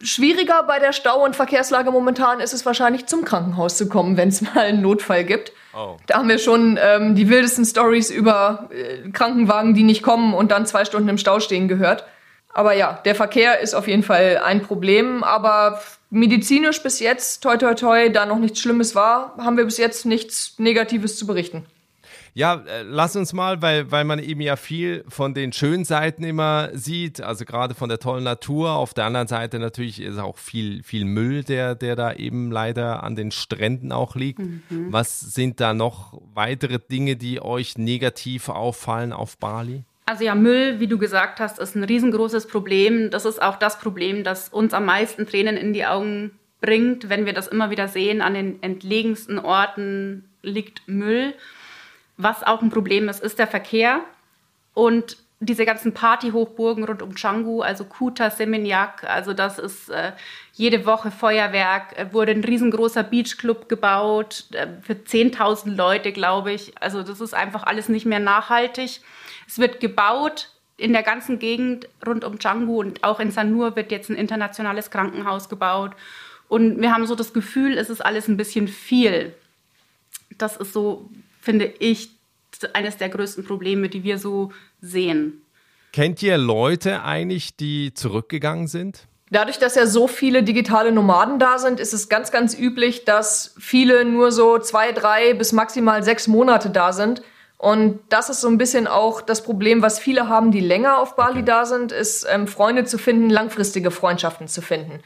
Schwieriger 0.00 0.62
bei 0.64 0.78
der 0.78 0.92
Stau- 0.92 1.24
und 1.24 1.36
Verkehrslage 1.36 1.90
momentan 1.90 2.40
ist 2.40 2.52
es 2.52 2.66
wahrscheinlich 2.66 3.06
zum 3.06 3.24
Krankenhaus 3.24 3.76
zu 3.76 3.88
kommen, 3.88 4.16
wenn 4.16 4.28
es 4.28 4.42
mal 4.54 4.58
einen 4.58 4.82
Notfall 4.82 5.24
gibt. 5.24 5.52
Oh. 5.74 5.96
Da 6.06 6.18
haben 6.18 6.28
wir 6.28 6.38
schon 6.38 6.78
ähm, 6.80 7.14
die 7.14 7.28
wildesten 7.28 7.64
Stories 7.64 8.10
über 8.10 8.68
äh, 8.70 9.10
Krankenwagen, 9.10 9.74
die 9.74 9.82
nicht 9.82 10.02
kommen 10.02 10.34
und 10.34 10.50
dann 10.50 10.66
zwei 10.66 10.84
Stunden 10.84 11.08
im 11.08 11.18
Stau 11.18 11.40
stehen 11.40 11.68
gehört. 11.68 12.04
Aber 12.56 12.72
ja, 12.72 13.00
der 13.04 13.14
Verkehr 13.14 13.60
ist 13.60 13.74
auf 13.74 13.86
jeden 13.86 14.02
Fall 14.02 14.40
ein 14.42 14.62
Problem. 14.62 15.22
Aber 15.22 15.82
medizinisch 16.08 16.82
bis 16.82 17.00
jetzt, 17.00 17.42
toi 17.42 17.58
toi 17.58 17.74
toi, 17.74 18.08
da 18.08 18.24
noch 18.24 18.38
nichts 18.38 18.60
Schlimmes 18.60 18.94
war, 18.94 19.34
haben 19.36 19.58
wir 19.58 19.66
bis 19.66 19.76
jetzt 19.76 20.06
nichts 20.06 20.54
Negatives 20.58 21.18
zu 21.18 21.26
berichten. 21.26 21.66
Ja, 22.36 22.62
äh, 22.66 22.82
lass 22.82 23.16
uns 23.16 23.32
mal, 23.32 23.62
weil, 23.62 23.90
weil 23.90 24.04
man 24.04 24.18
eben 24.18 24.42
ja 24.42 24.56
viel 24.56 25.06
von 25.08 25.32
den 25.32 25.54
schönen 25.54 25.86
Seiten 25.86 26.22
immer 26.22 26.68
sieht, 26.74 27.22
also 27.22 27.46
gerade 27.46 27.74
von 27.74 27.88
der 27.88 27.98
tollen 27.98 28.24
Natur. 28.24 28.72
Auf 28.72 28.92
der 28.92 29.06
anderen 29.06 29.26
Seite 29.26 29.58
natürlich 29.58 30.02
ist 30.02 30.18
auch 30.18 30.36
viel, 30.36 30.82
viel 30.82 31.06
Müll, 31.06 31.44
der, 31.44 31.74
der 31.74 31.96
da 31.96 32.12
eben 32.12 32.50
leider 32.50 33.02
an 33.02 33.16
den 33.16 33.30
Stränden 33.30 33.90
auch 33.90 34.16
liegt. 34.16 34.40
Mhm. 34.40 34.60
Was 34.90 35.18
sind 35.18 35.60
da 35.60 35.72
noch 35.72 36.20
weitere 36.34 36.78
Dinge, 36.78 37.16
die 37.16 37.40
euch 37.40 37.78
negativ 37.78 38.50
auffallen 38.50 39.14
auf 39.14 39.38
Bali? 39.38 39.84
Also 40.04 40.24
ja, 40.24 40.34
Müll, 40.34 40.78
wie 40.78 40.88
du 40.88 40.98
gesagt 40.98 41.40
hast, 41.40 41.58
ist 41.58 41.74
ein 41.74 41.84
riesengroßes 41.84 42.48
Problem. 42.48 43.08
Das 43.10 43.24
ist 43.24 43.40
auch 43.40 43.56
das 43.56 43.78
Problem, 43.78 44.24
das 44.24 44.50
uns 44.50 44.74
am 44.74 44.84
meisten 44.84 45.26
Tränen 45.26 45.56
in 45.56 45.72
die 45.72 45.86
Augen 45.86 46.32
bringt, 46.60 47.08
wenn 47.08 47.24
wir 47.24 47.32
das 47.32 47.48
immer 47.48 47.70
wieder 47.70 47.88
sehen. 47.88 48.20
An 48.20 48.34
den 48.34 48.62
entlegensten 48.62 49.38
Orten 49.38 50.24
liegt 50.42 50.86
Müll. 50.86 51.32
Was 52.16 52.42
auch 52.42 52.62
ein 52.62 52.70
Problem 52.70 53.08
ist, 53.08 53.22
ist 53.22 53.38
der 53.38 53.46
Verkehr 53.46 54.00
und 54.74 55.18
diese 55.38 55.66
ganzen 55.66 55.92
Partyhochburgen 55.92 56.84
rund 56.84 57.02
um 57.02 57.14
Canggu, 57.14 57.60
also 57.60 57.84
Kuta, 57.84 58.30
Seminyak, 58.30 59.04
also 59.04 59.34
das 59.34 59.58
ist 59.58 59.90
äh, 59.90 60.12
jede 60.54 60.86
Woche 60.86 61.10
Feuerwerk, 61.10 61.98
äh, 61.98 62.12
wurde 62.12 62.32
ein 62.32 62.42
riesengroßer 62.42 63.02
Beachclub 63.02 63.68
gebaut 63.68 64.44
äh, 64.52 64.66
für 64.80 64.94
10.000 64.94 65.74
Leute, 65.76 66.12
glaube 66.12 66.52
ich. 66.52 66.72
Also 66.80 67.02
das 67.02 67.20
ist 67.20 67.34
einfach 67.34 67.64
alles 67.64 67.90
nicht 67.90 68.06
mehr 68.06 68.18
nachhaltig. 68.18 69.00
Es 69.46 69.58
wird 69.58 69.78
gebaut 69.80 70.50
in 70.78 70.94
der 70.94 71.02
ganzen 71.02 71.38
Gegend 71.38 71.86
rund 72.06 72.24
um 72.24 72.38
Canggu 72.38 72.80
und 72.80 73.04
auch 73.04 73.20
in 73.20 73.30
Sanur 73.30 73.76
wird 73.76 73.92
jetzt 73.92 74.08
ein 74.08 74.16
internationales 74.16 74.90
Krankenhaus 74.90 75.50
gebaut. 75.50 75.92
Und 76.48 76.80
wir 76.80 76.94
haben 76.94 77.06
so 77.06 77.14
das 77.14 77.34
Gefühl, 77.34 77.76
es 77.76 77.90
ist 77.90 78.00
alles 78.00 78.28
ein 78.28 78.38
bisschen 78.38 78.68
viel. 78.68 79.34
Das 80.38 80.56
ist 80.56 80.72
so 80.72 81.10
finde 81.46 81.72
ich, 81.78 82.10
eines 82.72 82.96
der 82.96 83.08
größten 83.08 83.44
Probleme, 83.44 83.88
die 83.88 84.02
wir 84.02 84.18
so 84.18 84.50
sehen. 84.80 85.42
Kennt 85.92 86.20
ihr 86.22 86.36
Leute 86.36 87.02
eigentlich, 87.04 87.56
die 87.56 87.94
zurückgegangen 87.94 88.66
sind? 88.66 89.06
Dadurch, 89.30 89.58
dass 89.58 89.76
ja 89.76 89.86
so 89.86 90.08
viele 90.08 90.42
digitale 90.42 90.90
Nomaden 90.90 91.38
da 91.38 91.58
sind, 91.58 91.78
ist 91.78 91.92
es 91.92 92.08
ganz, 92.08 92.32
ganz 92.32 92.58
üblich, 92.58 93.04
dass 93.04 93.54
viele 93.58 94.04
nur 94.04 94.32
so 94.32 94.58
zwei, 94.58 94.92
drei 94.92 95.34
bis 95.34 95.52
maximal 95.52 96.02
sechs 96.02 96.26
Monate 96.26 96.70
da 96.70 96.92
sind. 96.92 97.22
Und 97.58 98.00
das 98.08 98.28
ist 98.28 98.40
so 98.40 98.48
ein 98.48 98.58
bisschen 98.58 98.86
auch 98.88 99.20
das 99.20 99.42
Problem, 99.42 99.82
was 99.82 99.98
viele 99.98 100.28
haben, 100.28 100.50
die 100.50 100.60
länger 100.60 100.98
auf 100.98 101.14
Bali 101.14 101.38
okay. 101.38 101.44
da 101.44 101.64
sind, 101.64 101.92
ist 101.92 102.26
ähm, 102.28 102.48
Freunde 102.48 102.84
zu 102.84 102.98
finden, 102.98 103.30
langfristige 103.30 103.90
Freundschaften 103.90 104.48
zu 104.48 104.62
finden 104.62 105.00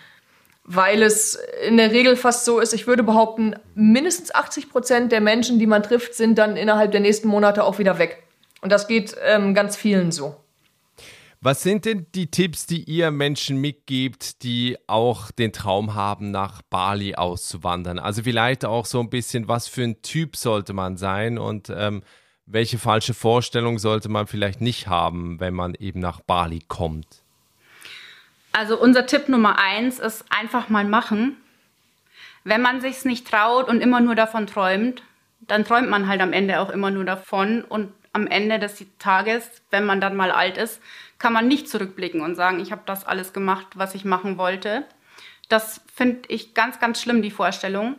weil 0.73 1.03
es 1.03 1.37
in 1.67 1.79
der 1.79 1.91
Regel 1.91 2.15
fast 2.15 2.45
so 2.45 2.61
ist, 2.61 2.73
ich 2.73 2.87
würde 2.87 3.03
behaupten, 3.03 3.57
mindestens 3.75 4.33
80 4.33 4.71
Prozent 4.71 5.11
der 5.11 5.21
Menschen, 5.21 5.59
die 5.59 5.67
man 5.67 5.83
trifft, 5.83 6.15
sind 6.15 6.39
dann 6.39 6.57
innerhalb 6.57 6.93
der 6.93 7.01
nächsten 7.01 7.27
Monate 7.27 7.65
auch 7.65 7.81
wieder 7.81 7.99
weg. 7.99 8.23
Und 8.61 8.71
das 8.71 8.87
geht 8.87 9.17
ähm, 9.27 9.53
ganz 9.53 9.77
vielen 9.77 10.13
so. 10.13 10.37
Was 11.41 11.63
sind 11.63 11.87
denn 11.87 12.07
die 12.15 12.31
Tipps, 12.31 12.67
die 12.67 12.85
ihr 12.85 13.11
Menschen 13.11 13.57
mitgibt, 13.61 14.45
die 14.45 14.77
auch 14.87 15.33
den 15.33 15.53
Traum 15.53 15.97
haben, 15.97 16.31
nach 16.31 16.63
Bali 16.63 17.17
auszuwandern? 17.17 17.99
Also 17.99 18.23
vielleicht 18.23 18.65
auch 18.65 18.87
so 18.87 19.01
ein 19.01 19.11
bisschen, 19.11 19.49
was 19.49 19.67
für 19.67 19.83
ein 19.83 20.03
Typ 20.03 20.37
sollte 20.37 20.73
man 20.73 20.97
sein 20.97 21.39
und 21.39 21.73
ähm, 21.75 22.03
welche 22.47 22.79
falsche 22.79 23.15
Vorstellung 23.15 23.81
sollte 23.81 24.09
man 24.09 24.29
vielleicht 24.29 24.61
nicht 24.61 24.87
haben, 24.87 25.41
wenn 25.41 25.55
man 25.55 25.75
eben 25.75 25.99
nach 25.99 26.21
Bali 26.21 26.61
kommt? 26.69 27.25
Also 28.53 28.81
unser 28.81 29.07
Tipp 29.07 29.29
Nummer 29.29 29.59
eins 29.59 29.99
ist 29.99 30.25
einfach 30.31 30.69
mal 30.69 30.85
machen. 30.85 31.37
Wenn 32.45 32.63
man 32.63 32.81
sich's 32.81 33.05
nicht 33.05 33.29
traut 33.29 33.69
und 33.69 33.81
immer 33.81 34.01
nur 34.01 34.15
davon 34.15 34.47
träumt, 34.47 35.03
dann 35.41 35.65
träumt 35.65 35.89
man 35.89 36.09
halt 36.09 36.21
am 36.21 36.33
Ende 36.33 36.61
auch 36.61 36.71
immer 36.71 36.91
nur 36.91 37.05
davon 37.05 37.63
und 37.63 37.93
am 38.13 38.27
Ende 38.27 38.59
des 38.59 38.85
Tages, 38.99 39.49
wenn 39.71 39.87
man 39.87 40.01
dann 40.01 40.17
mal 40.17 40.33
alt 40.33 40.57
ist, 40.57 40.81
kann 41.19 41.33
man 41.33 41.49
nicht 41.49 41.69
zurückblicken 41.69 42.23
und 42.23 42.35
sagen, 42.35 42.61
ich 42.61 42.73
habe 42.73 42.83
das 42.87 43.07
alles 43.07 43.33
gemacht, 43.33 43.67
was 43.75 43.95
ich 43.95 44.05
machen 44.05 44.37
wollte. 44.37 44.85
Das 45.49 45.81
finde 45.95 46.23
ich 46.29 46.55
ganz, 46.55 46.81
ganz 46.81 47.01
schlimm, 47.01 47.23
die 47.23 47.31
Vorstellung. 47.31 47.99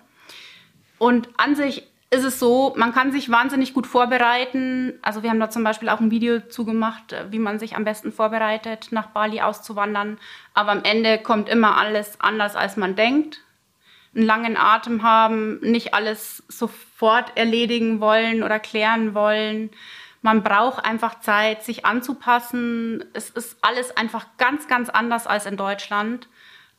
Und 0.98 1.30
an 1.38 1.56
sich 1.56 1.88
ist 2.14 2.26
es 2.26 2.40
so, 2.40 2.74
man 2.76 2.94
kann 2.94 3.14
sich 3.14 3.32
wahnsinnig 3.32 3.74
gut 3.74 3.88
vorbereiten. 3.88 5.00
Also 5.02 5.24
wir 5.24 5.30
haben 5.30 5.40
da 5.40 5.50
zum 5.50 5.64
Beispiel 5.64 5.88
auch 5.88 6.02
ein 6.02 6.12
Video 6.12 6.42
zugemacht, 6.42 7.16
wie 7.30 7.40
man 7.40 7.58
sich 7.58 7.78
am 7.78 7.86
besten 7.86 8.12
vorbereitet, 8.12 8.90
nach 8.92 9.08
Bali 9.08 9.40
auszuwandern. 9.40 10.20
Aber 10.54 10.72
am 10.72 10.84
Ende 10.84 11.20
kommt 11.20 11.48
immer 11.48 11.78
alles 11.78 12.20
anders, 12.20 12.58
als 12.58 12.76
man 12.76 12.98
denkt. 12.98 13.42
Einen 14.14 14.26
langen 14.26 14.58
Atem 14.58 15.04
haben, 15.04 15.62
nicht 15.62 15.94
alles 15.94 16.44
sofort 16.50 17.38
erledigen 17.38 18.02
wollen 18.02 18.44
oder 18.44 18.60
klären 18.60 19.16
wollen. 19.16 19.70
Man 20.22 20.44
braucht 20.44 20.84
einfach 20.84 21.22
Zeit, 21.22 21.64
sich 21.64 21.86
anzupassen. 21.86 23.06
Es 23.14 23.30
ist 23.30 23.58
alles 23.62 23.96
einfach 23.96 24.26
ganz, 24.38 24.68
ganz 24.68 24.90
anders 24.90 25.28
als 25.28 25.46
in 25.46 25.56
Deutschland. 25.56 26.28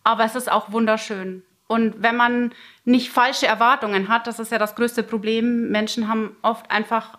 Aber 0.05 0.25
es 0.25 0.35
ist 0.35 0.53
auch 0.53 0.73
wunderschön. 0.73 1.43
Und 1.73 2.03
wenn 2.03 2.17
man 2.17 2.53
nicht 2.85 3.11
falsche 3.11 3.47
Erwartungen 3.47 4.09
hat, 4.09 4.27
das 4.27 4.39
ist 4.39 4.53
ja 4.53 4.59
das 4.59 4.75
größte 4.75 5.03
Problem. 5.03 5.71
Menschen 5.71 6.09
haben 6.09 6.37
oft 6.43 6.71
einfach 6.71 7.19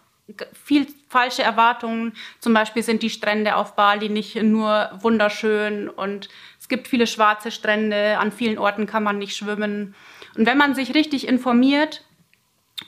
viel 0.53 0.87
falsche 1.09 1.43
Erwartungen. 1.43 2.13
Zum 2.39 2.53
Beispiel 2.53 2.83
sind 2.83 3.03
die 3.03 3.09
Strände 3.09 3.55
auf 3.55 3.75
Bali 3.75 4.09
nicht 4.09 4.41
nur 4.41 4.91
wunderschön 5.01 5.89
und 5.89 6.29
es 6.59 6.69
gibt 6.69 6.87
viele 6.87 7.07
schwarze 7.07 7.51
Strände. 7.51 8.17
An 8.17 8.31
vielen 8.31 8.57
Orten 8.57 8.85
kann 8.85 9.03
man 9.03 9.17
nicht 9.17 9.35
schwimmen. 9.35 9.95
Und 10.37 10.45
wenn 10.45 10.57
man 10.57 10.75
sich 10.75 10.93
richtig 10.95 11.27
informiert, 11.27 12.03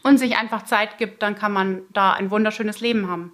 und 0.03 0.17
sich 0.17 0.37
einfach 0.37 0.63
Zeit 0.63 0.97
gibt, 0.97 1.21
dann 1.21 1.35
kann 1.35 1.51
man 1.51 1.83
da 1.93 2.13
ein 2.13 2.31
wunderschönes 2.31 2.79
Leben 2.79 3.09
haben. 3.09 3.31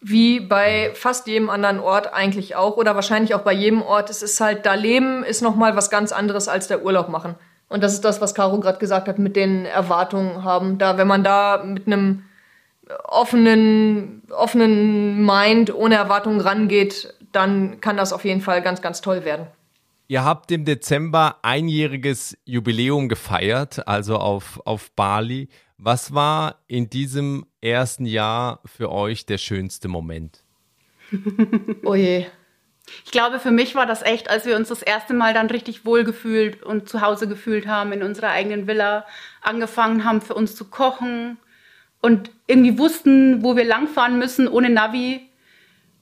Wie 0.00 0.38
bei 0.40 0.92
fast 0.94 1.26
jedem 1.26 1.50
anderen 1.50 1.80
Ort 1.80 2.12
eigentlich 2.12 2.54
auch 2.54 2.76
oder 2.76 2.94
wahrscheinlich 2.94 3.34
auch 3.34 3.42
bei 3.42 3.52
jedem 3.52 3.82
Ort. 3.82 4.10
Es 4.10 4.22
ist 4.22 4.40
halt, 4.40 4.64
da 4.64 4.74
leben 4.74 5.24
ist 5.24 5.42
nochmal 5.42 5.74
was 5.74 5.90
ganz 5.90 6.12
anderes 6.12 6.46
als 6.46 6.68
der 6.68 6.84
Urlaub 6.84 7.08
machen. 7.08 7.34
Und 7.68 7.82
das 7.82 7.92
ist 7.92 8.04
das, 8.04 8.20
was 8.20 8.34
Caro 8.34 8.60
gerade 8.60 8.78
gesagt 8.78 9.08
hat, 9.08 9.18
mit 9.18 9.36
den 9.36 9.66
Erwartungen 9.66 10.44
haben. 10.44 10.78
Da, 10.78 10.96
wenn 10.96 11.06
man 11.06 11.22
da 11.22 11.62
mit 11.64 11.86
einem 11.86 12.24
offenen, 13.04 14.22
offenen 14.30 15.24
Mind, 15.24 15.74
ohne 15.74 15.96
Erwartungen 15.96 16.40
rangeht, 16.40 17.14
dann 17.32 17.80
kann 17.80 17.96
das 17.96 18.12
auf 18.12 18.24
jeden 18.24 18.40
Fall 18.40 18.62
ganz, 18.62 18.80
ganz 18.80 19.00
toll 19.00 19.24
werden. 19.24 19.46
Ihr 20.10 20.24
habt 20.24 20.50
im 20.50 20.64
Dezember 20.64 21.36
einjähriges 21.42 22.38
Jubiläum 22.46 23.10
gefeiert, 23.10 23.86
also 23.86 24.16
auf, 24.16 24.58
auf 24.64 24.90
Bali. 24.92 25.50
Was 25.76 26.14
war 26.14 26.62
in 26.66 26.88
diesem 26.88 27.44
ersten 27.60 28.06
Jahr 28.06 28.60
für 28.64 28.90
euch 28.90 29.26
der 29.26 29.36
schönste 29.36 29.88
Moment? 29.88 30.44
oh 31.84 31.94
je. 31.94 32.24
Ich 33.04 33.10
glaube, 33.10 33.38
für 33.38 33.50
mich 33.50 33.74
war 33.74 33.86
das 33.86 34.02
echt, 34.02 34.30
als 34.30 34.46
wir 34.46 34.56
uns 34.56 34.68
das 34.68 34.82
erste 34.82 35.14
Mal 35.14 35.34
dann 35.34 35.48
richtig 35.48 35.84
wohlgefühlt 35.84 36.62
und 36.62 36.88
zu 36.88 37.00
Hause 37.00 37.28
gefühlt 37.28 37.66
haben 37.66 37.92
in 37.92 38.02
unserer 38.02 38.30
eigenen 38.30 38.66
Villa, 38.66 39.06
angefangen 39.42 40.04
haben 40.04 40.20
für 40.20 40.34
uns 40.34 40.54
zu 40.56 40.66
kochen 40.66 41.38
und 42.00 42.30
irgendwie 42.46 42.78
wussten, 42.78 43.42
wo 43.42 43.56
wir 43.56 43.64
langfahren 43.64 44.18
müssen 44.18 44.48
ohne 44.48 44.70
Navi 44.70 45.28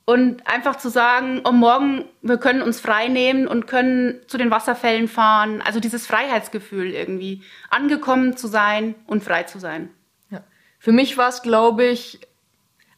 und 0.07 0.47
einfach 0.47 0.77
zu 0.77 0.89
sagen, 0.89 1.43
oh, 1.45 1.53
morgen, 1.53 2.05
wir 2.23 2.39
können 2.39 2.63
uns 2.63 2.81
frei 2.81 3.09
nehmen 3.09 3.49
und 3.49 3.67
können 3.67 4.21
zu 4.29 4.39
den 4.39 4.51
Wasserfällen 4.51 5.09
fahren. 5.09 5.61
Also 5.63 5.81
dieses 5.81 6.07
Freiheitsgefühl 6.07 6.93
irgendwie, 6.93 7.43
angekommen 7.71 8.37
zu 8.37 8.47
sein 8.47 8.95
und 9.07 9.25
frei 9.25 9.43
zu 9.43 9.59
sein. 9.59 9.91
Ja. 10.31 10.45
Für 10.79 10.93
mich 10.93 11.19
war 11.19 11.29
es, 11.29 11.43
glaube 11.43 11.85
ich, 11.87 12.21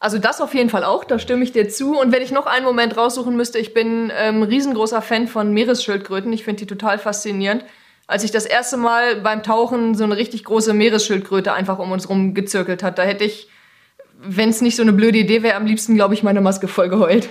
also 0.01 0.19
das 0.19 0.41
auf 0.41 0.55
jeden 0.55 0.71
Fall 0.71 0.85
auch, 0.85 1.05
da 1.05 1.19
stimme 1.19 1.43
ich 1.45 1.53
dir 1.53 1.69
zu. 1.69 1.99
Und 1.99 2.13
wenn 2.13 2.23
ich 2.23 2.31
noch 2.31 2.47
einen 2.47 2.65
Moment 2.65 2.97
raussuchen 2.97 3.37
müsste, 3.37 3.59
ich 3.59 3.75
bin 3.75 4.13
ähm, 4.17 4.43
riesengroßer 4.43 5.03
Fan 5.03 5.29
von 5.29 5.53
Meeresschildkröten. 5.53 6.33
Ich 6.33 6.45
finde 6.45 6.61
die 6.61 6.67
total 6.67 6.99
faszinierend. 6.99 7.65
Als 8.07 8.25
ich 8.25 8.31
das 8.31 8.47
erste 8.47 8.77
Mal 8.77 9.17
beim 9.21 9.43
Tauchen 9.43 9.95
so 9.95 10.05
eine 10.05 10.17
richtig 10.17 10.45
große 10.45 10.73
Meeresschildkröte 10.73 11.53
einfach 11.53 11.79
um 11.79 11.93
uns 11.93 12.09
rum 12.09 12.33
gezirkelt 12.35 12.83
hat, 12.83 12.99
da 12.99 13.03
hätte 13.03 13.25
ich 13.25 13.49
wenn 14.19 14.51
es 14.51 14.61
nicht 14.61 14.77
so 14.77 14.83
eine 14.83 14.93
blöde 14.93 15.19
Idee 15.19 15.43
wäre, 15.43 15.57
am 15.57 15.67
liebsten, 15.67 15.95
glaube 15.95 16.15
ich, 16.15 16.23
meine 16.23 16.41
Maske 16.41 16.69
voll 16.69 16.89
geheult. 16.89 17.29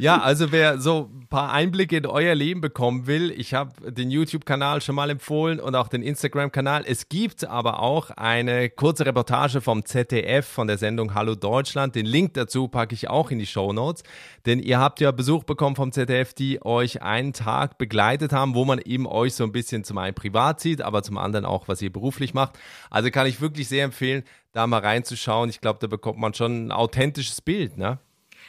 Ja, 0.00 0.20
also 0.20 0.52
wer 0.52 0.78
so 0.78 1.10
paar 1.28 1.52
Einblicke 1.52 1.98
in 1.98 2.06
euer 2.06 2.34
Leben 2.34 2.60
bekommen 2.60 3.06
will, 3.06 3.30
ich 3.30 3.52
habe 3.54 3.92
den 3.92 4.10
YouTube-Kanal 4.10 4.80
schon 4.80 4.94
mal 4.94 5.10
empfohlen 5.10 5.60
und 5.60 5.74
auch 5.74 5.88
den 5.88 6.02
Instagram-Kanal. 6.02 6.84
Es 6.86 7.08
gibt 7.08 7.44
aber 7.44 7.80
auch 7.80 8.10
eine 8.10 8.70
kurze 8.70 9.04
Reportage 9.04 9.60
vom 9.60 9.84
ZDF 9.84 10.46
von 10.46 10.66
der 10.66 10.78
Sendung 10.78 11.14
Hallo 11.14 11.34
Deutschland. 11.34 11.94
Den 11.94 12.06
Link 12.06 12.34
dazu 12.34 12.68
packe 12.68 12.94
ich 12.94 13.08
auch 13.10 13.30
in 13.30 13.38
die 13.38 13.46
Show 13.46 13.72
Notes, 13.72 14.02
denn 14.46 14.58
ihr 14.58 14.80
habt 14.80 15.00
ja 15.00 15.10
Besuch 15.10 15.44
bekommen 15.44 15.76
vom 15.76 15.92
ZDF, 15.92 16.32
die 16.32 16.64
euch 16.64 17.02
einen 17.02 17.32
Tag 17.32 17.78
begleitet 17.78 18.32
haben, 18.32 18.54
wo 18.54 18.64
man 18.64 18.78
eben 18.78 19.06
euch 19.06 19.34
so 19.34 19.44
ein 19.44 19.52
bisschen 19.52 19.84
zum 19.84 19.98
einen 19.98 20.14
privat 20.14 20.60
sieht, 20.60 20.80
aber 20.80 21.02
zum 21.02 21.18
anderen 21.18 21.44
auch, 21.44 21.68
was 21.68 21.82
ihr 21.82 21.92
beruflich 21.92 22.32
macht. 22.32 22.58
Also 22.90 23.10
kann 23.10 23.26
ich 23.26 23.40
wirklich 23.40 23.68
sehr 23.68 23.84
empfehlen, 23.84 24.24
da 24.52 24.66
mal 24.66 24.80
reinzuschauen. 24.80 25.50
Ich 25.50 25.60
glaube, 25.60 25.78
da 25.80 25.86
bekommt 25.86 26.18
man 26.18 26.32
schon 26.32 26.66
ein 26.66 26.72
authentisches 26.72 27.42
Bild, 27.42 27.76
ne? 27.76 27.98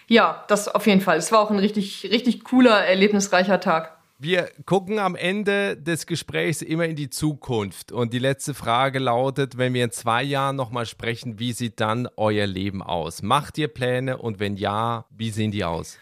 Ja, 0.10 0.44
das 0.48 0.68
auf 0.68 0.88
jeden 0.88 1.02
Fall. 1.02 1.18
Es 1.18 1.32
war 1.32 1.40
auch 1.40 1.52
ein 1.52 1.60
richtig, 1.60 2.10
richtig 2.12 2.44
cooler, 2.44 2.84
erlebnisreicher 2.84 3.60
Tag. 3.60 3.96
Wir 4.18 4.50
gucken 4.66 5.00
am 5.00 5.16
Ende 5.16 5.78
des 5.78 6.08
Gesprächs 6.08 6.62
immer 6.62 6.86
in 6.86 6.98
die 6.98 7.10
Zukunft. 7.10 7.92
Und 7.92 8.12
die 8.12 8.20
letzte 8.20 8.54
Frage 8.54 9.00
lautet, 9.00 9.58
wenn 9.58 9.74
wir 9.74 9.86
in 9.86 9.92
zwei 9.92 10.24
Jahren 10.24 10.58
nochmal 10.58 10.88
sprechen, 10.88 11.40
wie 11.40 11.54
sieht 11.54 11.80
dann 11.80 12.10
euer 12.18 12.48
Leben 12.48 12.82
aus? 12.82 13.22
Macht 13.22 13.58
ihr 13.60 13.70
Pläne 13.70 14.18
und 14.18 14.40
wenn 14.40 14.58
ja, 14.58 15.06
wie 15.12 15.30
sehen 15.30 15.52
die 15.52 15.64
aus? 15.64 15.98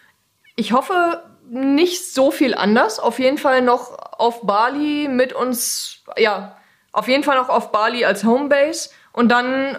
Ich 0.55 0.71
hoffe, 0.71 1.21
nicht 1.51 2.11
so 2.11 2.31
viel 2.31 2.55
anders. 2.55 2.99
Auf 2.99 3.19
jeden 3.19 3.37
Fall 3.37 3.61
noch 3.61 3.91
auf 4.13 4.41
Bali 4.41 5.09
mit 5.09 5.33
uns, 5.33 6.01
ja, 6.17 6.57
auf 6.93 7.07
jeden 7.09 7.23
Fall 7.23 7.37
noch 7.37 7.49
auf 7.49 7.71
Bali 7.73 8.05
als 8.05 8.23
Homebase. 8.23 8.89
Und 9.11 9.29
dann 9.29 9.77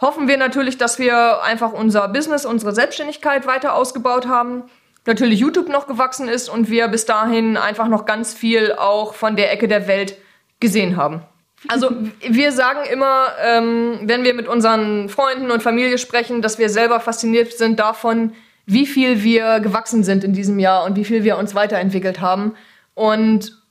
hoffen 0.00 0.28
wir 0.28 0.36
natürlich, 0.36 0.78
dass 0.78 0.98
wir 0.98 1.42
einfach 1.42 1.72
unser 1.72 2.08
Business, 2.08 2.44
unsere 2.44 2.72
Selbstständigkeit 2.72 3.46
weiter 3.46 3.74
ausgebaut 3.74 4.26
haben. 4.26 4.64
Natürlich 5.06 5.40
YouTube 5.40 5.68
noch 5.68 5.86
gewachsen 5.86 6.28
ist 6.28 6.48
und 6.48 6.68
wir 6.68 6.88
bis 6.88 7.06
dahin 7.06 7.56
einfach 7.56 7.88
noch 7.88 8.06
ganz 8.06 8.34
viel 8.34 8.72
auch 8.72 9.14
von 9.14 9.36
der 9.36 9.52
Ecke 9.52 9.68
der 9.68 9.86
Welt 9.86 10.16
gesehen 10.60 10.96
haben. 10.96 11.22
Also 11.68 11.90
wir 12.28 12.52
sagen 12.52 12.80
immer, 12.90 13.28
ähm, 13.44 14.00
wenn 14.02 14.24
wir 14.24 14.34
mit 14.34 14.48
unseren 14.48 15.08
Freunden 15.08 15.50
und 15.50 15.62
Familie 15.62 15.98
sprechen, 15.98 16.42
dass 16.42 16.58
wir 16.58 16.68
selber 16.68 17.00
fasziniert 17.00 17.52
sind 17.52 17.78
davon, 17.78 18.32
wie 18.66 18.86
viel 18.86 19.22
wir 19.22 19.60
gewachsen 19.60 20.02
sind 20.02 20.24
in 20.24 20.32
diesem 20.32 20.58
Jahr 20.58 20.84
und 20.84 20.96
wie 20.96 21.04
viel 21.04 21.22
wir 21.22 21.38
uns 21.38 21.54
weiterentwickelt 21.54 22.20
haben. 22.20 22.54
Und 22.94 23.62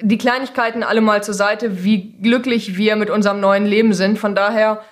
die 0.00 0.18
Kleinigkeiten 0.18 0.82
alle 0.82 1.00
mal 1.00 1.22
zur 1.24 1.34
Seite, 1.34 1.84
wie 1.84 2.12
glücklich 2.22 2.76
wir 2.76 2.94
mit 2.96 3.10
unserem 3.10 3.40
neuen 3.40 3.66
Leben 3.66 3.94
sind. 3.94 4.18
Von 4.18 4.36
daher, 4.36 4.82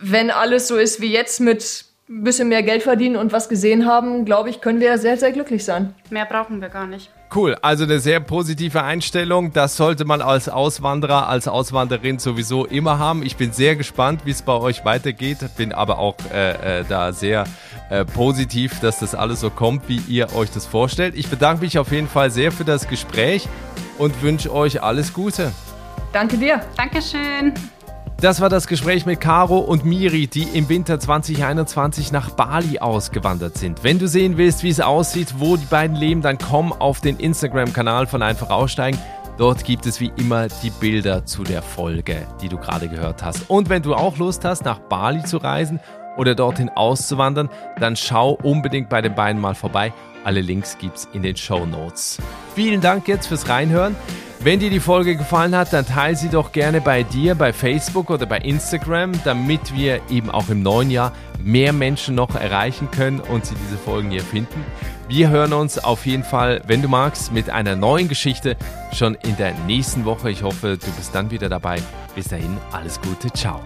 wenn 0.00 0.30
alles 0.30 0.68
so 0.68 0.76
ist 0.76 1.00
wie 1.00 1.12
jetzt 1.12 1.40
mit 1.40 1.84
ein 2.08 2.24
bisschen 2.24 2.48
mehr 2.48 2.64
Geld 2.64 2.82
verdienen 2.82 3.16
und 3.16 3.32
was 3.32 3.48
gesehen 3.48 3.86
haben, 3.86 4.24
glaube 4.24 4.50
ich, 4.50 4.60
können 4.60 4.80
wir 4.80 4.98
sehr, 4.98 5.16
sehr 5.16 5.30
glücklich 5.30 5.64
sein. 5.64 5.94
Mehr 6.10 6.26
brauchen 6.26 6.60
wir 6.60 6.68
gar 6.68 6.86
nicht. 6.86 7.08
Cool, 7.32 7.56
also 7.62 7.84
eine 7.84 8.00
sehr 8.00 8.18
positive 8.18 8.82
Einstellung. 8.82 9.52
Das 9.52 9.76
sollte 9.76 10.04
man 10.04 10.20
als 10.20 10.48
Auswanderer, 10.48 11.28
als 11.28 11.46
Auswanderin 11.46 12.18
sowieso 12.18 12.66
immer 12.66 12.98
haben. 12.98 13.22
Ich 13.22 13.36
bin 13.36 13.52
sehr 13.52 13.76
gespannt, 13.76 14.22
wie 14.24 14.32
es 14.32 14.42
bei 14.42 14.54
euch 14.54 14.84
weitergeht. 14.84 15.38
Bin 15.56 15.72
aber 15.72 16.00
auch 16.00 16.16
äh, 16.34 16.80
äh, 16.80 16.84
da 16.88 17.12
sehr 17.12 17.44
äh, 17.90 18.04
positiv, 18.04 18.80
dass 18.80 18.98
das 18.98 19.14
alles 19.14 19.38
so 19.38 19.50
kommt, 19.50 19.88
wie 19.88 20.00
ihr 20.08 20.34
euch 20.34 20.50
das 20.50 20.66
vorstellt. 20.66 21.14
Ich 21.14 21.28
bedanke 21.28 21.62
mich 21.62 21.78
auf 21.78 21.92
jeden 21.92 22.08
Fall 22.08 22.32
sehr 22.32 22.50
für 22.50 22.64
das 22.64 22.88
Gespräch 22.88 23.48
und 23.98 24.20
wünsche 24.20 24.52
euch 24.52 24.82
alles 24.82 25.12
Gute. 25.12 25.52
Danke 26.12 26.36
dir. 26.36 26.60
Dankeschön. 26.76 27.54
Das 28.20 28.42
war 28.42 28.50
das 28.50 28.66
Gespräch 28.66 29.06
mit 29.06 29.18
Caro 29.18 29.60
und 29.60 29.86
Miri, 29.86 30.26
die 30.26 30.42
im 30.42 30.68
Winter 30.68 31.00
2021 31.00 32.12
nach 32.12 32.28
Bali 32.28 32.78
ausgewandert 32.78 33.56
sind. 33.56 33.82
Wenn 33.82 33.98
du 33.98 34.08
sehen 34.08 34.36
willst, 34.36 34.62
wie 34.62 34.68
es 34.68 34.78
aussieht, 34.78 35.36
wo 35.38 35.56
die 35.56 35.64
beiden 35.64 35.96
leben, 35.96 36.20
dann 36.20 36.36
komm 36.36 36.70
auf 36.70 37.00
den 37.00 37.16
Instagram-Kanal 37.16 38.06
von 38.06 38.20
Einfach 38.20 38.50
Aussteigen. 38.50 38.98
Dort 39.38 39.64
gibt 39.64 39.86
es 39.86 40.00
wie 40.00 40.12
immer 40.18 40.48
die 40.62 40.68
Bilder 40.68 41.24
zu 41.24 41.44
der 41.44 41.62
Folge, 41.62 42.26
die 42.42 42.50
du 42.50 42.58
gerade 42.58 42.90
gehört 42.90 43.24
hast. 43.24 43.48
Und 43.48 43.70
wenn 43.70 43.80
du 43.82 43.94
auch 43.94 44.18
Lust 44.18 44.44
hast, 44.44 44.66
nach 44.66 44.80
Bali 44.80 45.24
zu 45.24 45.38
reisen 45.38 45.80
oder 46.18 46.34
dorthin 46.34 46.68
auszuwandern, 46.68 47.48
dann 47.78 47.96
schau 47.96 48.32
unbedingt 48.42 48.90
bei 48.90 49.00
den 49.00 49.14
beiden 49.14 49.40
mal 49.40 49.54
vorbei. 49.54 49.94
Alle 50.24 50.40
Links 50.40 50.76
gibt's 50.78 51.08
in 51.12 51.22
den 51.22 51.36
Show 51.36 51.66
Notes. 51.66 52.18
Vielen 52.54 52.80
Dank 52.80 53.08
jetzt 53.08 53.26
fürs 53.26 53.48
Reinhören. 53.48 53.96
Wenn 54.42 54.58
dir 54.58 54.70
die 54.70 54.80
Folge 54.80 55.16
gefallen 55.16 55.54
hat, 55.54 55.72
dann 55.74 55.86
teile 55.86 56.16
sie 56.16 56.30
doch 56.30 56.52
gerne 56.52 56.80
bei 56.80 57.02
dir, 57.02 57.34
bei 57.34 57.52
Facebook 57.52 58.08
oder 58.08 58.24
bei 58.24 58.38
Instagram, 58.38 59.12
damit 59.24 59.74
wir 59.74 60.00
eben 60.08 60.30
auch 60.30 60.48
im 60.48 60.62
neuen 60.62 60.90
Jahr 60.90 61.12
mehr 61.44 61.74
Menschen 61.74 62.14
noch 62.14 62.34
erreichen 62.34 62.90
können 62.90 63.20
und 63.20 63.44
sie 63.44 63.54
diese 63.66 63.76
Folgen 63.76 64.10
hier 64.10 64.22
finden. 64.22 64.64
Wir 65.08 65.28
hören 65.28 65.52
uns 65.52 65.78
auf 65.78 66.06
jeden 66.06 66.24
Fall, 66.24 66.62
wenn 66.66 66.80
du 66.80 66.88
magst, 66.88 67.32
mit 67.32 67.50
einer 67.50 67.76
neuen 67.76 68.08
Geschichte 68.08 68.56
schon 68.94 69.14
in 69.16 69.36
der 69.36 69.52
nächsten 69.66 70.04
Woche. 70.04 70.30
Ich 70.30 70.42
hoffe, 70.42 70.78
du 70.78 70.90
bist 70.92 71.14
dann 71.14 71.30
wieder 71.30 71.48
dabei. 71.48 71.82
Bis 72.14 72.28
dahin, 72.28 72.56
alles 72.72 73.00
Gute, 73.00 73.30
ciao. 73.32 73.60